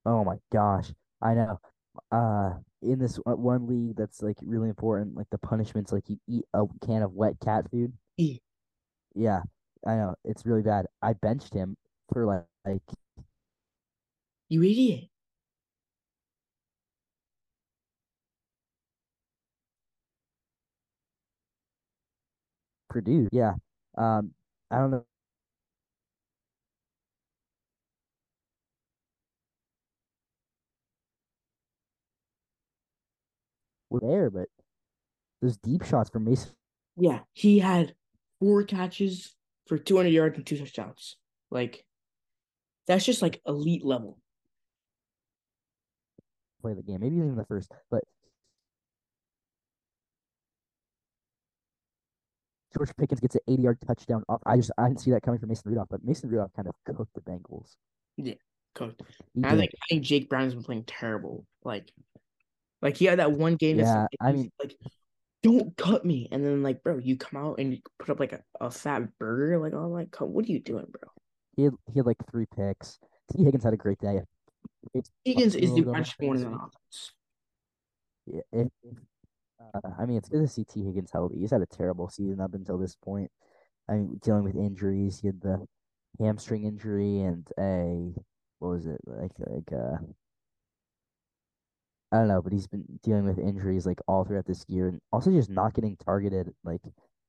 Oh 0.05 0.25
my 0.25 0.37
gosh, 0.53 0.93
I 1.21 1.35
know. 1.35 1.61
Uh, 2.11 2.55
in 2.83 2.99
this 2.99 3.17
one 3.25 3.67
league 3.67 3.97
that's 3.97 4.23
like 4.23 4.37
really 4.43 4.69
important, 4.69 5.17
like 5.17 5.29
the 5.31 5.39
punishments, 5.39 5.93
like 5.93 6.09
you 6.09 6.19
eat 6.29 6.45
a 6.55 6.65
can 6.85 7.03
of 7.03 7.13
wet 7.13 7.35
cat 7.45 7.71
food. 7.71 7.93
E. 8.17 8.41
Yeah, 9.15 9.43
I 9.87 9.97
know. 9.97 10.15
It's 10.25 10.47
really 10.47 10.63
bad. 10.63 10.87
I 11.03 11.13
benched 11.15 11.55
him 11.55 11.77
for 12.13 12.27
like, 12.27 12.45
like 12.65 12.83
You 14.49 14.63
idiot. 14.63 15.09
Purdue. 22.91 23.29
Yeah. 23.33 23.55
Um, 23.97 24.33
I 24.71 24.79
don't 24.79 24.91
know. 24.91 25.07
We're 33.93 34.09
there, 34.09 34.31
but 34.31 34.49
those 35.43 35.59
deep 35.59 35.85
shots 35.85 36.09
from 36.09 36.25
Mason 36.25 36.51
Yeah, 36.97 37.21
he 37.33 37.59
had 37.59 37.95
four 38.41 38.63
catches 38.65 39.35
for 39.67 39.77
200 39.77 40.09
yards 40.09 40.37
and 40.37 40.47
two 40.47 40.57
touchdowns. 40.57 41.17
Like, 41.51 41.85
that's 42.87 43.05
just 43.05 43.21
like 43.21 43.43
elite 43.47 43.85
level. 43.85 44.19
play 46.63 46.73
the 46.73 46.83
game. 46.83 47.01
Maybe 47.01 47.17
even 47.17 47.37
the 47.37 47.45
first, 47.45 47.71
but 47.91 48.03
George 52.75 52.97
Pickens 52.97 53.21
gets 53.21 53.35
an 53.35 53.43
80 53.47 53.63
yard 53.63 53.79
touchdown 53.87 54.23
off. 54.29 54.41
I 54.47 54.57
just 54.57 54.71
I 54.79 54.89
didn't 54.89 55.01
see 55.01 55.11
that 55.11 55.23
coming 55.23 55.39
from 55.39 55.51
Mason 55.51 55.71
Rudolph, 55.71 55.89
but 55.91 56.03
Mason 56.03 56.31
Rudolph 56.31 56.53
kind 56.55 56.69
of 56.69 56.75
cooked 56.87 57.13
the 57.15 57.21
Bengals. 57.21 57.77
Yeah, 58.17 58.35
cooked. 58.75 59.03
I 59.45 59.57
think 59.57 59.73
I 59.75 59.87
think 59.91 60.03
Jake 60.03 60.31
Brown's 60.31 60.55
been 60.55 60.63
playing 60.63 60.85
terrible. 60.85 61.45
Like, 61.65 61.93
like 62.83 62.97
he 62.97 63.07
had 63.07 63.19
that 63.19 63.33
one 63.33 63.57
game. 63.57 63.79
Yeah, 63.79 64.03
like, 64.03 64.09
I 64.21 64.33
mean- 64.33 64.53
like, 64.61 64.75
don't 65.43 65.77
cut 65.77 66.05
me, 66.05 66.29
and 66.31 66.45
then 66.45 66.63
like, 66.63 66.83
bro, 66.83 66.99
you 66.99 67.17
come 67.17 67.43
out 67.43 67.59
and 67.59 67.73
you 67.73 67.81
put 67.99 68.11
up 68.11 68.21
like 68.21 68.33
a, 68.33 68.43
a 68.61 68.71
fat 68.71 69.09
burger. 69.19 69.59
Like, 69.59 69.73
oh 69.75 69.89
my 69.89 70.05
god, 70.05 70.29
what 70.29 70.45
are 70.45 70.53
you 70.53 70.61
doing, 70.61 70.87
bro? 70.89 71.11
He 71.57 71.65
had, 71.65 71.75
he 71.93 71.99
had 71.99 72.07
like 72.07 72.19
three 72.31 72.47
picks. 72.57 72.99
Tee 73.33 73.45
Higgins 73.45 73.65
had 73.65 73.73
a 73.73 73.79
great 73.79 73.99
day. 73.99 74.21
It's 74.95 75.11
Higgins 75.25 75.55
is 75.55 75.75
the 75.75 75.83
going 75.83 75.99
wide 75.99 76.15
on 76.21 76.27
one 76.29 76.37
in 76.37 76.43
the 76.43 76.57
offense. 76.57 77.13
Yeah, 78.27 78.41
if, 78.53 78.69
uh, 79.75 79.91
I 79.99 80.07
mean, 80.07 80.17
it's 80.17 80.29
good 80.29 80.43
to 80.43 80.49
see 80.49 80.65
Tee 80.65 80.85
Higgins 80.85 81.11
healthy. 81.13 81.39
He's 81.39 81.51
had 81.51 81.63
a 81.63 81.67
terrible 81.67 82.09
season 82.09 82.41
up 82.41 82.55
until 82.55 82.79
this 82.79 82.97
point. 82.97 83.31
I 83.89 83.95
mean, 83.95 84.21
dealing 84.23 84.45
with 84.45 84.57
injuries. 84.57 85.21
He 85.21 85.29
had 85.29 85.41
the 85.41 85.67
hamstring 86.21 86.65
injury 86.65 87.21
and 87.21 87.49
a 87.59 88.13
what 88.59 88.69
was 88.69 88.87
it 88.87 89.01
like 89.07 89.33
like 89.39 89.73
uh 89.73 89.97
I 92.13 92.19
don't 92.19 92.29
know, 92.29 92.43
but 92.43 92.53
he's 92.53 92.67
been 92.67 92.85
dealing 93.03 93.25
with 93.25 93.39
injuries 93.39 93.87
like 93.87 93.99
all 94.07 94.25
throughout 94.25 94.47
this 94.47 94.65
year, 94.69 94.89
and 94.89 95.01
also 95.13 95.31
just 95.31 95.49
not 95.49 95.73
getting 95.75 95.97
targeted, 95.97 96.53
like 96.63 96.83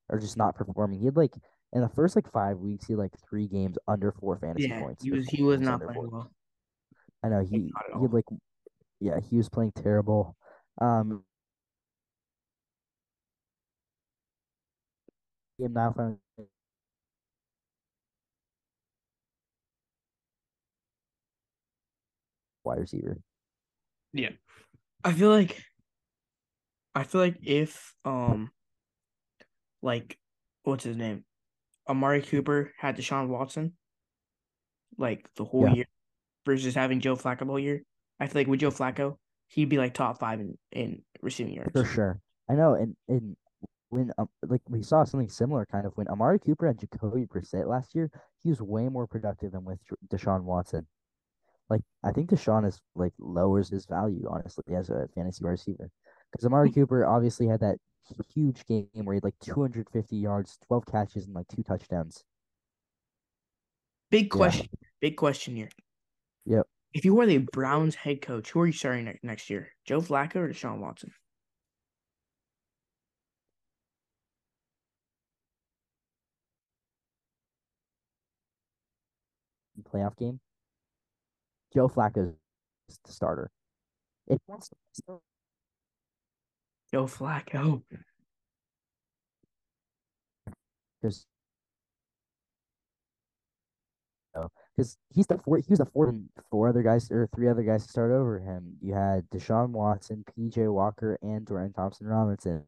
or 0.10 0.20
just 0.20 0.36
not 0.38 0.56
performing. 0.56 1.00
He 1.00 1.06
had 1.06 1.16
like 1.16 1.34
in 1.72 1.82
the 1.82 1.90
first 1.90 2.16
like 2.18 2.30
five 2.32 2.58
weeks, 2.58 2.86
he 2.86 2.94
had 2.94 3.00
like 3.00 3.14
three 3.30 3.48
games 3.48 3.78
under 3.88 4.12
four 4.12 4.38
fantasy 4.38 4.68
Yeah, 4.68 4.82
points. 4.82 5.04
he 5.04 5.12
was 5.12 5.26
he 5.28 5.42
was 5.42 5.62
not 5.62 5.82
playing 5.82 5.94
four. 6.02 6.10
well. 6.10 6.32
I 7.24 7.30
know 7.30 7.40
he 7.40 7.72
he 7.96 8.02
had 8.02 8.12
like 8.14 8.26
yeah, 9.00 9.20
he 9.22 9.38
was 9.38 9.48
playing 9.48 9.72
terrible. 9.72 10.36
Um, 10.82 11.24
he 15.58 15.68
now 15.68 15.94
found 15.94 16.18
wide 22.66 22.80
receiver. 22.80 23.18
Yeah. 24.14 24.30
I 25.04 25.12
feel 25.14 25.30
like 25.30 25.62
I 26.96 27.04
feel 27.04 27.22
like 27.22 27.38
if 27.44 27.94
um 28.06 28.52
like 29.82 30.18
what's 30.64 30.84
his 30.84 30.98
name? 30.98 31.26
Amari 31.88 32.22
Cooper 32.22 32.72
had 32.78 32.96
Deshaun 32.98 33.28
Watson 33.28 33.74
like 34.98 35.28
the 35.36 35.44
whole 35.44 35.68
Yeah. 35.68 35.74
year 35.76 35.86
versus 36.46 36.76
having 36.76 37.00
Joe 37.00 37.16
Flacco 37.16 37.40
the 37.40 37.46
whole 37.46 37.60
year. 37.60 37.84
I 38.20 38.28
feel 38.28 38.42
like 38.42 38.48
with 38.48 38.62
Joe 38.62 38.70
Flacco, 38.70 39.18
he'd 39.48 39.70
be 39.70 39.78
like 39.78 39.94
top 39.94 40.20
five 40.20 40.40
in, 40.40 40.58
in 40.72 41.04
receiving 41.22 41.54
yards. 41.54 41.72
For 41.74 41.86
sure. 41.86 42.22
I 42.50 42.56
know, 42.56 42.76
and 42.76 42.96
and 43.08 43.36
when 43.90 44.12
um, 44.18 44.30
like 44.48 44.62
we 44.70 44.82
saw 44.84 45.04
something 45.04 45.30
similar 45.30 45.66
kind 45.66 45.86
of 45.86 45.94
when 45.96 46.08
Amari 46.08 46.40
Cooper 46.40 46.68
had 46.68 46.80
Jacoby 46.80 47.26
Brissett 47.26 47.68
last 47.68 47.96
year, 47.96 48.10
he 48.42 48.50
was 48.50 48.62
way 48.62 48.88
more 48.90 49.08
productive 49.08 49.52
than 49.52 49.66
with 49.66 49.80
Deshaun 50.08 50.44
Watson. 50.44 50.88
Like 51.70 51.82
I 52.04 52.12
think 52.12 52.30
Deshaun 52.30 52.68
is 52.68 52.80
like 52.96 53.14
lowers 53.20 53.70
his 53.70 53.86
value 53.86 54.28
honestly 54.30 54.76
as 54.76 54.90
a 54.90 55.08
fantasy 55.16 55.46
receiver 55.46 55.90
because 56.32 56.46
Amari 56.46 56.70
hmm. 56.70 56.76
Cooper 56.76 57.06
obviously 57.06 57.48
had 57.48 57.62
that 57.62 57.78
huge 58.34 58.66
game 58.66 58.88
where 58.94 59.14
he 59.14 59.18
had 59.18 59.24
like 59.24 59.40
250 59.42 60.16
yards, 60.16 60.58
12 60.68 60.86
catches, 60.86 61.26
and 61.26 61.36
like 61.36 61.48
two 61.48 61.64
touchdowns. 61.64 62.24
Big 64.12 64.26
Yeah. 64.26 64.38
question. 64.38 64.68
Big 65.02 65.18
question 65.18 65.56
here. 65.56 65.70
Yep. 66.46 66.68
If 66.94 67.06
you 67.06 67.16
were 67.16 67.26
the 67.26 67.40
Browns 67.40 67.96
head 67.96 68.22
coach, 68.22 68.52
who 68.52 68.60
are 68.62 68.68
you 68.68 68.74
starting 68.74 69.06
ne- 69.06 69.20
next 69.24 69.50
year? 69.50 69.70
Joe 69.86 70.02
Flacco 70.02 70.36
or 70.36 70.50
Deshaun 70.50 70.80
Watson? 70.80 71.12
Playoff 79.92 80.16
game. 80.16 80.40
Joe 81.74 81.90
Flacco 81.90 82.34
is 82.90 83.00
the 83.06 83.12
starter. 83.12 83.52
If 84.28 84.40
that's 84.48 84.70
Joe 86.92 87.08
Flacco. 87.08 87.82
because 91.04 91.26
oh, 94.36 94.48
because 94.76 94.98
he's 95.14 95.28
the 95.28 95.38
four 95.40 95.58
he 95.58 95.66
was 95.70 95.80
the 95.80 95.86
four 95.86 96.14
four 96.50 96.70
other 96.70 96.82
guys 96.82 97.12
or 97.12 97.28
three 97.36 97.50
other 97.50 97.64
guys 97.64 97.84
to 97.84 97.90
start 97.90 98.12
over 98.12 98.40
him. 98.40 98.78
You 98.82 98.94
had 98.94 99.30
Deshaun 99.30 99.70
Watson, 99.70 100.24
PJ 100.38 100.72
Walker, 100.72 101.18
and 101.22 101.46
Dorian 101.46 101.74
Thompson 101.74 102.08
Robinson. 102.08 102.64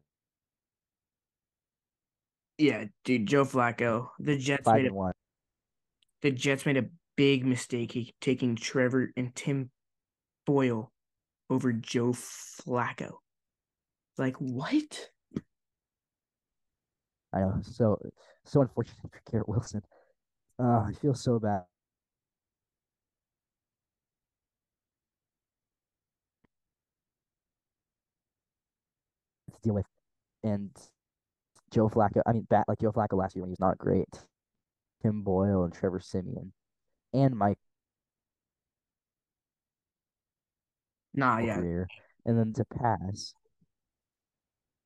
Yeah, 2.58 2.84
dude, 3.04 3.26
Joe 3.26 3.44
Flacco. 3.44 4.08
The 4.18 4.36
Jets 4.36 4.64
Five 4.64 4.82
made 4.82 4.90
a 4.90 4.94
one. 4.94 5.12
the 6.22 6.30
Jets 6.30 6.64
made 6.64 6.76
a 6.76 6.86
big 7.16 7.44
mistake 7.44 8.14
taking 8.20 8.56
Trevor 8.56 9.12
and 9.16 9.34
Tim 9.34 9.70
Boyle 10.46 10.92
over 11.50 11.72
Joe 11.72 12.12
Flacco. 12.12 13.14
Like 14.18 14.36
what? 14.36 15.10
I 17.32 17.40
know. 17.40 17.60
So 17.62 17.98
so 18.44 18.62
unfortunate 18.62 18.96
for 19.02 19.20
Garrett 19.30 19.48
Wilson. 19.48 19.82
Uh, 20.58 20.84
I 20.88 20.92
feel 21.00 21.14
so 21.14 21.38
bad. 21.38 21.64
To 29.52 29.60
deal 29.62 29.74
with, 29.74 29.86
and 30.42 30.70
Joe 31.70 31.88
Flacco. 31.88 32.22
I 32.26 32.32
mean, 32.32 32.46
bat 32.48 32.64
like 32.68 32.80
Joe 32.80 32.92
Flacco 32.92 33.18
last 33.18 33.34
year 33.34 33.42
when 33.42 33.50
he 33.50 33.52
was 33.52 33.60
not 33.60 33.78
great. 33.78 34.08
Tim 35.02 35.22
Boyle 35.22 35.64
and 35.64 35.72
Trevor 35.72 36.00
Siemian, 36.00 36.52
and 37.16 37.34
Mike. 37.34 37.58
Nah, 41.14 41.38
yeah. 41.38 41.56
And 42.26 42.38
then 42.38 42.52
to 42.54 42.64
pass. 42.64 43.34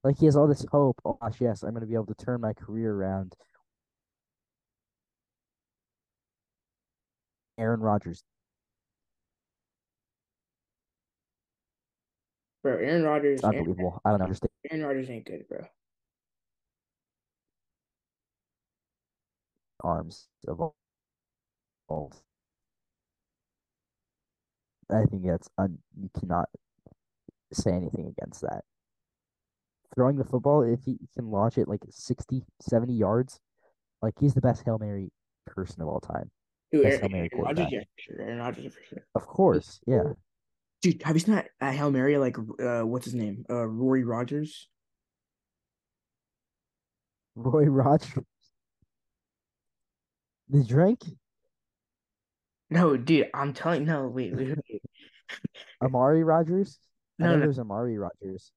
Like 0.05 0.19
he 0.19 0.27
has 0.27 0.37
all 0.37 0.47
this 0.47 0.65
hope. 0.71 1.01
Oh 1.05 1.19
gosh, 1.21 1.41
yes, 1.41 1.63
I'm 1.63 1.75
gonna 1.75 1.87
be 1.87 1.95
able 1.95 2.07
to 2.07 2.15
turn 2.15 2.41
my 2.41 2.53
career 2.53 2.93
around. 2.93 3.35
Aaron 7.59 7.81
Rodgers. 7.81 8.23
Bro, 12.63 12.75
Aaron 12.75 13.03
Rodgers. 13.03 13.43
Unbelievable. 13.43 13.83
Aaron, 13.83 14.01
I 14.05 14.11
don't 14.11 14.23
understand. 14.23 14.51
Aaron 14.71 14.85
Rodgers 14.87 15.11
ain't 15.11 15.27
good, 15.27 15.49
bro. 15.49 15.67
Arms 19.83 20.29
of 20.47 20.61
all 20.61 20.77
I 24.91 25.05
think 25.05 25.27
that's 25.27 25.49
un, 25.59 25.79
you 26.01 26.11
cannot 26.19 26.49
say 27.53 27.73
anything 27.73 28.13
against 28.17 28.43
that. 28.43 28.63
Throwing 29.95 30.17
the 30.17 30.25
football, 30.25 30.63
if 30.63 30.81
he 30.85 30.99
can 31.15 31.31
launch 31.31 31.59
it 31.59 31.69
like 31.69 31.83
60, 31.91 32.45
70 32.61 32.93
yards, 32.93 33.41
like 34.03 34.15
he's 34.21 34.35
the 34.35 34.41
best 34.41 34.63
Hail 34.65 34.79
Mary 34.79 35.11
person 35.47 35.83
of 35.83 35.89
all 35.89 36.01
time. 36.01 36.31
Dude, 36.73 36.85
Best 36.85 36.99
Aaron, 36.99 37.01
Hail 37.01 37.11
Mary 37.11 37.31
Aaron 37.33 37.45
Rodgers, 37.45 37.67
yeah, 37.73 37.81
sure. 37.97 38.21
Aaron 38.21 38.39
Rodgers, 38.39 38.75
for 38.75 38.81
sure. 38.89 39.07
Of 39.15 39.27
course, 39.27 39.81
yeah. 39.87 40.03
Dude, 40.83 41.03
have 41.03 41.17
you 41.17 41.21
seen 41.21 41.35
that 41.35 41.49
uh, 41.61 41.73
Hail 41.73 41.91
Mary? 41.91 42.17
Like, 42.17 42.39
uh, 42.39 42.83
what's 42.83 43.05
his 43.05 43.15
name? 43.15 43.45
Uh, 43.51 43.67
Rory 43.67 44.05
Rogers. 44.05 44.69
Roy 47.35 47.65
Rogers. 47.65 48.25
The 50.49 50.65
drink? 50.65 51.03
No, 52.71 52.97
dude, 52.97 53.29
I'm 53.35 53.53
telling. 53.53 53.85
No, 53.85 54.07
wait, 54.09 54.35
wait, 54.37 54.57
wait. 54.69 54.83
Amari 55.83 56.23
Rogers? 56.25 56.79
I 57.21 57.25
No, 57.25 57.35
no, 57.35 57.41
there's 57.41 57.59
Amari 57.59 57.99
Rogers. 57.99 58.53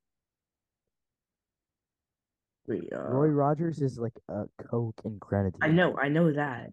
wait. 2.68 2.92
Uh, 2.94 3.02
Roy 3.02 3.28
Rogers 3.28 3.82
is 3.82 3.98
like 3.98 4.14
a 4.30 4.44
Coke 4.70 5.02
and 5.04 5.20
grenadine. 5.20 5.60
I 5.62 5.68
know, 5.70 5.98
I 5.98 6.10
know 6.10 6.32
that. 6.32 6.70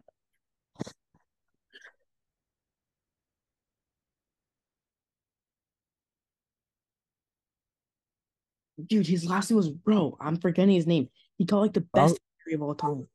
Dude, 8.86 9.06
his 9.06 9.26
last 9.28 9.50
name 9.50 9.56
was 9.56 9.68
bro. 9.68 10.16
I'm 10.20 10.36
forgetting 10.36 10.74
his 10.74 10.86
name. 10.86 11.08
He 11.36 11.44
called 11.46 11.62
like 11.62 11.72
the 11.74 11.86
best 11.92 12.18
Oh. 12.50 12.54
of 12.54 12.62
all 12.62 12.74
time. 12.74 13.08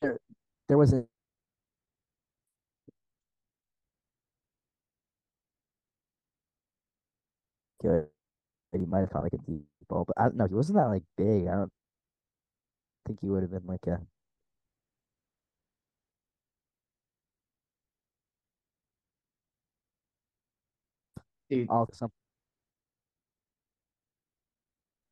There, 0.00 0.18
There 0.68 0.78
was 0.78 0.92
a 0.92 1.06
good. 7.82 8.08
He 8.72 8.86
might 8.86 9.00
have 9.00 9.10
caught 9.10 9.24
like 9.24 9.34
a 9.34 9.38
deep 9.38 9.64
ball, 9.88 10.04
but 10.06 10.16
I 10.20 10.24
don't 10.24 10.36
know. 10.36 10.46
He 10.48 10.54
wasn't 10.54 10.78
that 10.78 10.88
like 10.88 11.04
big. 11.18 11.48
I 11.48 11.54
don't 11.56 11.72
think 13.06 13.20
he 13.22 13.28
would 13.30 13.42
have 13.42 13.52
been 13.52 13.66
like 13.66 13.86
a. 13.88 14.00
Dude, 21.50 21.68
all 21.70 21.88
some 21.92 22.10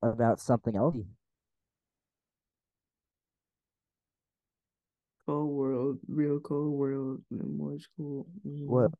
about 0.02 0.40
something 0.40 0.76
else. 0.76 0.96
cold 5.26 5.50
world, 5.50 5.98
real 6.08 6.40
cold 6.40 6.72
world, 6.72 7.22
more 7.30 7.78
school. 7.80 8.26
Mm-hmm. 8.46 8.66
What? 8.68 8.92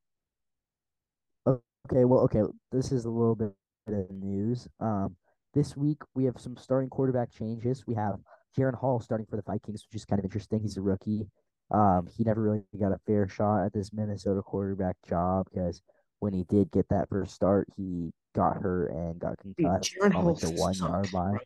Okay, 1.47 2.05
well, 2.07 2.21
okay. 2.23 2.43
This 2.73 2.93
is 2.93 3.05
a 3.07 3.11
little 3.11 3.37
bit 3.37 3.53
of 3.93 4.11
news. 4.11 4.69
Um, 4.81 5.17
this 5.55 5.77
week 5.77 5.99
we 6.15 6.25
have 6.25 6.39
some 6.39 6.57
starting 6.57 6.89
quarterback 6.91 7.33
changes. 7.33 7.85
We 7.87 7.95
have 7.95 8.17
Jaren 8.57 8.75
Hall 8.75 9.01
starting 9.01 9.27
for 9.29 9.37
the 9.37 9.43
Vikings, 9.43 9.85
which 9.89 9.97
is 9.97 10.05
kind 10.05 10.19
of 10.19 10.25
interesting. 10.25 10.61
He's 10.61 10.77
a 10.77 10.83
rookie. 10.83 11.27
Um, 11.71 12.09
he 12.17 12.25
never 12.25 12.43
really 12.43 12.63
got 12.79 12.93
a 12.93 12.99
fair 13.07 13.29
shot 13.29 13.65
at 13.65 13.73
this 13.73 13.93
Minnesota 13.93 14.43
quarterback 14.43 14.97
job 15.09 15.47
because 15.53 15.83
when 16.19 16.33
he 16.33 16.45
did 16.45 16.71
get 16.73 16.89
that 16.89 17.09
first 17.09 17.35
start, 17.35 17.69
he 17.77 18.11
got 18.35 18.57
hurt 18.61 18.93
and 18.93 19.19
got 19.19 19.39
concussed 19.39 19.95
Jaren 19.95 20.07
on 20.07 20.13
Hall 20.13 20.25
like 20.33 20.39
the 20.41 20.51
one 20.51 20.75
yard 20.75 21.13
line. 21.13 21.39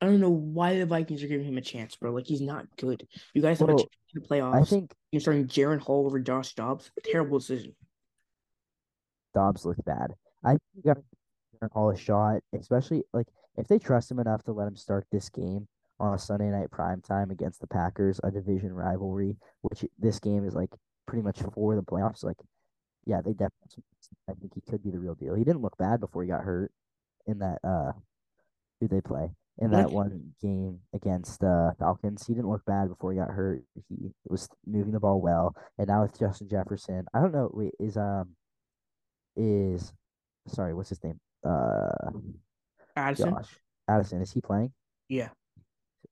I 0.00 0.06
don't 0.06 0.20
know 0.20 0.30
why 0.30 0.78
the 0.78 0.86
Vikings 0.86 1.22
are 1.24 1.28
giving 1.28 1.46
him 1.46 1.58
a 1.58 1.60
chance, 1.60 1.96
bro. 1.96 2.12
Like 2.12 2.26
he's 2.26 2.40
not 2.40 2.66
good. 2.76 3.06
You 3.34 3.42
guys 3.42 3.58
have 3.58 3.68
a 3.68 3.74
Well, 3.74 3.78
chance 4.14 4.30
in 4.30 4.38
the 4.38 4.44
I 4.44 4.62
think 4.62 4.94
You're 5.10 5.20
starting 5.20 5.46
Jaren 5.48 5.80
Hall 5.80 6.06
over 6.06 6.20
Josh 6.20 6.54
Dobbs. 6.54 6.90
Terrible 7.04 7.38
decision. 7.38 7.74
Dobbs 9.34 9.64
looked 9.64 9.84
bad. 9.84 10.14
I 10.44 10.50
think 10.50 10.60
you 10.74 10.82
got 10.82 10.96
to 10.96 11.02
Hall 11.72 11.90
a 11.90 11.96
shot, 11.96 12.40
especially 12.58 13.02
like 13.12 13.28
if 13.56 13.68
they 13.68 13.78
trust 13.78 14.10
him 14.10 14.18
enough 14.18 14.42
to 14.44 14.52
let 14.52 14.68
him 14.68 14.76
start 14.76 15.06
this 15.10 15.28
game 15.28 15.66
on 16.00 16.14
a 16.14 16.18
Sunday 16.18 16.50
night 16.50 16.70
prime 16.70 17.00
time 17.00 17.30
against 17.30 17.60
the 17.60 17.66
Packers, 17.66 18.20
a 18.22 18.30
division 18.30 18.72
rivalry, 18.72 19.36
which 19.62 19.84
this 19.98 20.20
game 20.20 20.46
is 20.46 20.54
like 20.54 20.70
pretty 21.06 21.22
much 21.22 21.40
for 21.54 21.74
the 21.74 21.82
playoffs. 21.82 22.22
Like, 22.22 22.36
yeah, 23.06 23.20
they 23.20 23.32
definitely. 23.32 23.84
I 24.28 24.32
think 24.34 24.54
he 24.54 24.62
could 24.70 24.82
be 24.82 24.90
the 24.90 24.98
real 24.98 25.14
deal. 25.14 25.34
He 25.34 25.44
didn't 25.44 25.62
look 25.62 25.76
bad 25.76 26.00
before 26.00 26.22
he 26.22 26.28
got 26.28 26.44
hurt 26.44 26.72
in 27.26 27.38
that. 27.40 27.58
Uh, 27.64 27.92
who 28.80 28.88
they 28.88 29.00
play 29.00 29.30
in 29.58 29.70
that 29.72 29.90
one 29.90 30.32
game 30.40 30.80
against 30.94 31.42
uh 31.42 31.72
Falcons? 31.78 32.26
He 32.26 32.34
didn't 32.34 32.50
look 32.50 32.64
bad 32.64 32.88
before 32.88 33.12
he 33.12 33.18
got 33.18 33.30
hurt. 33.30 33.62
He 33.88 34.12
was 34.28 34.48
moving 34.66 34.92
the 34.92 35.00
ball 35.00 35.20
well, 35.20 35.54
and 35.78 35.88
now 35.88 36.02
with 36.02 36.18
Justin 36.18 36.48
Jefferson, 36.48 37.06
I 37.12 37.20
don't 37.20 37.32
know. 37.32 37.50
Wait, 37.52 37.74
is 37.80 37.96
um 37.96 38.30
is 39.36 39.92
sorry, 40.46 40.74
what's 40.74 40.90
his 40.90 41.02
name? 41.02 41.20
Uh, 41.44 42.10
Addison. 42.96 43.36
Addison. 43.88 44.22
Is 44.22 44.32
he 44.32 44.40
playing? 44.40 44.72
Yeah. 45.08 45.28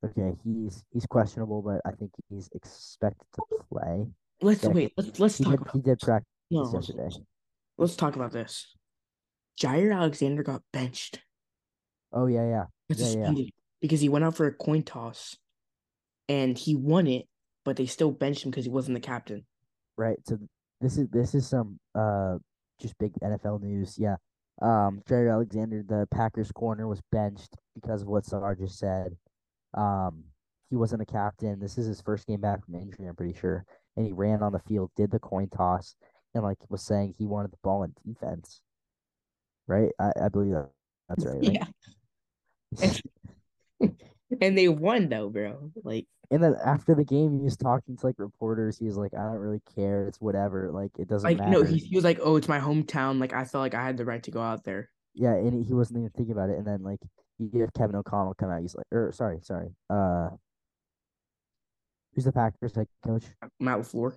Okay, 0.04 0.32
he's 0.44 0.84
he's 0.92 1.06
questionable, 1.06 1.62
but 1.62 1.80
I 1.84 1.94
think 1.96 2.10
he's 2.28 2.48
expected 2.54 3.26
to 3.34 3.42
play. 3.72 4.06
Let's 4.40 4.62
Yeah, 4.62 4.70
wait. 4.70 4.92
Let's 4.96 5.18
let's 5.18 5.38
talk 5.38 5.52
did 5.52 5.60
about 5.62 5.74
he 5.74 5.80
did 5.80 5.98
practice 5.98 6.28
no. 6.50 6.70
yesterday. 6.72 7.08
Let's 7.78 7.96
talk 7.96 8.16
about 8.16 8.32
this. 8.32 8.74
Jaire 9.60 9.94
Alexander 9.94 10.42
got 10.42 10.62
benched. 10.72 11.20
Oh 12.12 12.26
yeah, 12.26 12.46
yeah, 12.46 12.64
yeah, 12.88 13.30
yeah. 13.32 13.44
because 13.80 14.00
he 14.00 14.08
went 14.08 14.24
out 14.24 14.36
for 14.36 14.46
a 14.46 14.52
coin 14.52 14.82
toss, 14.82 15.36
and 16.28 16.56
he 16.56 16.74
won 16.74 17.06
it, 17.06 17.26
but 17.64 17.76
they 17.76 17.86
still 17.86 18.10
benched 18.10 18.44
him 18.44 18.50
because 18.50 18.64
he 18.64 18.70
wasn't 18.70 18.94
the 18.94 19.00
captain. 19.00 19.46
Right. 19.96 20.18
So 20.24 20.38
this 20.80 20.98
is 20.98 21.08
this 21.08 21.34
is 21.34 21.48
some 21.48 21.78
uh 21.94 22.36
just 22.80 22.96
big 22.98 23.12
NFL 23.22 23.62
news. 23.62 23.96
Yeah. 23.98 24.16
Um, 24.62 25.02
Jaire 25.08 25.32
Alexander, 25.32 25.82
the 25.82 26.08
Packers 26.10 26.50
corner, 26.52 26.88
was 26.88 27.02
benched 27.12 27.56
because 27.74 28.02
of 28.02 28.08
what 28.08 28.24
Sar 28.24 28.54
just 28.54 28.78
said. 28.78 29.16
Um, 29.74 30.24
he 30.70 30.76
wasn't 30.76 31.02
a 31.02 31.06
captain. 31.06 31.60
This 31.60 31.78
is 31.78 31.86
his 31.86 32.00
first 32.00 32.26
game 32.26 32.40
back 32.40 32.64
from 32.64 32.74
injury, 32.74 33.06
I'm 33.06 33.16
pretty 33.16 33.38
sure. 33.38 33.64
And 33.96 34.06
he 34.06 34.12
ran 34.12 34.42
on 34.42 34.52
the 34.52 34.58
field, 34.60 34.90
did 34.96 35.10
the 35.10 35.18
coin 35.18 35.48
toss, 35.48 35.94
and 36.34 36.42
like 36.42 36.58
was 36.68 36.82
saying 36.82 37.14
he 37.16 37.26
wanted 37.26 37.52
the 37.52 37.58
ball 37.62 37.82
in 37.82 37.92
defense. 38.06 38.62
Right? 39.66 39.90
I, 39.98 40.12
I 40.24 40.28
believe 40.28 40.52
that 40.52 40.70
that's 41.08 41.24
right. 41.24 41.42
right? 41.42 41.68
Yeah. 43.80 43.88
And 44.40 44.56
they 44.58 44.68
won 44.68 45.08
though, 45.08 45.28
bro. 45.28 45.70
Like 45.84 46.06
And 46.30 46.42
then 46.42 46.56
after 46.64 46.94
the 46.94 47.04
game, 47.04 47.32
he 47.38 47.44
was 47.44 47.56
talking 47.56 47.96
to 47.96 48.06
like 48.06 48.16
reporters. 48.18 48.78
He 48.78 48.86
was 48.86 48.96
like, 48.96 49.14
"I 49.14 49.22
don't 49.22 49.36
really 49.36 49.62
care. 49.74 50.08
It's 50.08 50.20
whatever. 50.20 50.70
Like 50.72 50.90
it 50.98 51.08
doesn't 51.08 51.28
like 51.28 51.38
matter." 51.38 51.50
no, 51.50 51.62
he, 51.62 51.78
he 51.78 51.94
was 51.94 52.04
like, 52.04 52.18
Oh, 52.22 52.36
it's 52.36 52.48
my 52.48 52.58
hometown. 52.58 53.20
Like 53.20 53.32
I 53.32 53.44
felt 53.44 53.62
like 53.62 53.74
I 53.74 53.84
had 53.84 53.96
the 53.96 54.04
right 54.04 54.22
to 54.24 54.30
go 54.30 54.40
out 54.42 54.64
there. 54.64 54.90
Yeah, 55.14 55.34
and 55.34 55.64
he- 55.64 55.72
wasn't 55.72 55.98
even 55.98 56.10
thinking 56.10 56.32
about 56.32 56.50
it. 56.50 56.58
And 56.58 56.66
then 56.66 56.82
like 56.82 57.00
you 57.38 57.60
have 57.60 57.72
Kevin 57.72 57.96
O'Connell 57.96 58.34
come 58.34 58.50
out. 58.50 58.60
He's 58.62 58.74
like, 58.74 58.86
or 58.90 59.12
sorry, 59.12 59.38
sorry. 59.42 59.68
Uh, 59.88 60.30
who's 62.14 62.24
the 62.24 62.32
Packers 62.32 62.74
head 62.74 62.88
coach? 63.04 63.24
Matt 63.60 63.78
LaFleur. 63.78 64.16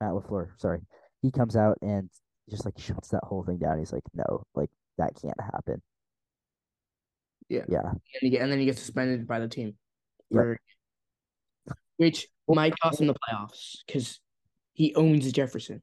Matt 0.00 0.12
Lafleur. 0.12 0.48
Sorry, 0.58 0.80
he 1.22 1.30
comes 1.30 1.56
out 1.56 1.78
and 1.82 2.08
just 2.48 2.64
like 2.64 2.78
shuts 2.78 3.08
that 3.08 3.24
whole 3.24 3.42
thing 3.44 3.58
down. 3.58 3.78
He's 3.78 3.92
like, 3.92 4.04
no, 4.14 4.44
like 4.54 4.70
that 4.98 5.12
can't 5.20 5.40
happen. 5.40 5.82
Yeah. 7.48 7.62
Yeah, 7.68 7.92
And, 8.22 8.30
get, 8.32 8.42
and 8.42 8.50
then 8.50 8.58
he 8.58 8.64
gets 8.66 8.80
suspended 8.80 9.26
by 9.26 9.38
the 9.38 9.48
team. 9.48 9.76
Yep. 10.30 10.42
For, 10.42 10.58
which 11.98 12.26
might 12.48 12.74
cost 12.80 13.00
him 13.00 13.06
the 13.06 13.14
playoffs 13.14 13.76
because 13.86 14.20
he 14.72 14.94
owns 14.94 15.30
Jefferson. 15.32 15.82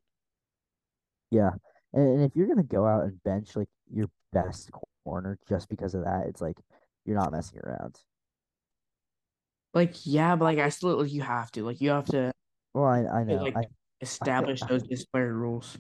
yeah. 1.32 1.52
And, 1.94 2.08
and 2.08 2.22
if 2.24 2.36
you're 2.36 2.48
gonna 2.48 2.64
go 2.64 2.86
out 2.88 3.04
and 3.04 3.22
bench 3.24 3.56
like 3.56 3.70
your 3.94 4.08
best 4.32 4.70
corner 5.06 5.38
just 5.48 5.70
because 5.70 5.94
of 5.96 6.04
that, 6.04 6.26
it's 6.28 6.42
like 6.42 6.58
you're 7.06 7.18
not 7.18 7.32
messing 7.32 7.60
around. 7.64 7.98
Like, 9.74 9.94
yeah, 10.06 10.36
but 10.36 10.46
like 10.46 10.60
I 10.60 10.70
still 10.70 10.98
like, 11.02 11.12
you 11.12 11.22
have 11.22 11.52
to. 11.52 11.64
Like 11.64 11.82
you 11.82 11.90
have 11.92 12.06
to 12.06 12.32
Well, 12.74 12.86
I 12.86 13.00
I 13.06 13.24
know. 13.24 13.36
like 13.44 13.56
I 13.58 13.64
establish 14.02 14.62
I- 14.62 14.68
those 14.68 14.84
disciplinary 14.84 15.34
rules. 15.34 15.78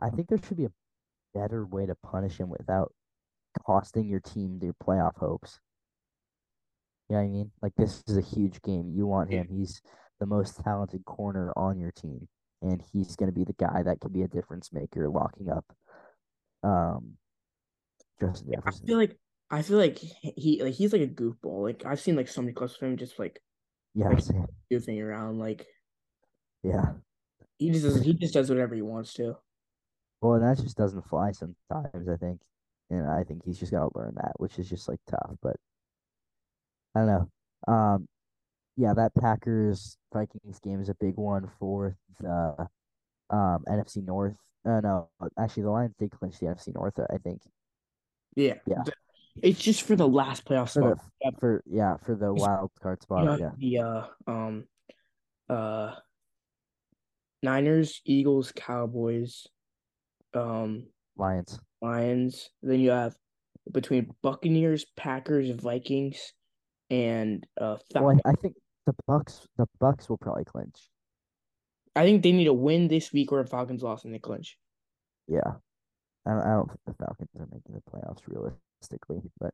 I 0.00 0.10
think 0.10 0.28
there 0.28 0.38
should 0.38 0.56
be 0.56 0.64
a 0.66 0.72
better 1.34 1.64
way 1.64 1.86
to 1.86 1.94
punish 1.94 2.38
him 2.38 2.48
without 2.48 2.92
costing 3.64 4.08
your 4.08 4.20
team 4.20 4.58
their 4.58 4.74
playoff 4.74 5.16
hopes. 5.16 5.60
You 7.08 7.16
know 7.16 7.22
what 7.22 7.28
I 7.28 7.30
mean? 7.30 7.50
Like 7.62 7.72
this 7.76 8.02
is 8.06 8.16
a 8.16 8.22
huge 8.22 8.62
game. 8.62 8.92
You 8.94 9.06
want 9.06 9.30
him. 9.30 9.46
He's 9.50 9.82
the 10.20 10.26
most 10.26 10.60
talented 10.64 11.04
corner 11.04 11.52
on 11.56 11.78
your 11.78 11.92
team, 11.92 12.28
and 12.62 12.82
he's 12.92 13.14
going 13.16 13.30
to 13.30 13.34
be 13.38 13.44
the 13.44 13.52
guy 13.54 13.82
that 13.82 14.00
can 14.00 14.12
be 14.12 14.22
a 14.22 14.28
difference 14.28 14.72
maker, 14.72 15.08
locking 15.08 15.50
up 15.50 15.64
um 16.62 17.12
Justin 18.20 18.52
Jefferson. 18.54 18.84
I 18.84 18.86
feel 18.86 18.96
like 18.98 19.18
I 19.50 19.62
feel 19.62 19.76
like 19.78 19.98
he 19.98 20.62
like 20.62 20.74
he's 20.74 20.92
like 20.92 21.02
a 21.02 21.06
goofball. 21.06 21.62
Like 21.62 21.84
I've 21.84 22.00
seen 22.00 22.16
like 22.16 22.28
so 22.28 22.40
many 22.40 22.54
clips 22.54 22.76
of 22.76 22.82
him 22.88 22.96
just 22.96 23.18
like 23.18 23.40
Yeah, 23.94 24.08
like- 24.08 24.24
goofing 24.72 25.02
around. 25.02 25.38
Like 25.38 25.66
yeah. 26.62 26.92
he 27.58 27.70
just 27.70 27.84
does 27.84 28.00
he 28.02 28.14
just 28.14 28.32
does 28.32 28.48
whatever 28.48 28.74
he 28.74 28.82
wants 28.82 29.12
to. 29.14 29.36
Well, 30.22 30.34
and 30.34 30.44
that 30.44 30.62
just 30.62 30.78
doesn't 30.78 31.06
fly 31.06 31.32
sometimes. 31.32 32.08
I 32.08 32.16
think. 32.16 32.40
And 32.90 33.08
I 33.08 33.24
think 33.24 33.42
he's 33.44 33.58
just 33.58 33.72
gonna 33.72 33.88
learn 33.94 34.14
that, 34.16 34.32
which 34.36 34.58
is 34.58 34.68
just 34.68 34.88
like 34.88 35.00
tough. 35.08 35.36
But 35.42 35.56
I 36.94 37.00
don't 37.00 37.06
know. 37.08 37.72
Um, 37.72 38.08
yeah, 38.76 38.92
that 38.94 39.14
Packers 39.14 39.96
Vikings 40.12 40.58
game 40.60 40.80
is 40.80 40.88
a 40.88 40.94
big 40.94 41.16
one 41.16 41.50
for 41.58 41.96
the 42.20 42.68
um 43.30 43.64
NFC 43.68 44.04
North. 44.04 44.36
Uh, 44.66 44.80
no, 44.80 45.08
actually, 45.38 45.64
the 45.64 45.70
Lions 45.70 45.94
did 45.98 46.10
clinch 46.10 46.38
the 46.38 46.46
NFC 46.46 46.74
North. 46.74 46.98
I 46.98 47.18
think. 47.18 47.42
Yeah. 48.36 48.54
Yeah. 48.66 48.82
It's 49.42 49.60
just 49.60 49.82
for 49.82 49.96
the 49.96 50.06
last 50.08 50.44
playoff 50.44 50.72
For 50.72 50.96
spot. 50.96 50.98
the 51.22 51.32
for 51.40 51.62
yeah 51.66 51.96
for 52.04 52.14
the 52.14 52.32
wild 52.32 52.70
card 52.80 53.02
spot. 53.02 53.40
You 53.40 53.50
Yeah. 53.58 53.78
the 53.82 53.88
uh 53.88 54.06
um 54.30 54.64
uh 55.48 55.94
Niners, 57.42 58.00
Eagles, 58.04 58.52
Cowboys, 58.54 59.46
um 60.34 60.86
Lions. 61.16 61.60
Lions. 61.84 62.50
Then 62.62 62.80
you 62.80 62.90
have 62.90 63.14
between 63.70 64.10
Buccaneers, 64.22 64.86
Packers, 64.96 65.50
Vikings, 65.50 66.32
and 66.90 67.46
uh 67.60 67.76
Well, 67.94 68.18
I, 68.24 68.32
think 68.32 68.54
the 68.86 68.94
Bucks 69.06 69.46
the 69.56 69.66
Bucks 69.80 70.08
will 70.08 70.18
probably 70.18 70.44
clinch. 70.44 70.90
I 71.96 72.04
think 72.04 72.22
they 72.22 72.32
need 72.32 72.48
a 72.48 72.52
win 72.52 72.88
this 72.88 73.12
week 73.12 73.30
or 73.30 73.44
Falcons 73.46 73.82
lost, 73.82 74.04
and 74.04 74.12
they 74.12 74.18
clinch. 74.18 74.58
Yeah. 75.28 75.52
I 76.26 76.30
don't, 76.30 76.40
I 76.42 76.54
don't 76.54 76.68
think 76.68 76.80
the 76.86 76.94
Falcons 76.94 77.28
are 77.38 77.46
making 77.52 77.74
the 77.74 77.82
playoffs 77.90 78.22
realistically, 78.26 79.20
but 79.38 79.52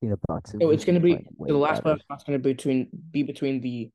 you 0.00 0.08
know, 0.08 0.14
the 0.14 0.20
Bucks. 0.28 0.52
So 0.52 0.70
it's 0.70 0.84
gonna 0.84 1.00
be 1.00 1.18
the 1.38 1.56
last 1.56 1.82
playoff 1.82 2.00
spot's 2.00 2.24
gonna 2.24 2.38
be 2.38 2.52
between 2.52 2.88
be 3.10 3.22
between 3.22 3.60
the 3.60 3.90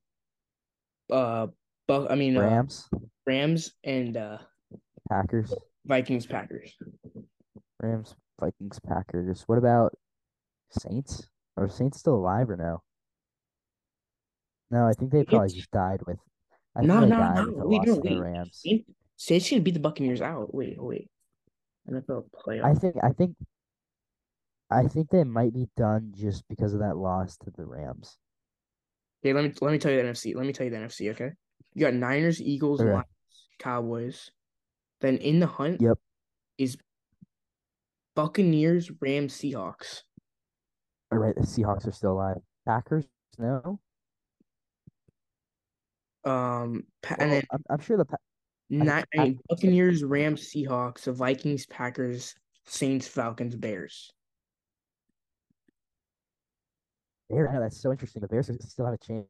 uh 1.12 1.48
Buck 1.88 2.08
I 2.10 2.16
mean 2.16 2.38
uh, 2.38 2.42
Rams, 2.42 2.90
Rams 3.26 3.74
and 3.84 4.18
uh 4.18 4.38
Packers, 5.10 5.54
Vikings, 5.86 6.26
Packers. 6.26 6.76
Rams, 7.82 8.16
Vikings, 8.40 8.80
Packers. 8.80 9.44
What 9.48 9.58
about 9.58 9.94
Saints? 10.70 11.28
Are 11.56 11.68
Saints 11.68 12.00
still 12.00 12.16
alive 12.16 12.50
or 12.50 12.58
no? 12.58 12.82
No, 14.70 14.86
I 14.86 14.94
think 14.94 15.12
they 15.12 15.24
probably 15.24 15.46
It's 15.48 15.56
just 15.56 15.72
died 15.72 16.02
with. 16.06 16.18
I 16.76 16.82
think 16.82 16.90
no 16.90 17.00
no 17.00 17.18
no 17.18 17.54
wait 17.66 17.88
no 17.88 17.96
wait. 17.96 18.18
Rams. 18.18 18.62
Saints 18.64 18.90
Saints 19.16 19.46
should 19.46 19.64
beat 19.64 19.74
the 19.74 19.80
Buccaneers 19.80 20.22
out. 20.22 20.54
Wait, 20.54 20.76
wait. 20.78 21.10
NFL 21.90 22.30
playoff. 22.32 22.66
I 22.66 22.74
think 22.74 22.96
I 23.02 23.10
think 23.12 23.36
I 24.70 24.84
think 24.88 25.10
they 25.10 25.24
might 25.24 25.54
be 25.54 25.68
done 25.78 26.12
just 26.16 26.48
because 26.50 26.74
of 26.74 26.82
that 26.82 26.98
loss 26.98 27.38
to 27.38 27.52
the 27.52 27.66
Rams. 27.66 28.18
Okay, 29.24 29.34
let 29.34 29.46
me 29.46 29.54
let 29.62 29.72
me 29.72 29.80
tell 29.80 29.92
you 29.92 30.02
the 30.02 30.10
NFC. 30.10 30.36
Let 30.36 30.46
me 30.46 30.54
tell 30.54 30.66
you 30.66 30.72
the 30.72 30.78
NFC, 30.78 31.10
okay? 31.12 31.32
You 31.74 31.82
got 31.82 31.94
Niners, 31.94 32.42
Eagles, 32.42 32.82
Okay. 32.82 32.92
Lions, 32.92 33.08
Cowboys. 33.60 34.30
Then 35.00 35.18
in 35.18 35.40
the 35.40 35.48
hunt 35.48 35.82
Yep. 35.82 35.98
is 36.58 36.78
Buccaneers, 38.18 38.90
Rams, 39.00 39.36
Seahawks. 39.36 40.02
All 41.12 41.20
right, 41.20 41.36
the 41.36 41.42
Seahawks 41.42 41.88
are 41.88 41.92
still 41.92 42.14
alive. 42.14 42.38
Packers, 42.66 43.06
no. 43.38 43.80
Um 46.26 46.84
and 47.08 47.20
Well, 47.20 47.30
then 47.30 47.44
I'm, 47.52 47.64
I'm 47.70 47.80
sure 47.80 47.96
the 47.96 48.06
Pa- 48.06 48.18
I 48.72 49.04
I- 49.16 49.36
Buccaneers, 49.48 50.04
Rams, 50.04 50.50
Seahawks, 50.52 51.04
the 51.04 51.14
Vikings, 51.14 51.68
Packers, 51.68 52.34
Saints, 52.66 53.08
Falcons, 53.08 53.56
Bears. 53.56 54.12
Bears. 57.30 57.50
Know 57.54 57.60
that's 57.60 57.80
so 57.80 57.92
interesting. 57.92 58.22
The 58.24 58.28
Bears 58.28 58.50
still 58.68 58.86
have 58.86 58.96
a 58.96 58.98
chance 58.98 59.28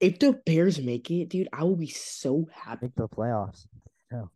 If 0.00 0.18
the 0.18 0.32
Bears 0.46 0.80
make 0.80 1.10
it, 1.10 1.28
dude, 1.28 1.48
I 1.52 1.62
will 1.64 1.76
be 1.76 1.88
so 1.88 2.48
happy. 2.50 2.86
make 2.86 2.94
the 2.94 3.06
playoffs. 3.06 3.66
No, 4.10 4.30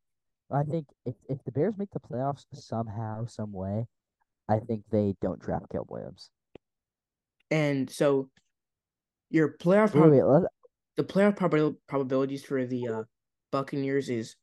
I 0.51 0.63
think 0.63 0.87
if 1.05 1.15
if 1.29 1.39
the 1.45 1.53
Bears 1.53 1.75
make 1.77 1.91
the 1.91 2.01
playoffs 2.01 2.45
somehow, 2.53 3.27
some 3.27 3.53
way, 3.53 3.87
I 4.49 4.59
think 4.59 4.85
they 4.91 5.15
don't 5.21 5.41
draft 5.41 5.67
Caleb 5.71 5.91
Williams. 5.91 6.31
And 7.51 7.89
so 7.89 8.31
your 9.31 9.57
playoff 9.59 9.95
Wait, 9.95 10.01
prob- 10.01 10.11
wait, 10.11 10.25
let, 10.25 10.43
the 10.97 11.05
playoff 11.05 11.37
probabil- 11.37 11.77
probabilities 11.87 12.45
for 12.45 12.65
the 12.67 12.89
uh, 12.89 13.03
Buccaneers 13.53 14.09
is 14.09 14.37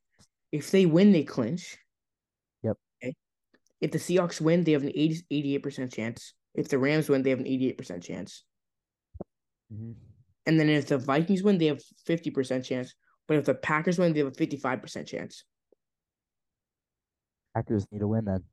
if 0.51 0.71
they 0.71 0.85
win, 0.85 1.11
they 1.11 1.23
clinch. 1.23 1.77
Yep. 2.63 2.77
Okay. 3.03 3.15
If 3.81 3.91
the 3.91 3.97
Seahawks 3.97 4.39
win, 4.39 4.63
they 4.63 4.71
have 4.71 4.83
an 4.83 4.91
80, 4.95 5.25
88% 5.59 5.93
chance. 5.93 6.33
If 6.53 6.69
the 6.69 6.79
Rams 6.79 7.09
win, 7.09 7.23
they 7.23 7.31
have 7.31 7.39
an 7.39 7.45
88% 7.45 8.03
chance. 8.03 8.43
mhm. 9.73 9.95
And 10.47 10.59
then 10.59 10.69
if 10.69 10.87
the 10.87 10.99
Vikings 10.99 11.41
win, 11.41 11.57
they 11.57 11.65
have 11.65 11.81
50% 12.07 12.63
chance. 12.63 12.93
But 13.27 13.37
if 13.37 13.45
the 13.45 13.55
Packers 13.55 13.97
win, 13.97 14.13
they 14.13 14.19
have 14.19 14.27
a 14.27 14.31
55% 14.31 15.07
chance. 15.07 15.43
Packers 17.55 17.87
need 17.91 17.99
to 17.99 18.07
win 18.07 18.25
then. 18.25 18.43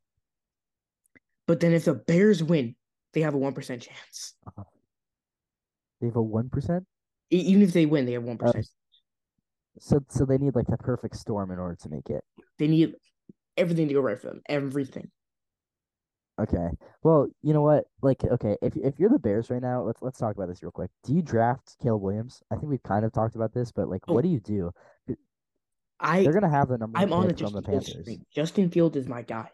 But 1.46 1.60
then 1.60 1.72
if 1.72 1.84
the 1.84 1.94
Bears 1.94 2.42
win, 2.42 2.76
they 3.12 3.20
have 3.22 3.34
a 3.34 3.38
1% 3.38 3.54
chance. 3.80 4.34
Uh-huh. 4.46 4.64
They 6.00 6.06
have 6.06 6.16
a 6.16 6.22
one 6.22 6.48
percent. 6.48 6.84
E- 7.32 7.36
even 7.38 7.62
if 7.62 7.72
they 7.72 7.84
win, 7.86 8.06
they 8.06 8.12
have 8.12 8.22
1%. 8.22 8.42
Uh, 8.42 8.62
so 9.78 10.00
so 10.08 10.24
they 10.24 10.38
need 10.38 10.54
like 10.54 10.66
the 10.66 10.76
perfect 10.76 11.16
storm 11.16 11.50
in 11.50 11.58
order 11.58 11.76
to 11.82 11.88
make 11.88 12.10
it. 12.10 12.22
They 12.58 12.68
need 12.68 12.94
everything 13.56 13.88
to 13.88 13.94
go 13.94 14.00
right 14.00 14.18
for 14.18 14.28
them. 14.28 14.42
Everything. 14.48 15.10
Okay. 16.40 16.68
Well, 17.02 17.28
you 17.42 17.52
know 17.52 17.62
what? 17.62 17.84
Like, 18.02 18.24
okay, 18.24 18.56
if 18.62 18.76
if 18.76 18.98
you're 18.98 19.10
the 19.10 19.18
Bears 19.18 19.50
right 19.50 19.62
now, 19.62 19.82
let's 19.82 20.00
let's 20.02 20.18
talk 20.18 20.34
about 20.34 20.48
this 20.48 20.62
real 20.62 20.72
quick. 20.72 20.90
Do 21.04 21.14
you 21.14 21.22
draft 21.22 21.76
Caleb 21.82 22.02
Williams? 22.02 22.42
I 22.50 22.56
think 22.56 22.68
we've 22.70 22.82
kind 22.82 23.04
of 23.04 23.12
talked 23.12 23.34
about 23.34 23.52
this, 23.54 23.70
but 23.72 23.88
like, 23.88 24.02
Oh. 24.08 24.14
what 24.14 24.22
do 24.22 24.28
you 24.30 24.40
do? 24.40 24.72
I 26.02 26.22
They're 26.24 26.32
gonna 26.32 26.50
have 26.50 26.68
the 26.68 26.78
number 26.78 26.98
I'm 26.98 27.12
on 27.12 27.22
the 27.22 27.28
the 27.28 27.34
Justin 27.34 27.62
Fields 27.62 27.92
Panthers. 27.92 28.16
Justin 28.34 28.70
Fields 28.70 28.96
is 28.96 29.06
my 29.08 29.22
guy. 29.22 29.48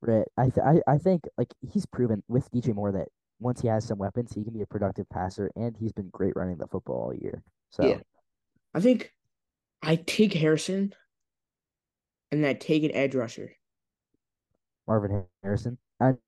Right. 0.00 0.26
I 0.36 0.44
th 0.50 0.58
I 0.58 0.80
I 0.86 0.98
think 0.98 1.24
like 1.38 1.52
he's 1.60 1.86
proven 1.86 2.22
with 2.28 2.50
DJ 2.50 2.74
Moore 2.74 2.92
that 2.92 3.08
once 3.40 3.60
he 3.60 3.68
has 3.68 3.84
some 3.84 3.98
weapons, 3.98 4.32
he 4.32 4.42
can 4.44 4.52
be 4.52 4.62
a 4.62 4.66
productive 4.66 5.08
passer, 5.10 5.50
and 5.56 5.76
he's 5.76 5.92
been 5.92 6.08
great 6.10 6.34
running 6.36 6.56
the 6.58 6.66
football 6.66 6.96
all 7.06 7.14
year. 7.14 7.42
So 7.70 7.84
Yeah. 7.84 8.00
I 8.74 8.80
think 8.80 9.12
I 9.82 9.96
take 9.96 10.32
Harrison 10.32 10.94
and 12.30 12.44
I 12.46 12.54
take 12.54 12.82
an 12.84 12.92
edge 12.92 13.14
rusher. 13.14 13.52
Marvin 14.88 15.24
Harrison, 15.42 15.78
and 16.00 16.18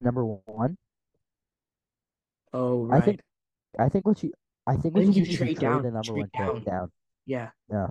number 0.00 0.24
one. 0.24 0.76
Oh 2.52 2.86
right. 2.86 3.04
think 3.04 3.20
I 3.78 3.88
think 3.88 4.06
what 4.06 4.22
you 4.24 4.32
I 4.66 4.76
think 4.76 4.96
I 4.96 5.00
think 5.04 5.16
you 5.16 5.22
you 5.22 5.36
trade 5.36 5.56
trade 5.56 5.58
down- 5.60 5.82
the 5.82 5.90
number 5.92 6.02
trade 6.12 6.28
one 6.32 6.62
down. 6.62 6.64
down. 6.64 6.92
Yeah. 7.30 7.50
Yeah. 7.70 7.86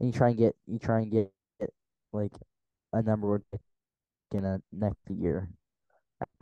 And 0.00 0.08
you 0.08 0.12
try 0.12 0.30
and 0.30 0.36
get 0.36 0.56
you 0.66 0.80
try 0.80 1.00
and 1.00 1.10
get, 1.10 1.30
get 1.60 1.70
like 2.12 2.32
a 2.92 3.02
number 3.02 3.30
one 3.30 3.44
pick 3.52 3.60
in 4.32 4.44
a 4.44 4.60
next 4.72 4.98
year. 5.08 5.48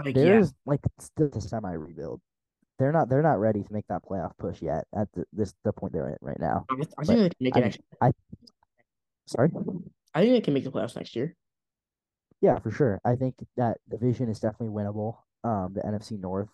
Like, 0.03 0.17
yeah. 0.17 0.23
There's 0.23 0.55
like 0.65 0.81
still 0.99 1.29
a 1.35 1.41
semi 1.41 1.73
rebuild. 1.73 2.23
They're 2.79 2.91
not 2.91 3.11
they're 3.11 3.23
not 3.23 3.39
ready 3.39 3.63
to 3.63 3.73
make 3.73 3.87
that 3.89 4.03
playoff 4.03 4.33
push 4.39 4.63
yet 4.63 4.87
at 4.97 5.09
the, 5.13 5.25
this 5.35 5.53
the 5.63 5.75
point 5.75 5.93
they're 5.93 6.09
at 6.09 6.19
right 6.23 6.41
now. 6.41 6.65
I, 6.71 6.75
I 6.99 7.05
think 7.05 7.19
they 7.19 7.29
can 7.29 7.35
make 7.41 7.57
it 7.57 7.61
mean, 7.61 7.65
next 7.65 7.81
I 8.01 8.13
sorry. 9.27 9.51
I 10.15 10.23
think 10.23 10.33
they 10.33 10.41
can 10.41 10.55
make 10.55 10.65
the 10.65 10.73
playoffs 10.73 10.97
next 10.97 11.15
year. 11.15 11.37
Yeah, 12.41 12.59
for 12.61 12.71
sure. 12.71 12.99
I 13.05 13.15
think 13.15 13.35
that 13.59 13.77
division 13.91 14.31
is 14.31 14.41
definitely 14.41 14.75
winnable. 14.75 15.17
Um, 15.45 15.75
the 15.75 15.83
NFC 15.83 16.19
North. 16.19 16.49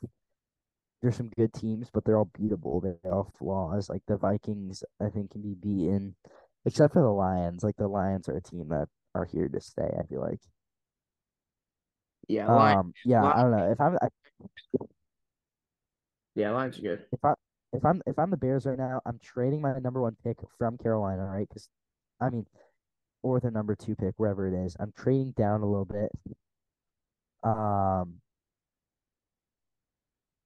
There's 1.00 1.16
some 1.16 1.30
good 1.36 1.52
teams, 1.54 1.90
but 1.92 2.04
they're 2.04 2.18
all 2.18 2.30
beatable. 2.38 2.82
They 2.82 3.08
all 3.08 3.32
flaws. 3.38 3.88
Like 3.88 4.02
the 4.08 4.16
Vikings, 4.16 4.82
I 5.00 5.08
think 5.10 5.30
can 5.30 5.42
be 5.42 5.54
beaten, 5.54 6.16
except 6.64 6.92
for 6.94 7.02
the 7.02 7.08
Lions. 7.08 7.62
Like 7.62 7.76
the 7.76 7.88
Lions 7.88 8.28
are 8.28 8.36
a 8.36 8.42
team 8.42 8.68
that 8.70 8.88
are 9.14 9.24
here 9.24 9.48
to 9.48 9.60
stay. 9.60 9.90
I 9.98 10.02
feel 10.06 10.20
like. 10.20 10.40
Yeah, 12.26 12.46
Lions, 12.48 12.78
Um, 12.78 12.94
yeah, 13.04 13.24
I 13.24 13.42
don't 13.42 13.52
know 13.52 13.70
if 13.70 13.80
I'm 13.80 13.96
I, 14.02 14.08
yeah, 16.34 16.50
Lions 16.50 16.78
are 16.78 16.82
good. 16.82 17.04
if 17.12 17.24
I 17.24 17.34
if 17.72 17.84
I'm 17.84 18.02
if 18.06 18.18
I'm 18.18 18.30
the 18.30 18.36
Bears 18.36 18.66
right 18.66 18.78
now, 18.78 19.00
I'm 19.06 19.18
trading 19.22 19.60
my 19.62 19.78
number 19.78 20.00
one 20.02 20.16
pick 20.24 20.36
from 20.58 20.78
Carolina, 20.78 21.24
right? 21.24 21.48
Because, 21.48 21.68
I 22.20 22.30
mean, 22.30 22.46
or 23.22 23.40
the 23.40 23.50
number 23.50 23.74
two 23.74 23.94
pick, 23.96 24.14
wherever 24.16 24.46
it 24.46 24.54
is. 24.66 24.76
I'm 24.78 24.92
trading 24.96 25.32
down 25.36 25.62
a 25.62 25.66
little 25.66 25.84
bit. 25.84 26.10
Um, 27.42 28.20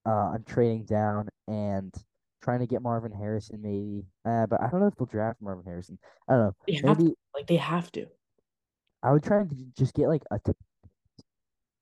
uh, 0.07 0.33
I'm 0.35 0.45
trading 0.45 0.85
down 0.85 1.29
and 1.49 1.95
trying 2.43 2.61
to 2.61 2.67
get 2.67 2.83
Marvin 2.83 3.13
Harrison, 3.13 3.61
maybe. 3.63 4.05
Uh, 4.25 4.47
but 4.47 4.61
I 4.61 4.69
don't 4.69 4.81
know 4.81 4.87
if 4.89 4.97
they'll 4.97 5.07
draft 5.07 5.41
Marvin 5.41 5.65
Harrison. 5.65 5.99
I 6.29 6.33
don't 6.33 6.43
know. 6.47 6.57
They 6.67 6.75
have 6.75 6.99
Maybe 6.99 7.11
to, 7.11 7.17
like 7.35 7.47
they 7.47 7.57
have 7.57 7.91
to. 7.93 8.07
I 9.03 9.13
would 9.13 9.23
try 9.23 9.41
and 9.41 9.73
just 9.77 9.95
get 9.95 10.09
like 10.09 10.23
a 10.31 10.39
t- 10.39 10.53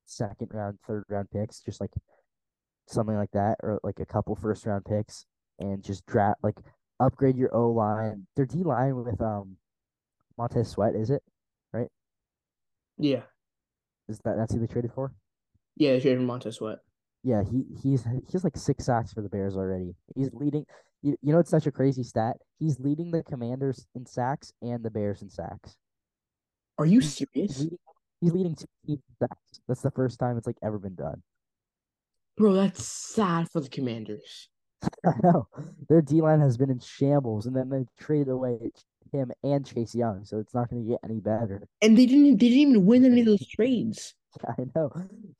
second 0.06 0.48
round, 0.52 0.78
third 0.86 1.04
round 1.08 1.30
picks, 1.30 1.60
just 1.60 1.80
like 1.80 1.92
something 2.86 3.16
like 3.16 3.30
that, 3.32 3.58
or 3.62 3.80
like 3.82 4.00
a 4.00 4.06
couple 4.06 4.34
first 4.34 4.66
round 4.66 4.84
picks, 4.84 5.26
and 5.58 5.82
just 5.82 6.04
draft 6.06 6.38
like 6.42 6.56
upgrade 6.98 7.36
your 7.36 7.54
O 7.54 7.70
line. 7.70 8.26
Their 8.36 8.46
D 8.46 8.62
line 8.62 8.96
with 8.96 9.20
um 9.20 9.56
Montez 10.36 10.68
Sweat, 10.70 10.94
is 10.94 11.10
it? 11.10 11.22
Right? 11.72 11.88
Yeah, 12.98 13.22
Is 14.08 14.18
that 14.24 14.36
that's 14.36 14.52
who 14.52 14.60
they 14.60 14.66
traded 14.66 14.92
for? 14.92 15.14
yeah, 15.76 15.92
they 15.92 16.00
traded 16.00 16.20
Montez 16.20 16.56
Sweat. 16.56 16.80
Yeah, 17.22 17.42
he 17.42 17.64
he's 17.82 18.04
he's 18.30 18.44
like 18.44 18.56
six 18.56 18.86
sacks 18.86 19.12
for 19.12 19.20
the 19.20 19.28
Bears 19.28 19.56
already. 19.56 19.94
He's 20.14 20.30
leading. 20.32 20.64
You, 21.02 21.16
you 21.22 21.32
know 21.32 21.38
it's 21.38 21.50
such 21.50 21.66
a 21.66 21.72
crazy 21.72 22.02
stat. 22.02 22.36
He's 22.58 22.78
leading 22.80 23.10
the 23.10 23.22
Commanders 23.22 23.86
in 23.94 24.06
sacks 24.06 24.52
and 24.62 24.82
the 24.82 24.90
Bears 24.90 25.22
in 25.22 25.30
sacks. 25.30 25.76
Are 26.78 26.86
you 26.86 27.00
He's 27.00 27.14
serious? 27.14 27.60
leading, 27.60 27.78
He's 28.20 28.32
leading 28.32 28.56
two 28.86 28.98
sacks. 29.18 29.60
That's 29.68 29.82
the 29.82 29.90
first 29.90 30.18
time 30.18 30.36
it's 30.36 30.46
like 30.46 30.56
ever 30.62 30.78
been 30.78 30.94
done. 30.94 31.22
Bro, 32.36 32.54
that's 32.54 32.84
sad 32.86 33.50
for 33.50 33.60
the 33.60 33.68
Commanders. 33.68 34.48
I 35.06 35.12
know 35.22 35.46
their 35.88 36.00
D 36.00 36.22
line 36.22 36.40
has 36.40 36.56
been 36.56 36.70
in 36.70 36.80
shambles, 36.80 37.46
and 37.46 37.54
then 37.54 37.68
they 37.68 37.84
traded 37.98 38.28
away 38.28 38.70
him 39.12 39.30
and 39.42 39.66
Chase 39.66 39.94
Young, 39.94 40.24
so 40.24 40.38
it's 40.38 40.54
not 40.54 40.70
going 40.70 40.84
to 40.84 40.90
get 40.90 41.00
any 41.04 41.20
better. 41.20 41.66
And 41.82 41.98
they 41.98 42.06
didn't. 42.06 42.38
They 42.38 42.48
didn't 42.48 42.70
even 42.70 42.86
win 42.86 43.04
any 43.04 43.20
of 43.20 43.26
those 43.26 43.46
trades. 43.46 44.14
I 44.48 44.64
know, 44.74 44.90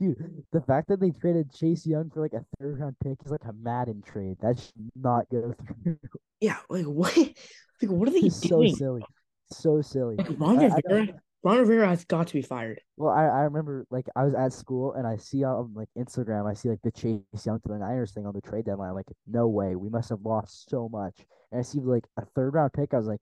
dude. 0.01 0.45
The 0.53 0.61
fact 0.61 0.89
that 0.89 1.01
they 1.01 1.11
traded 1.11 1.53
Chase 1.53 1.87
Young 1.87 2.11
for 2.11 2.21
like 2.21 2.33
a 2.33 2.45
third 2.59 2.81
round 2.81 2.97
pick 3.03 3.19
is 3.25 3.31
like 3.31 3.45
a 3.45 3.53
Madden 3.53 4.03
trade. 4.03 4.37
That 4.41 4.59
should 4.59 4.91
not 4.97 5.29
go 5.31 5.55
through. 5.83 5.99
Yeah, 6.41 6.57
like 6.69 6.87
what? 6.87 7.17
Like 7.17 7.91
what 7.91 8.09
are 8.09 8.13
they 8.13 8.19
It's 8.19 8.37
so 8.37 8.67
silly, 8.67 9.05
so 9.53 9.81
silly. 9.81 10.17
Like 10.17 10.39
Ron 10.39 10.59
Rivera, 10.59 11.09
Ron 11.43 11.59
Rivera 11.59 11.89
has 11.89 12.05
got 12.05 12.27
to 12.29 12.35
be 12.35 12.43
fired. 12.43 12.81
Well, 12.97 13.13
I, 13.13 13.25
I 13.25 13.41
remember 13.43 13.87
like 13.91 14.07
I 14.17 14.25
was 14.25 14.35
at 14.35 14.53
school 14.53 14.93
and 14.95 15.07
I 15.07 15.17
see 15.17 15.45
on 15.45 15.73
like 15.75 15.89
Instagram, 15.97 16.51
I 16.51 16.55
see 16.55 16.69
like 16.69 16.83
the 16.83 16.91
Chase 16.91 17.47
Young 17.47 17.61
to 17.61 17.69
the 17.69 17.79
Niners 17.79 18.13
thing 18.13 18.27
on 18.27 18.35
the 18.35 18.41
trade 18.41 18.67
deadline. 18.67 18.95
Like, 18.95 19.07
no 19.27 19.49
way, 19.49 19.77
we 19.77 19.89
must 19.89 20.11
have 20.11 20.21
lost 20.23 20.69
so 20.69 20.89
much. 20.89 21.15
And 21.51 21.61
I 21.61 21.63
see 21.63 21.79
like 21.81 22.07
a 22.19 22.25
third 22.35 22.55
round 22.55 22.73
pick. 22.73 22.93
I 22.93 22.99
was 22.99 23.07
like, 23.07 23.21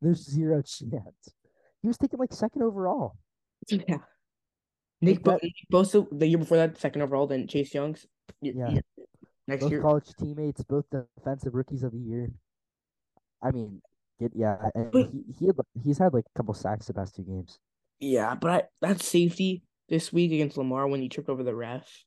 there's 0.00 0.24
zero 0.24 0.62
chance. 0.66 1.34
He 1.82 1.88
was 1.88 1.98
taken 1.98 2.18
like 2.18 2.32
second 2.32 2.62
overall. 2.62 3.16
Yeah. 3.68 3.98
Nick, 5.00 5.22
Bo- 5.22 5.38
Nick 5.42 5.54
Bosa 5.72 6.06
the 6.12 6.26
year 6.26 6.38
before 6.38 6.58
that, 6.58 6.78
second 6.78 7.02
overall, 7.02 7.26
then 7.26 7.46
Chase 7.46 7.72
Young's. 7.74 8.06
y- 8.42 8.52
Yeah. 8.54 8.80
Next 9.46 9.62
Both 9.62 9.70
year, 9.72 9.82
college 9.82 10.08
teammates, 10.18 10.62
both 10.62 10.84
defensive 10.90 11.54
rookies 11.54 11.82
of 11.82 11.92
the 11.92 11.98
year. 11.98 12.30
I 13.42 13.50
mean, 13.50 13.80
get 14.20 14.32
yeah, 14.36 14.56
and 14.74 14.92
But- 14.92 15.10
he, 15.10 15.24
he 15.38 15.46
had, 15.46 15.56
he's 15.82 15.98
had 15.98 16.12
like 16.14 16.24
a 16.26 16.38
couple 16.38 16.54
sacks 16.54 16.86
the 16.86 16.94
past 16.94 17.16
two 17.16 17.22
games. 17.22 17.58
yeah, 17.98 18.34
but 18.34 18.50
I, 18.50 18.62
that 18.86 19.02
safety 19.02 19.62
this 19.88 20.12
week 20.12 20.30
against 20.32 20.56
Lamar 20.56 20.86
when 20.86 21.00
he 21.00 21.08
tripped 21.08 21.28
over 21.28 21.42
the 21.42 21.54
ref, 21.54 22.04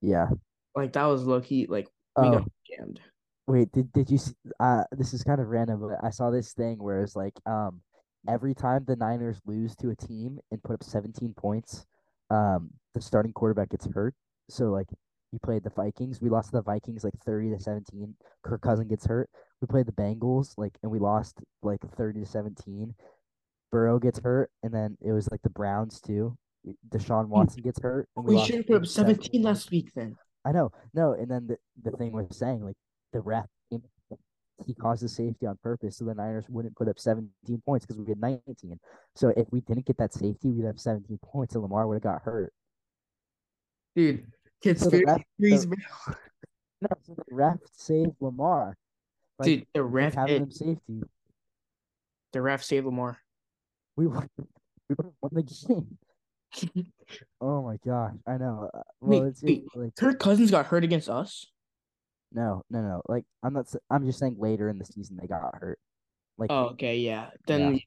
Yeah. 0.00 0.28
like 0.74 0.92
that 0.94 1.04
was 1.04 1.24
low 1.24 1.40
key. 1.40 1.66
Like 1.68 1.88
we 2.16 2.26
Oh, 2.28 2.32
got 2.40 2.48
jammed. 2.68 3.00
Wait, 3.46 3.70
did 3.72 3.92
did 3.92 4.10
you 4.10 4.18
see 4.18 4.34
uh 4.58 4.84
this 4.92 5.12
is 5.14 5.22
kind 5.22 5.40
of 5.40 5.48
random, 5.48 5.80
but 5.80 6.02
I 6.04 6.10
saw 6.10 6.30
this 6.30 6.52
thing 6.52 6.78
where 6.82 7.02
it's 7.02 7.14
like 7.16 7.38
um 7.46 7.80
every 8.28 8.54
time 8.54 8.84
the 8.86 8.96
Niners 8.96 9.40
lose 9.46 9.76
to 9.76 9.90
a 9.90 9.96
team 9.96 10.38
and 10.50 10.62
put 10.62 10.74
up 10.74 10.82
17 10.84 11.34
points, 11.34 11.86
um 12.32 12.70
the 12.94 13.00
starting 13.00 13.32
quarterback 13.32 13.70
gets 13.70 13.86
hurt. 13.86 14.14
So 14.48 14.66
like 14.66 14.88
we 15.32 15.38
played 15.38 15.64
the 15.64 15.70
Vikings, 15.70 16.20
we 16.20 16.28
lost 16.28 16.50
to 16.50 16.56
the 16.56 16.62
Vikings 16.62 17.04
like 17.04 17.14
30 17.24 17.50
to 17.50 17.60
17. 17.60 18.14
Kirk 18.42 18.60
Cousin 18.60 18.88
gets 18.88 19.06
hurt. 19.06 19.30
We 19.60 19.66
played 19.66 19.86
the 19.86 19.92
Bengals 19.92 20.52
like 20.56 20.76
and 20.82 20.90
we 20.90 20.98
lost 20.98 21.38
like 21.62 21.80
30 21.96 22.20
to 22.20 22.26
17. 22.26 22.94
Burrow 23.70 23.98
gets 23.98 24.20
hurt 24.20 24.50
and 24.62 24.74
then 24.74 24.96
it 25.00 25.12
was 25.12 25.30
like 25.30 25.42
the 25.42 25.50
Browns 25.50 26.00
too. 26.00 26.36
Deshaun 26.90 27.28
Watson 27.28 27.62
gets 27.62 27.80
hurt 27.80 28.08
and 28.16 28.26
we, 28.26 28.36
We 28.36 28.44
should 28.44 28.56
have 28.56 28.66
put 28.66 28.76
up 28.76 28.86
17 28.86 29.22
17 29.22 29.42
last 29.42 29.70
week 29.70 29.92
then. 29.94 30.16
I 30.44 30.52
know, 30.52 30.72
no, 30.92 31.12
and 31.12 31.30
then 31.30 31.46
the, 31.46 31.56
the 31.82 31.96
thing 31.96 32.12
was 32.12 32.26
saying 32.36 32.64
like 32.64 32.76
the 33.12 33.20
ref 33.20 33.46
he 34.66 34.74
caused 34.74 35.02
the 35.02 35.08
safety 35.08 35.46
on 35.46 35.58
purpose 35.62 35.96
so 35.96 36.04
the 36.04 36.14
Niners 36.14 36.46
wouldn't 36.48 36.76
put 36.76 36.88
up 36.88 36.98
17 36.98 37.30
points 37.66 37.84
because 37.86 38.00
we 38.00 38.08
had 38.08 38.20
19. 38.20 38.78
So 39.16 39.28
if 39.36 39.46
we 39.50 39.60
didn't 39.62 39.86
get 39.86 39.96
that 39.98 40.14
safety, 40.14 40.50
we'd 40.50 40.64
have 40.66 40.78
17 40.78 41.18
points 41.22 41.54
and 41.54 41.62
Lamar 41.62 41.86
would 41.88 41.94
have 41.96 42.02
got 42.02 42.22
hurt. 42.22 42.52
Dude, 43.96 44.24
So 44.62 44.70
conspiracy 44.90 45.04
ref, 45.06 45.22
theories, 45.40 45.62
the, 45.62 45.76
bro. 45.76 46.14
no, 46.82 46.88
so 47.02 47.14
the 47.14 47.34
ref 47.34 47.56
saved 47.72 48.12
Lamar 48.20 48.76
Dude, 49.42 49.66
the 49.74 49.82
ref, 49.82 50.14
having 50.14 50.42
him 50.44 50.50
safety. 50.52 51.02
the 52.32 52.40
ref 52.42 52.62
saved 52.62 52.86
Lamar. 52.86 53.18
We 53.96 54.06
won, 54.06 54.28
we 54.88 54.96
won 55.20 55.30
the 55.32 55.42
game. 55.42 55.98
Oh 57.40 57.62
my 57.62 57.76
gosh, 57.84 58.14
I 58.26 58.36
know. 58.38 58.70
Uh, 58.72 58.80
Well, 59.00 59.20
Wait, 59.22 59.28
it's 59.28 59.42
wait. 59.42 59.64
like 59.74 59.94
Kirk 59.96 60.18
Cousins 60.18 60.50
got 60.50 60.66
hurt 60.66 60.84
against 60.84 61.08
us. 61.10 61.46
No, 62.32 62.62
no, 62.70 62.80
no. 62.82 63.02
Like 63.08 63.24
I'm 63.42 63.52
not. 63.54 63.66
I'm 63.90 64.04
just 64.06 64.18
saying 64.18 64.36
later 64.38 64.68
in 64.68 64.78
the 64.78 64.84
season 64.84 65.16
they 65.20 65.26
got 65.26 65.54
hurt. 65.54 65.78
Like 66.38 66.50
Oh, 66.50 66.70
okay, 66.70 66.98
yeah. 66.98 67.30
Then 67.46 67.80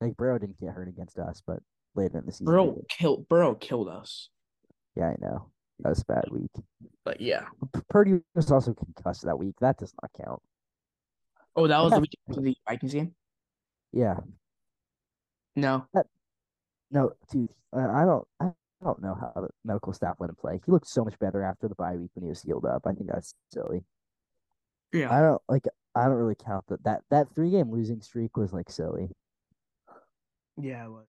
like 0.00 0.16
Burrow 0.16 0.38
didn't 0.38 0.60
get 0.60 0.70
hurt 0.70 0.88
against 0.88 1.18
us, 1.18 1.42
but 1.46 1.58
later 1.94 2.18
in 2.18 2.26
the 2.26 2.32
season. 2.32 2.46
Burrow 2.46 2.82
killed 2.88 3.28
Burrow 3.28 3.54
killed 3.54 3.88
us. 3.88 4.28
Yeah, 4.96 5.08
I 5.10 5.16
know. 5.20 5.50
That 5.80 5.90
was 5.90 6.00
a 6.02 6.12
bad 6.12 6.24
week. 6.30 6.50
But 7.04 7.20
yeah. 7.20 7.46
Purdy 7.88 8.20
was 8.34 8.50
also 8.50 8.74
concussed 8.74 9.22
that 9.24 9.38
week. 9.38 9.54
That 9.60 9.78
does 9.78 9.92
not 10.02 10.10
count. 10.24 10.42
Oh, 11.54 11.66
that 11.66 11.78
was 11.80 11.92
Yeah. 11.92 11.96
the 11.96 12.00
week 12.00 12.18
of 12.36 12.42
the 12.44 12.56
Vikings 12.68 12.92
game. 12.94 13.14
Yeah. 13.92 14.16
No, 15.56 15.86
No, 16.90 17.12
dude. 17.30 17.50
uh, 17.72 17.80
I 17.80 18.04
don't. 18.04 18.54
I 18.82 18.84
don't 18.86 19.02
know 19.02 19.14
how 19.14 19.32
the 19.40 19.48
medical 19.64 19.92
staff 19.92 20.16
let 20.20 20.30
him 20.30 20.36
play. 20.36 20.60
He 20.64 20.70
looked 20.72 20.86
so 20.88 21.04
much 21.04 21.18
better 21.18 21.42
after 21.42 21.68
the 21.68 21.74
bye 21.74 21.96
week 21.96 22.10
when 22.14 22.24
he 22.24 22.28
was 22.28 22.42
healed 22.42 22.64
up. 22.64 22.82
I 22.86 22.92
think 22.92 23.08
that's 23.10 23.34
silly. 23.52 23.84
yeah. 24.92 25.12
I 25.12 25.20
don't 25.20 25.42
like. 25.48 25.64
I 25.94 26.04
don't 26.04 26.12
really 26.14 26.36
count 26.36 26.66
that. 26.68 26.84
That 26.84 27.02
that 27.10 27.26
three 27.34 27.50
game 27.50 27.70
losing 27.70 28.00
streak 28.02 28.36
was 28.36 28.52
like 28.52 28.70
silly. 28.70 29.10
Yeah, 30.56 30.84
it 30.86 30.90
was. 30.90 31.06